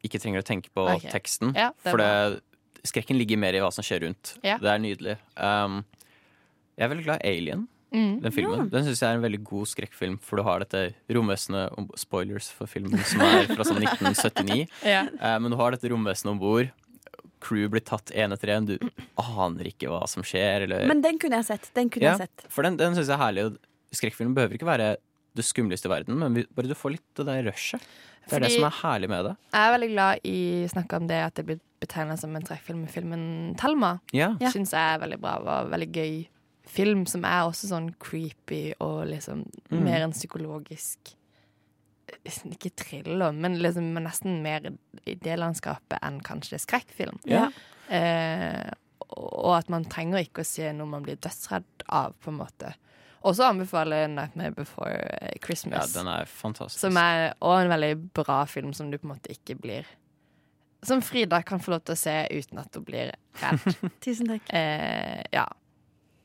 ikke 0.04 0.20
trenger 0.20 0.44
å 0.44 0.46
tenke 0.46 0.68
på 0.74 0.85
okay. 0.85 1.09
teksten. 1.14 1.54
Ja, 1.57 1.70
det 1.72 1.94
for 1.94 2.02
det, 2.02 2.42
skrekken 2.85 3.16
ligger 3.16 3.40
mer 3.40 3.57
i 3.57 3.62
hva 3.64 3.70
som 3.72 3.87
skjer 3.87 4.04
rundt. 4.04 4.35
Ja. 4.44 4.59
Det 4.61 4.68
er 4.68 4.83
nydelig. 4.83 5.16
Um, 5.38 5.80
jeg 6.74 6.85
er 6.85 6.92
veldig 6.92 7.07
glad 7.07 7.22
i 7.22 7.38
Alien, 7.38 7.70
Mm. 7.94 8.16
den 8.24 8.33
filmen. 8.35 8.68
Den 8.72 8.83
syns 8.83 8.98
jeg 8.98 9.07
er 9.07 9.20
en 9.20 9.22
veldig 9.22 9.38
god 9.46 9.68
skrekkfilm, 9.70 10.16
for 10.18 10.40
du 10.40 10.42
har 10.42 10.64
dette 10.64 10.96
romvesenet 11.14 11.94
Spoilers 12.00 12.48
for 12.50 12.66
filmen, 12.66 12.98
som 13.07 13.22
er 13.22 13.46
fra 13.52 13.66
sånn 13.68 13.78
1979. 13.87 14.64
Ja. 14.83 15.04
uh, 15.14 15.37
men 15.38 15.54
du 15.54 15.59
har 15.61 15.76
dette 15.76 15.92
romvesenet 15.92 16.33
om 16.33 16.40
bord. 16.42 16.72
Crew 17.44 17.68
blir 17.72 17.85
tatt 17.85 18.11
én 18.16 18.33
etter 18.33 18.54
én. 18.57 18.66
Du 18.70 18.78
aner 19.20 19.68
ikke 19.68 19.90
hva 19.92 20.02
som 20.11 20.24
skjer. 20.26 20.64
Eller, 20.66 20.87
Men 20.90 21.02
den 21.04 21.18
kunne 21.20 21.40
jeg 21.42 21.48
sett. 21.52 21.70
Den 21.76 21.90
kunne 21.92 22.09
ja, 22.09 22.14
jeg 22.16 22.28
sett. 22.30 22.46
for 22.52 22.64
den, 22.66 22.78
den 22.80 22.96
syns 22.96 23.11
jeg 23.12 23.18
er 23.18 23.24
herlig. 23.26 23.46
Skrekkfilm 23.94 24.33
behøver 24.35 24.57
ikke 24.59 24.66
være 24.70 24.88
det 25.35 25.44
skumleste 25.44 25.88
i 25.90 25.92
verden, 25.92 26.16
men 26.18 26.35
vi- 26.38 26.46
bare 26.54 26.70
du 26.70 26.74
får 26.78 26.92
litt 26.96 27.07
det 27.18 27.26
der 27.26 27.42
rushet. 27.50 27.83
Det 28.24 28.37
er 28.38 28.40
det 28.46 28.52
som 28.54 28.64
er 28.64 28.76
herlig 28.80 29.09
med 29.11 29.24
det. 29.26 29.33
Jeg 29.52 29.61
er 29.68 29.72
veldig 29.78 29.88
glad 29.92 30.20
i 30.24 30.37
snakka 30.72 30.96
om 30.96 31.07
det 31.11 31.18
at 31.26 31.35
det 31.35 31.44
blir 31.46 31.59
betegna 31.83 32.16
som 32.16 32.35
en 32.38 32.42
trekkfilm 32.46 32.85
i 32.87 32.92
filmen 32.92 33.24
Thelma. 33.61 33.98
Ja. 34.16 34.30
Ja. 34.40 34.48
Syns 34.54 34.72
jeg 34.72 34.80
er 34.94 35.02
veldig 35.02 35.18
bra. 35.20 35.35
Var 35.44 35.68
veldig 35.74 35.90
gøy 35.92 36.14
film 36.64 37.04
som 37.07 37.26
er 37.28 37.42
også 37.44 37.68
sånn 37.68 37.90
creepy 38.00 38.72
og 38.80 39.07
liksom 39.11 39.44
Mm. 39.70 39.83
mer 39.85 40.00
enn 40.07 40.12
psykologisk 40.16 41.12
Ikke 42.51 42.71
thriller, 42.77 43.33
men 43.33 43.59
liksom 43.62 43.93
nesten 44.05 44.43
mer 44.45 44.71
i 45.05 45.14
det 45.14 45.37
landskapet 45.40 45.99
enn 46.05 46.21
kanskje 46.25 46.59
skrekkfilm. 46.62 47.19
Ja. 47.29 47.49
Eh, 47.88 48.71
og 49.14 49.53
at 49.59 49.69
man 49.73 49.85
trenger 49.88 50.25
ikke 50.25 50.43
å 50.45 50.49
se 50.49 50.71
noe 50.77 50.88
man 50.90 51.05
blir 51.05 51.17
dødsredd 51.23 51.85
av, 51.88 52.14
på 52.21 52.33
en 52.33 52.40
måte. 52.40 52.75
Og 53.25 53.33
så 53.37 53.47
anbefaler 53.49 54.07
'Nightmare 54.09 54.53
Before 54.53 54.97
Christmas'. 55.40 55.95
Ja, 55.95 56.01
den 56.01 56.09
er 56.12 56.25
fantastisk. 56.29 56.81
som 56.81 56.97
er 57.01 57.33
også 57.40 57.64
en 57.64 57.71
veldig 57.73 58.12
bra 58.12 58.45
film 58.45 58.73
som 58.77 58.90
du 58.90 58.99
på 58.99 59.09
en 59.09 59.14
måte 59.17 59.33
ikke 59.33 59.57
blir 59.61 59.87
Som 60.85 61.01
Frida 61.01 61.40
kan 61.43 61.61
få 61.61 61.71
lov 61.73 61.81
til 61.81 61.95
å 61.95 61.97
se 61.97 62.27
uten 62.31 62.59
at 62.61 62.75
hun 62.77 62.85
blir 62.85 63.14
redd. 63.40 63.77
Tusen 64.05 64.29
takk. 64.29 64.43
eh, 64.53 65.23
ja. 65.33 65.47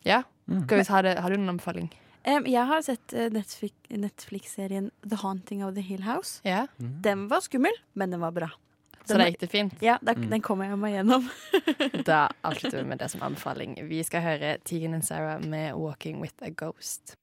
Ja. 0.03 0.23
Mm. 0.47 0.65
Skal 0.65 0.77
vi 0.77 0.83
ha 0.89 1.01
det, 1.01 1.13
har 1.19 1.29
du 1.29 1.37
noen 1.37 1.53
anbefaling? 1.53 1.87
Em, 2.23 2.45
jeg 2.45 2.65
har 2.67 2.81
sett 2.83 3.13
eh, 3.13 3.29
Netflix- 3.31 3.89
Netflix-serien 3.89 4.89
The 5.07 5.15
Haunting 5.21 5.63
of 5.65 5.73
the 5.75 5.81
Hill 5.81 6.01
House. 6.03 6.41
Ja. 6.43 6.65
Den 6.77 7.27
var 7.31 7.39
skummel, 7.41 7.71
men 7.93 8.11
den 8.11 8.19
var 8.19 8.31
bra. 8.35 8.49
Så 9.09 9.17
da 9.17 9.25
gikk 9.25 9.39
det 9.41 9.47
fint? 9.49 9.73
Ja, 9.81 9.95
da, 10.05 10.13
Mm. 10.13 10.29
Den 10.29 10.41
kommer 10.45 10.65
jeg 10.69 10.77
meg 10.77 10.93
gjennom. 10.93 11.29
Da 12.05 12.27
avslutter 12.45 12.77
vi 12.83 12.89
med 12.91 12.99
det 12.99 13.07
som 13.09 13.23
anbefaling. 13.25 13.77
Vi 13.89 14.03
skal 14.03 14.21
høre 14.21 14.57
Tegan 14.63 14.93
and 14.93 15.03
Sarah 15.05 15.39
med 15.41 15.73
'Walking 15.73 16.19
with 16.21 16.35
a 16.43 16.49
Ghost'. 16.49 17.15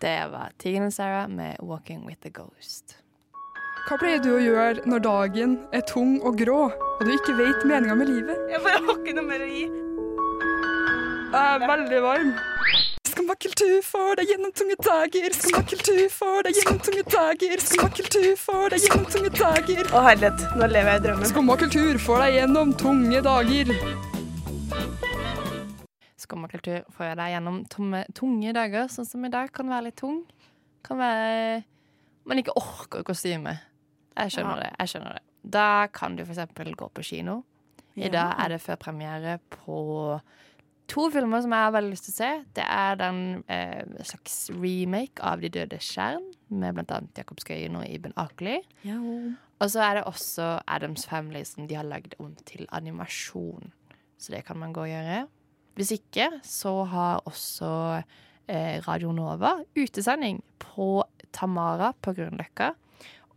Det 0.00 0.28
var 0.32 0.50
Tegan 0.58 0.82
and 0.82 0.94
Sarah 0.94 1.28
med 1.28 1.56
'Walking 1.60 2.06
with 2.06 2.26
a 2.26 2.30
Ghost'. 2.30 2.96
Hva 3.88 3.98
pleier 3.98 4.18
du 4.22 4.30
å 4.34 4.40
gjøre 4.42 4.86
når 4.86 4.98
dagen 5.02 5.56
er 5.74 5.80
tung 5.86 6.20
og 6.22 6.36
grå, 6.38 6.70
og 6.72 7.00
du 7.06 7.10
ikke 7.12 7.34
vet 7.38 7.64
meninga 7.66 7.94
med 7.98 8.08
livet? 8.08 8.38
Jeg 8.50 8.60
bare 8.62 8.78
har 8.86 8.98
ikke 8.98 9.14
noe 9.14 9.26
mer 9.26 9.40
å 9.42 9.48
gi. 9.50 9.64
Jeg 11.32 11.52
er 11.56 11.62
veldig 11.64 11.98
varm. 12.04 12.32
Skummakultur 13.08 13.78
får 13.86 14.18
deg 14.18 14.30
gjennom 14.32 14.50
tunge 14.52 14.74
dager. 14.84 15.32
Skummakultur 15.32 16.00
får 16.12 16.44
deg 16.44 16.58
gjennom 16.58 16.80
tunge 16.84 17.04
dager. 17.14 17.62
Skummakultur 17.64 18.26
får 18.40 18.66
deg 18.74 18.84
gjennom 18.84 19.06
tunge 19.14 19.30
dager. 19.38 19.88
Å 19.96 20.02
herlighet, 20.04 20.42
nå 20.60 20.68
lever 20.68 20.90
jeg 20.92 21.00
i 21.00 21.04
drømmen. 21.06 21.30
Skummakultur 21.30 22.00
får 22.04 22.20
deg 22.24 22.36
gjennom 22.36 22.74
tunge 22.82 23.22
dager. 23.24 23.72
Skummakultur 26.20 26.84
får 26.98 27.16
deg 27.22 27.32
gjennom 27.38 27.62
tomme, 27.72 28.02
tunge 28.20 28.52
dager, 28.58 28.92
sånn 28.92 29.08
som 29.08 29.24
i 29.24 29.32
dag 29.32 29.48
kan 29.56 29.72
være 29.72 29.88
litt 29.88 29.98
tung. 30.04 30.20
Kan 30.84 31.00
være 31.00 31.62
Man 32.28 32.38
ikke 32.44 32.58
orker 32.60 33.08
kostyme. 33.08 33.56
Jeg 34.20 34.36
skjønner 34.36 34.60
det. 34.66 34.70
jeg 34.78 34.92
skjønner 34.92 35.16
det. 35.16 35.24
Da 35.56 35.88
kan 35.96 36.14
du 36.20 36.26
eksempel 36.28 36.76
gå 36.76 36.92
på 36.92 37.08
kino. 37.08 37.40
I 37.96 38.12
dag 38.12 38.36
er 38.38 38.52
det 38.54 38.60
førpremiere 38.62 39.40
på 39.52 39.80
to 40.92 41.08
filmer 41.12 41.40
som 41.42 41.54
jeg 41.54 41.66
har 41.66 41.74
veldig 41.74 41.92
lyst 41.94 42.08
til 42.08 42.14
å 42.14 42.18
se. 42.18 42.30
Det 42.56 42.64
er 42.66 42.98
den 43.00 43.20
eh, 43.52 44.02
slags 44.06 44.36
remake 44.52 45.22
av 45.24 45.42
De 45.42 45.50
døde 45.52 45.78
skjern, 45.82 46.24
med 46.52 46.76
blant 46.76 46.92
annet 46.92 47.22
Jakob 47.22 47.40
Skøyen 47.40 47.78
og 47.80 47.86
Iben 47.88 48.14
Akeli. 48.20 48.58
Ja. 48.84 48.98
Og 49.62 49.70
så 49.72 49.84
er 49.86 49.98
det 49.98 50.08
også 50.10 50.56
Adams 50.66 51.06
Family, 51.08 51.44
som 51.48 51.68
de 51.70 51.78
har 51.78 51.86
lagd 51.88 52.16
om 52.20 52.34
til 52.48 52.66
animasjon. 52.74 53.72
Så 54.20 54.34
det 54.34 54.44
kan 54.46 54.58
man 54.60 54.74
gå 54.74 54.84
og 54.84 54.90
gjøre. 54.92 55.22
Hvis 55.78 55.94
ikke, 55.96 56.28
så 56.44 56.74
har 56.90 57.22
også 57.28 57.70
eh, 58.50 58.82
Radio 58.84 59.14
Nova 59.16 59.54
utesending 59.78 60.42
på 60.60 61.04
Tamara 61.32 61.92
på 62.02 62.12
Grünerløkka. 62.18 62.74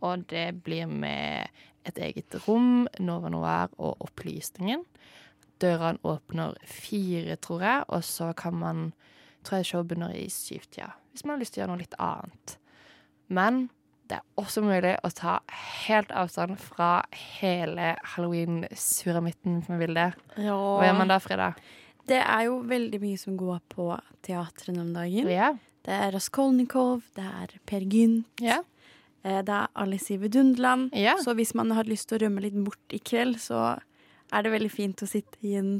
Og 0.04 0.26
det 0.28 0.50
blir 0.66 0.90
med 0.90 1.48
et 1.86 1.98
eget 2.02 2.36
rom, 2.44 2.84
Nova 3.00 3.30
Noir 3.32 3.72
og 3.78 4.02
Opplysningen. 4.04 4.84
Dørene 5.62 5.98
åpner 6.04 6.54
fire, 6.68 7.36
tror 7.40 7.62
jeg, 7.64 7.84
og 7.88 8.04
så 8.04 8.32
kan 8.36 8.54
man 8.60 8.92
tror 9.46 9.60
jeg 9.62 9.66
showet 9.70 9.88
begynner 9.88 10.12
i 10.18 10.26
syvtida. 10.28 10.90
Hvis 11.12 11.24
man 11.24 11.36
har 11.36 11.40
lyst 11.44 11.54
til 11.54 11.60
å 11.60 11.64
gjøre 11.64 11.72
noe 11.76 11.82
litt 11.84 11.94
annet. 12.02 12.56
Men 13.28 13.60
det 14.10 14.18
er 14.18 14.24
også 14.42 14.62
mulig 14.62 14.92
å 15.06 15.10
ta 15.14 15.38
helt 15.86 16.10
avstand 16.14 16.58
fra 16.62 16.90
hele 17.40 17.94
halloween-suramitten, 18.14 19.60
hvis 19.60 19.68
man 19.70 19.80
vil 19.82 19.94
det. 19.96 20.08
Hva 20.36 20.84
gjør 20.86 20.98
man 20.98 21.10
da, 21.10 21.18
Frida? 21.22 21.48
Det 22.06 22.20
er 22.22 22.44
jo 22.46 22.60
veldig 22.70 23.00
mye 23.02 23.18
som 23.18 23.36
går 23.38 23.60
på 23.72 23.88
teatret 24.26 24.78
om 24.78 24.92
dagen. 24.94 25.30
Ja. 25.32 25.52
Det 25.86 25.94
er 25.94 26.12
Raskolnikov, 26.14 27.02
det 27.16 27.24
er 27.26 27.56
Per 27.66 27.80
Gynt, 27.86 28.26
Ja. 28.42 28.60
eh, 29.24 29.42
det 29.42 29.54
er 29.54 29.68
Alice 29.74 30.10
i 30.14 30.16
Vidunderland. 30.18 30.90
Ja. 30.94 31.16
Så 31.22 31.34
hvis 31.34 31.54
man 31.54 31.70
har 31.70 31.84
lyst 31.84 32.08
til 32.08 32.18
å 32.18 32.26
rømme 32.26 32.42
litt 32.42 32.54
bort 32.64 32.78
i 32.90 32.98
kveld, 32.98 33.36
så 33.38 33.78
er 34.32 34.42
det 34.46 34.52
veldig 34.54 34.70
fint 34.72 35.02
å 35.02 35.08
sitte 35.10 35.38
i 35.46 35.54
en 35.58 35.76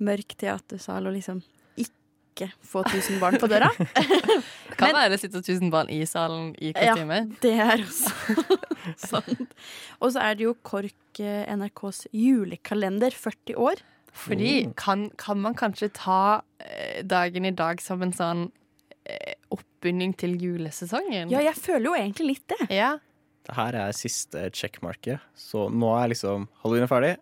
mørk 0.00 0.36
teatersal 0.40 1.06
og 1.10 1.16
liksom 1.16 1.42
ikke 1.80 2.46
få 2.64 2.82
tusen 2.88 3.18
barn 3.20 3.36
på 3.42 3.48
døra. 3.50 3.68
Kan 4.78 4.92
Men- 4.92 4.96
være 4.96 5.10
det 5.14 5.20
sitter 5.20 5.42
tusen 5.44 5.70
barn 5.72 5.90
i 5.92 5.98
salen 6.08 6.54
i 6.58 6.70
Ja. 6.72 6.94
kostyme. 6.94 7.18
Det 7.42 7.52
er 7.60 7.82
også 7.84 8.46
sant. 9.10 9.54
Og 10.00 10.12
så 10.14 10.22
er 10.24 10.38
det 10.38 10.46
jo 10.46 10.54
KORK 10.64 11.20
eh, 11.20 11.44
NRKs 11.56 12.06
julekalender 12.16 13.10
40 13.12 13.58
år. 13.60 13.82
Fordi 14.12 14.54
kan, 14.76 15.08
kan 15.20 15.38
man 15.42 15.54
kanskje 15.54 15.90
ta 15.94 16.40
eh, 16.64 17.02
dagen 17.06 17.44
i 17.46 17.52
dag 17.54 17.80
som 17.84 18.02
en 18.02 18.12
sånn 18.16 18.48
oppbinding 19.50 20.12
til 20.18 20.34
julesesongen? 20.38 21.30
Ja, 21.32 21.40
jeg 21.42 21.56
føler 21.58 21.86
jo 21.90 21.94
egentlig 21.98 22.26
litt 22.34 22.52
det. 22.52 22.66
Ja. 22.74 22.92
Det 23.46 23.56
her 23.56 23.74
er 23.86 23.94
siste 23.96 24.48
checkmarket, 24.54 25.18
så 25.34 25.64
nå 25.72 25.88
er 25.98 26.12
liksom 26.12 26.44
halloween 26.62 26.84
er 26.86 26.90
ferdig. 26.90 27.12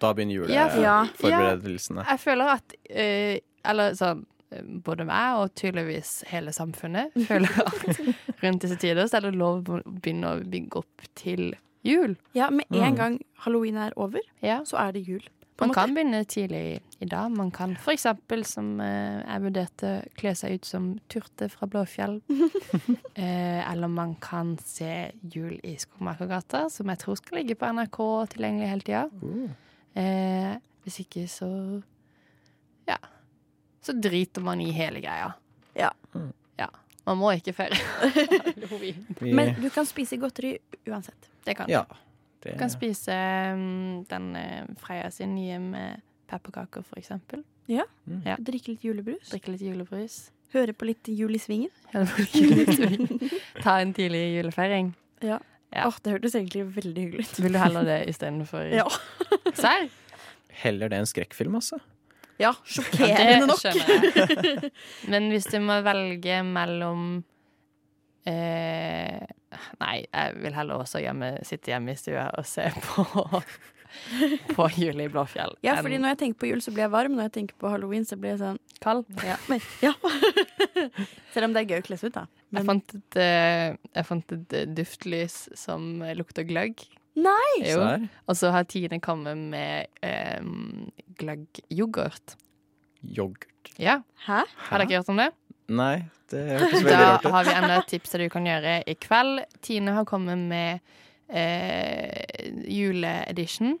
Da 0.00 0.12
begynner 0.12 0.34
juleforberedelsene. 0.42 1.14
for- 1.16 1.30
Ja. 1.30 2.04
Jeg 2.10 2.20
føler 2.20 2.44
at 2.56 2.74
uh, 2.90 3.38
Eller 3.70 3.94
sånn 3.98 4.24
eh, 4.52 4.62
både 4.62 5.04
meg 5.08 5.36
og 5.40 5.54
tydeligvis 5.58 6.22
hele 6.30 6.52
samfunnet 6.52 7.12
føler 7.28 7.50
at 7.66 8.42
rundt 8.44 8.62
disse 8.62 8.76
tider 8.78 9.08
så 9.10 9.16
er 9.18 9.20
det 9.30 9.34
lov 9.34 9.64
å 9.66 9.80
begynne 9.84 10.36
å 10.36 10.44
bygge 10.44 10.76
opp 10.84 11.02
til 11.18 11.56
jul. 11.82 12.16
Ja, 12.34 12.50
Med 12.50 12.66
en 12.70 12.92
Mm. 12.92 12.96
gang 12.96 13.20
halloween 13.44 13.76
er 13.76 13.92
over, 13.96 14.20
Ja. 14.42 14.60
så 14.64 14.76
er 14.78 14.92
det 14.92 15.06
jul. 15.08 15.22
på 15.56 15.62
Man 15.64 15.70
måte. 15.70 15.74
kan 15.74 15.94
begynne 15.94 16.24
tidlig 16.26 16.80
i 17.00 17.06
dag. 17.06 17.30
Man 17.32 17.50
kan 17.50 17.76
for 17.76 17.90
eksempel, 17.92 18.44
som 18.44 18.78
eh, 18.80 19.22
jeg 19.26 19.40
vurderte, 19.42 20.06
kle 20.16 20.34
seg 20.36 20.52
ut 20.54 20.64
som 20.66 21.00
Turte 21.08 21.48
fra 21.50 21.66
Blåfjell. 21.66 22.20
eh, 23.16 23.72
eller 23.72 23.88
man 23.88 24.14
kan 24.20 24.58
se 24.62 25.12
Jul 25.32 25.58
i 25.64 25.76
Skomakergata, 25.80 26.68
som 26.70 26.86
jeg 26.92 26.98
tror 26.98 27.16
skal 27.16 27.38
ligge 27.38 27.56
på 27.56 27.66
NRK 27.72 27.98
tilgjengelig 28.34 28.68
hele 28.68 28.80
tida. 28.86 29.08
Eh, 29.96 30.56
hvis 30.84 31.00
ikke, 31.06 31.26
så 31.30 31.50
Ja. 32.86 32.98
Så 33.82 33.92
driter 33.92 34.42
man 34.42 34.60
i 34.60 34.70
hele 34.74 35.00
greia. 35.00 35.32
Ja. 35.74 35.90
ja. 36.58 36.68
Man 37.06 37.18
må 37.18 37.30
ikke 37.36 37.52
feire 37.54 37.76
halloween. 38.02 39.06
Men 39.38 39.54
du 39.60 39.68
kan 39.70 39.86
spise 39.86 40.18
godteri 40.18 40.56
uansett. 40.88 41.30
Det 41.46 41.56
kan 41.56 41.70
ja. 41.70 41.84
Det, 42.42 42.52
Du 42.52 42.58
kan 42.58 42.70
spise 42.70 43.14
um, 43.54 44.04
den 44.10 44.36
eh, 44.36 44.64
Freia 44.78 45.10
sin 45.10 45.34
nye 45.34 45.58
med 45.62 46.02
pepperkaker, 46.26 46.82
for 46.82 46.98
eksempel. 46.98 47.44
Ja. 47.70 47.86
Drikke 48.38 48.74
litt 48.74 48.84
julebrus. 48.86 49.30
Drikke 49.30 49.54
litt 49.54 49.62
julebrus. 49.62 50.18
Høre 50.54 50.72
på 50.72 50.86
litt 50.86 51.08
Jul 51.10 51.34
i 51.34 51.40
svingen. 51.42 51.72
Ta 53.64 53.80
en 53.82 53.92
tidlig 53.94 54.22
julefeiring. 54.36 54.92
Ja. 55.24 55.40
Ja. 55.76 55.86
Åh, 55.90 55.98
det 56.02 56.14
hørtes 56.16 56.34
egentlig 56.38 56.64
veldig 56.76 57.02
hyggelig 57.06 57.26
ut. 57.28 57.38
Vil 57.44 57.52
du 57.54 57.60
heller 57.60 57.84
det 57.88 57.98
istedenfor 58.10 58.66
Ja. 58.80 58.86
serr? 59.54 59.86
Heller 60.62 60.88
det 60.92 61.02
en 61.02 61.08
skrekkfilm, 61.10 61.58
altså. 61.60 61.78
Ja, 62.40 62.50
sjokkerende 62.68 63.46
nok. 63.50 63.60
skjønner 63.60 63.88
jeg. 63.92 64.70
Men 65.12 65.30
hvis 65.32 65.46
du 65.52 65.58
må 65.64 65.78
velge 65.86 66.42
mellom 66.44 67.06
eh, 68.28 69.22
Nei, 69.80 69.94
jeg 70.04 70.34
vil 70.42 70.56
heller 70.58 70.82
også 70.82 71.00
hjemme, 71.00 71.30
sitte 71.48 71.72
hjemme 71.72 71.94
i 71.94 72.00
stua 72.00 72.26
og 72.36 72.44
se 72.48 72.66
på 72.84 73.04
På 74.56 74.68
Jul 74.76 75.00
i 75.00 75.08
Blåfjell. 75.12 75.56
Ja, 75.66 75.76
fordi 75.82 75.98
når 76.02 76.14
jeg 76.14 76.20
tenker 76.22 76.40
på 76.42 76.50
jul, 76.50 76.62
så 76.64 76.72
blir 76.74 76.86
jeg 76.86 76.92
varm. 76.94 77.16
Når 77.18 77.28
jeg 77.28 77.34
tenker 77.40 77.58
på 77.60 77.70
halloween, 77.72 78.04
så 78.08 78.18
blir 78.20 78.34
jeg 78.34 78.42
sånn 78.42 78.60
kald. 78.84 79.08
Ja. 79.26 79.38
Men, 79.50 79.62
ja. 79.84 79.92
Selv 81.34 81.48
om 81.48 81.56
det 81.56 81.64
er 81.64 81.74
gøy 81.74 81.82
å 81.82 81.86
kle 81.88 81.98
seg 82.00 82.12
ut, 82.12 82.18
da. 82.20 82.26
Jeg 82.56 82.68
fant 82.68 82.94
et, 82.96 83.18
eh, 83.20 83.68
jeg 83.98 84.08
fant 84.08 84.36
et 84.36 84.56
eh, 84.56 84.68
duftlys 84.78 85.40
som 85.58 85.88
lukter 86.18 86.46
gløgg. 86.48 86.84
Nei! 87.16 87.64
Og 88.28 88.36
så 88.36 88.52
har 88.52 88.66
Tine 88.68 88.98
kommet 89.00 89.40
med 89.40 89.88
um, 90.44 90.90
gløggyoghurt. 91.16 92.36
Yoghurt. 93.00 93.72
Ja, 93.80 94.02
Hæ? 94.26 94.42
har 94.68 94.84
dere 94.84 95.00
hørt 95.00 95.10
om 95.12 95.20
det? 95.20 95.30
Nei, 95.66 96.06
det 96.30 96.42
hørtes 96.52 96.84
veldig 96.84 96.98
rart 97.00 97.24
ut. 97.24 97.32
har 97.34 97.48
vi 97.48 97.54
enda 97.56 97.78
et 97.80 97.88
tips 97.90 98.14
du 98.20 98.28
kan 98.30 98.46
gjøre 98.46 98.78
i 98.86 98.94
kveld. 99.00 99.42
Tine 99.64 99.96
har 99.96 100.06
kommet 100.08 100.38
med 100.38 100.84
eh, 101.28 102.50
juleedition 102.70 103.78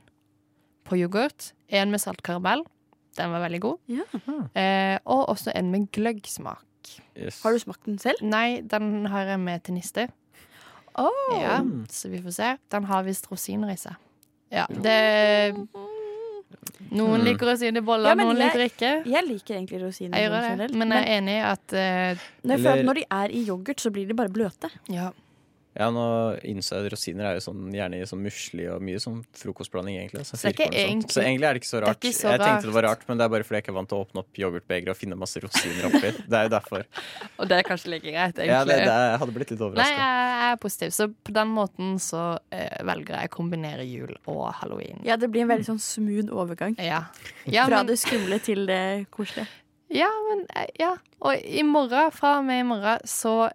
på 0.88 0.96
yoghurt. 1.00 1.52
En 1.68 1.90
med 1.90 2.00
saltkaramell. 2.02 2.62
Den 3.16 3.32
var 3.32 3.40
veldig 3.46 3.60
god. 3.64 3.78
Ja. 3.88 4.04
Eh, 4.54 4.98
og 5.04 5.28
også 5.32 5.52
en 5.56 5.70
med 5.72 5.86
gløggsmak. 5.96 6.62
Yes. 7.16 7.42
Har 7.42 7.52
du 7.52 7.58
smakt 7.58 7.84
den 7.88 7.98
selv? 7.98 8.20
Nei, 8.22 8.60
den 8.62 9.06
har 9.10 9.24
jeg 9.32 9.40
med 9.40 9.62
til 9.64 9.74
niste. 9.78 10.08
Oh. 10.96 11.34
Ja, 11.40 11.58
så 11.92 12.08
vi 12.12 12.20
får 12.24 12.34
se. 12.36 12.50
Den 12.72 12.84
har 12.88 13.02
visst 13.04 13.26
rosiner 13.32 13.72
i 13.72 13.76
seg. 13.80 13.96
Ja, 14.52 14.66
det 14.70 15.56
Noen 16.92 17.20
Mm. 17.20 17.24
liker 17.26 17.46
rosiner 17.50 17.80
i 17.80 17.84
boller, 17.84 18.08
Ja, 18.10 18.14
noen 18.14 18.36
jeg- 18.36 18.46
liker 18.46 18.62
ikke. 18.68 18.90
Jeg 19.10 19.24
liker 19.26 19.54
egentlig 19.56 19.80
rosiner. 19.82 20.18
Jeg 20.18 20.30
gjør 20.30 20.56
det, 20.58 20.74
men 20.76 20.88
jeg 20.92 21.02
er 21.02 21.18
enig 21.18 21.34
i 21.34 21.42
at 21.42 21.72
uh, 21.72 22.22
når, 22.46 22.52
jeg 22.54 22.58
føler 22.60 22.78
at 22.78 22.84
når 22.86 22.94
de 22.94 23.04
er 23.10 23.28
i 23.34 23.42
yoghurt, 23.48 23.80
så 23.80 23.90
blir 23.90 24.06
de 24.06 24.14
bare 24.14 24.28
bløte. 24.28 24.70
Ja. 24.88 25.10
Ja, 25.76 25.90
nå 25.92 26.04
innså 26.48 26.78
jeg 26.80 26.90
rosiner 26.94 27.26
er 27.28 27.34
jo 27.36 27.42
sånn, 27.44 27.66
gjerne 27.76 27.98
i 28.00 28.06
sånn 28.08 28.22
musli 28.24 28.64
og 28.72 28.80
mye 28.80 28.96
sånn 29.02 29.18
frokostblanding, 29.36 29.98
egentlig. 30.00 30.22
Så, 30.24 30.38
Så 30.38 30.48
sånt. 30.48 30.60
egentlig- 30.72 31.10
så 31.12 31.20
egentlig 31.20 31.44
er 31.44 31.52
det 31.52 31.60
ikke 31.60 31.68
så 31.68 31.80
rart. 31.84 32.00
ikke 32.00 32.16
så 32.16 32.30
jeg 32.32 32.40
tenkte 32.40 32.62
det 32.70 32.72
var 32.72 32.82
rart. 32.88 33.02
men 33.08 33.18
det 33.18 33.24
er 33.24 33.28
bare 33.28 33.44
fordi 33.44 33.56
jeg 33.58 33.62
ikke 33.64 33.72
er 33.74 33.76
vant 33.76 33.88
til 33.90 33.98
å 33.98 34.06
åpne 34.06 34.18
opp 34.22 34.32
yoghurtbegeret 34.40 34.88
og 34.88 34.96
finne 34.96 35.18
masse 35.20 35.36
rosiner 35.44 35.84
oppi. 35.90 36.12
Det 36.26 36.32
er 36.32 36.48
jo 36.48 36.52
derfor. 36.56 36.84
Og 37.38 37.48
det 37.48 37.58
er 37.58 37.62
kanskje 37.68 37.90
like 37.92 38.08
greit, 38.08 38.34
egentlig. 38.34 38.46
Ja, 38.48 38.64
det, 38.64 38.76
det, 38.80 38.96
jeg 38.96 39.18
hadde 39.20 39.34
blitt 39.36 39.50
litt 39.50 39.60
Nei, 39.76 39.90
jeg 39.90 40.52
er 40.52 40.56
positiv. 40.56 40.90
Så 40.96 41.08
på 41.12 41.32
den 41.36 41.48
måten 41.48 41.94
så 42.00 42.38
eh, 42.50 42.82
velger 42.82 43.20
jeg 43.20 43.28
å 43.28 43.34
kombinere 43.36 43.84
jul 43.84 44.16
og 44.26 44.54
halloween. 44.54 45.00
Ja, 45.04 45.16
Det 45.16 45.30
blir 45.30 45.42
en 45.42 45.48
veldig 45.52 45.68
sånn 45.68 45.80
smooth 45.82 46.32
overgang. 46.32 46.76
Ja. 46.80 47.04
Ja, 47.44 47.66
Fra 47.66 47.82
men, 47.82 47.86
det 47.92 47.98
skumle 48.00 48.40
til 48.40 48.64
det 48.66 49.10
koselige. 49.10 49.46
ja, 49.92 50.08
men 50.30 50.46
eh, 50.56 50.66
ja. 50.80 50.96
Og 51.20 51.36
i 51.44 51.62
morgen, 51.62 52.10
fra 52.12 52.38
og 52.38 52.44
med 52.48 52.60
i 52.64 52.68
morgen, 52.68 52.98
så 53.04 53.50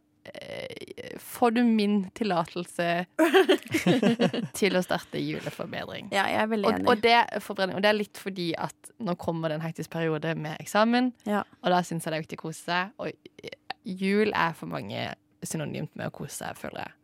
får 1.19 1.51
du 1.55 1.63
min 1.65 1.95
tillatelse 2.17 3.05
til 4.59 4.77
å 4.77 4.81
starte 4.85 5.19
juleforbedring. 5.21 6.09
Ja, 6.13 6.27
jeg 6.29 6.41
er 6.43 6.49
veldig 6.51 6.71
enig. 6.75 6.87
og, 6.91 7.01
det, 7.01 7.13
er 7.17 7.41
og 7.75 7.81
det 7.81 7.89
er 7.91 7.97
litt 7.97 8.21
fordi 8.21 8.51
at 8.57 8.91
nå 9.01 9.15
kommer 9.21 9.49
det 9.51 9.59
en 9.59 9.65
hektisk 9.65 9.91
periode 9.93 10.35
med 10.37 10.57
eksamen, 10.61 11.11
Ja. 11.25 11.43
og 11.63 11.73
da 11.73 11.81
syns 11.85 12.05
jeg 12.05 12.13
det 12.13 12.19
er 12.19 12.25
viktig 12.27 12.39
å 12.39 12.45
kose 12.45 12.63
seg. 12.67 12.93
Og 13.01 13.11
eh, 13.43 13.57
jul 13.83 14.31
er 14.37 14.53
for 14.57 14.69
mange 14.71 15.07
synonymt 15.43 15.95
med 15.97 16.11
å 16.11 16.13
kose 16.13 16.35
seg, 16.43 16.57
føler 16.59 16.85
jeg. 16.85 16.97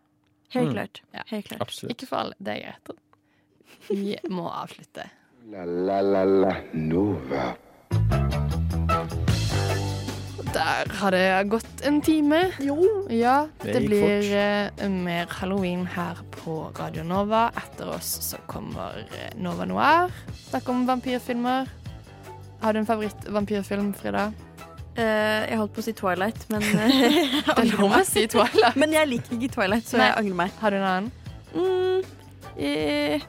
Helt 0.53 0.69
Mm. 0.69 0.73
klart. 0.77 1.01
Ja. 1.13 1.23
Helt 1.27 1.47
klart. 1.49 1.61
Absolutt. 1.65 1.91
Ikke 1.97 2.07
for 2.07 2.17
alle, 2.21 2.35
det 2.39 2.53
er 2.53 2.61
greit. 2.69 2.99
Vi 3.89 4.13
må 4.31 4.45
avslutte. 4.47 5.09
La 5.51 5.65
la 5.65 5.97
la 6.01 6.23
la 6.23 6.53
Nova. 6.73 7.49
Der 10.53 10.89
har 10.99 11.11
det 11.11 11.49
gått 11.49 11.81
en 11.85 12.01
time. 12.01 12.39
Ja, 13.09 13.47
det, 13.63 13.81
blir 13.85 14.23
eh, 14.31 14.89
mer 14.89 15.27
halloween 15.39 15.85
her 15.87 16.19
på 16.31 16.71
Radio 16.79 17.03
Nova. 17.03 17.49
Etter 17.57 17.89
oss 17.97 18.09
så 18.29 18.39
kommer 18.47 19.03
eh, 19.11 19.29
Nova 19.35 19.65
Noir. 19.67 20.13
Snakk 20.47 20.69
om 20.69 20.85
vampyrfilmer. 20.87 21.67
Har 22.61 22.73
du 22.73 22.79
en 22.79 22.89
favorittvampyrfilm, 22.89 23.93
Frida? 23.93 24.31
Uh, 24.97 25.43
jeg 25.45 25.57
holdt 25.59 25.75
på 25.75 25.83
å 25.83 25.85
si 25.85 25.93
Twilight, 25.93 26.47
men 26.49 26.63
uh, 26.73 26.87
Det 27.51 27.53
er 27.53 27.73
lov 27.75 27.99
å 27.99 28.03
si 28.07 28.23
Twilight. 28.31 28.79
Men 28.81 28.95
jeg 28.95 29.11
liker 29.11 29.37
ikke 29.37 29.51
Twilight, 29.59 29.85
så 29.85 29.99
Nei. 29.99 30.07
jeg 30.09 30.23
angrer 30.23 30.39
meg. 30.41 30.55
Har 30.63 30.73
du 30.73 30.79
en 30.79 30.87
annen? 30.89 31.11
Mm, 31.53 31.99
eh, 32.57 33.27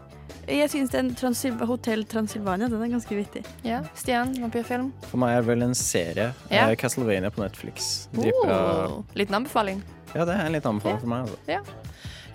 jeg 0.49 0.71
syns 0.73 0.91
den 0.95 1.11
Transil 1.19 1.57
Hotell 1.69 2.05
Transylvania 2.09 2.69
den 2.73 2.83
er 2.83 2.93
ganske 2.93 3.17
vittig. 3.19 3.43
Ja, 3.67 3.83
Stian, 3.99 4.33
vampyrfilm? 4.43 4.91
For 5.11 5.21
meg 5.21 5.37
er 5.37 5.45
det 5.45 5.51
vel 5.51 5.67
en 5.67 5.77
serie. 5.79 6.31
Ja. 6.51 6.69
eh, 6.69 6.77
Castlevania 6.81 7.31
på 7.35 7.43
Netflix. 7.45 8.09
Oh, 8.17 9.03
liten 9.19 9.35
anbefaling. 9.43 9.83
Ja, 10.15 10.25
det 10.25 10.39
er 10.39 10.47
en 10.47 10.57
liten 10.57 10.71
anbefaling 10.77 11.03
for 11.03 11.13
meg. 11.13 11.29
Altså. 11.29 11.85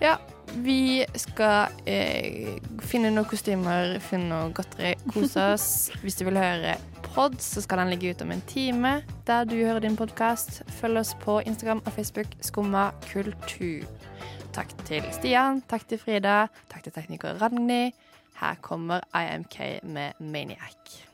Ja, 0.02 0.16
vi 0.62 1.04
skal 1.18 1.72
eh, 1.90 2.58
finne 2.84 3.10
noen 3.14 3.26
kostymer, 3.30 3.96
finne 4.04 4.28
noe 4.30 4.52
godteri, 4.54 4.94
kose 5.10 5.48
oss. 5.54 5.68
Hvis 6.04 6.18
du 6.20 6.26
vil 6.28 6.38
høre 6.38 6.76
pod, 7.08 7.38
så 7.42 7.62
skal 7.64 7.82
den 7.82 7.94
ligge 7.94 8.12
ute 8.14 8.26
om 8.26 8.34
en 8.34 8.44
time 8.50 8.96
der 9.26 9.46
du 9.48 9.56
hører 9.56 9.82
din 9.84 9.98
podkast. 9.98 10.62
Følg 10.80 11.02
oss 11.02 11.14
på 11.24 11.40
Instagram 11.46 11.82
og 11.84 11.94
Facebook 11.96 12.34
Skumma 12.44 12.90
kultur. 13.10 13.86
Takk 14.54 14.70
til 14.86 15.02
Stian, 15.10 15.64
takk 15.66 15.82
til 15.90 15.98
Frida, 15.98 16.44
takk 16.70 16.84
til 16.86 16.94
tekniker 16.94 17.40
Ragnhild. 17.40 17.96
Her 18.34 18.54
kommer 18.60 19.00
IMK 19.14 19.82
med 19.82 20.12
Maniac. 20.18 21.06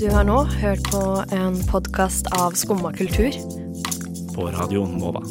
Du 0.00 0.10
har 0.10 0.24
nå 0.24 0.44
hørt 0.44 0.90
på 0.90 1.02
en 1.32 1.60
podkast 1.70 2.26
av 2.40 2.50
Skumma 2.50 2.92
kultur. 2.92 3.30
På 4.34 4.46
Radio 4.46 4.86
Nova. 4.86 5.22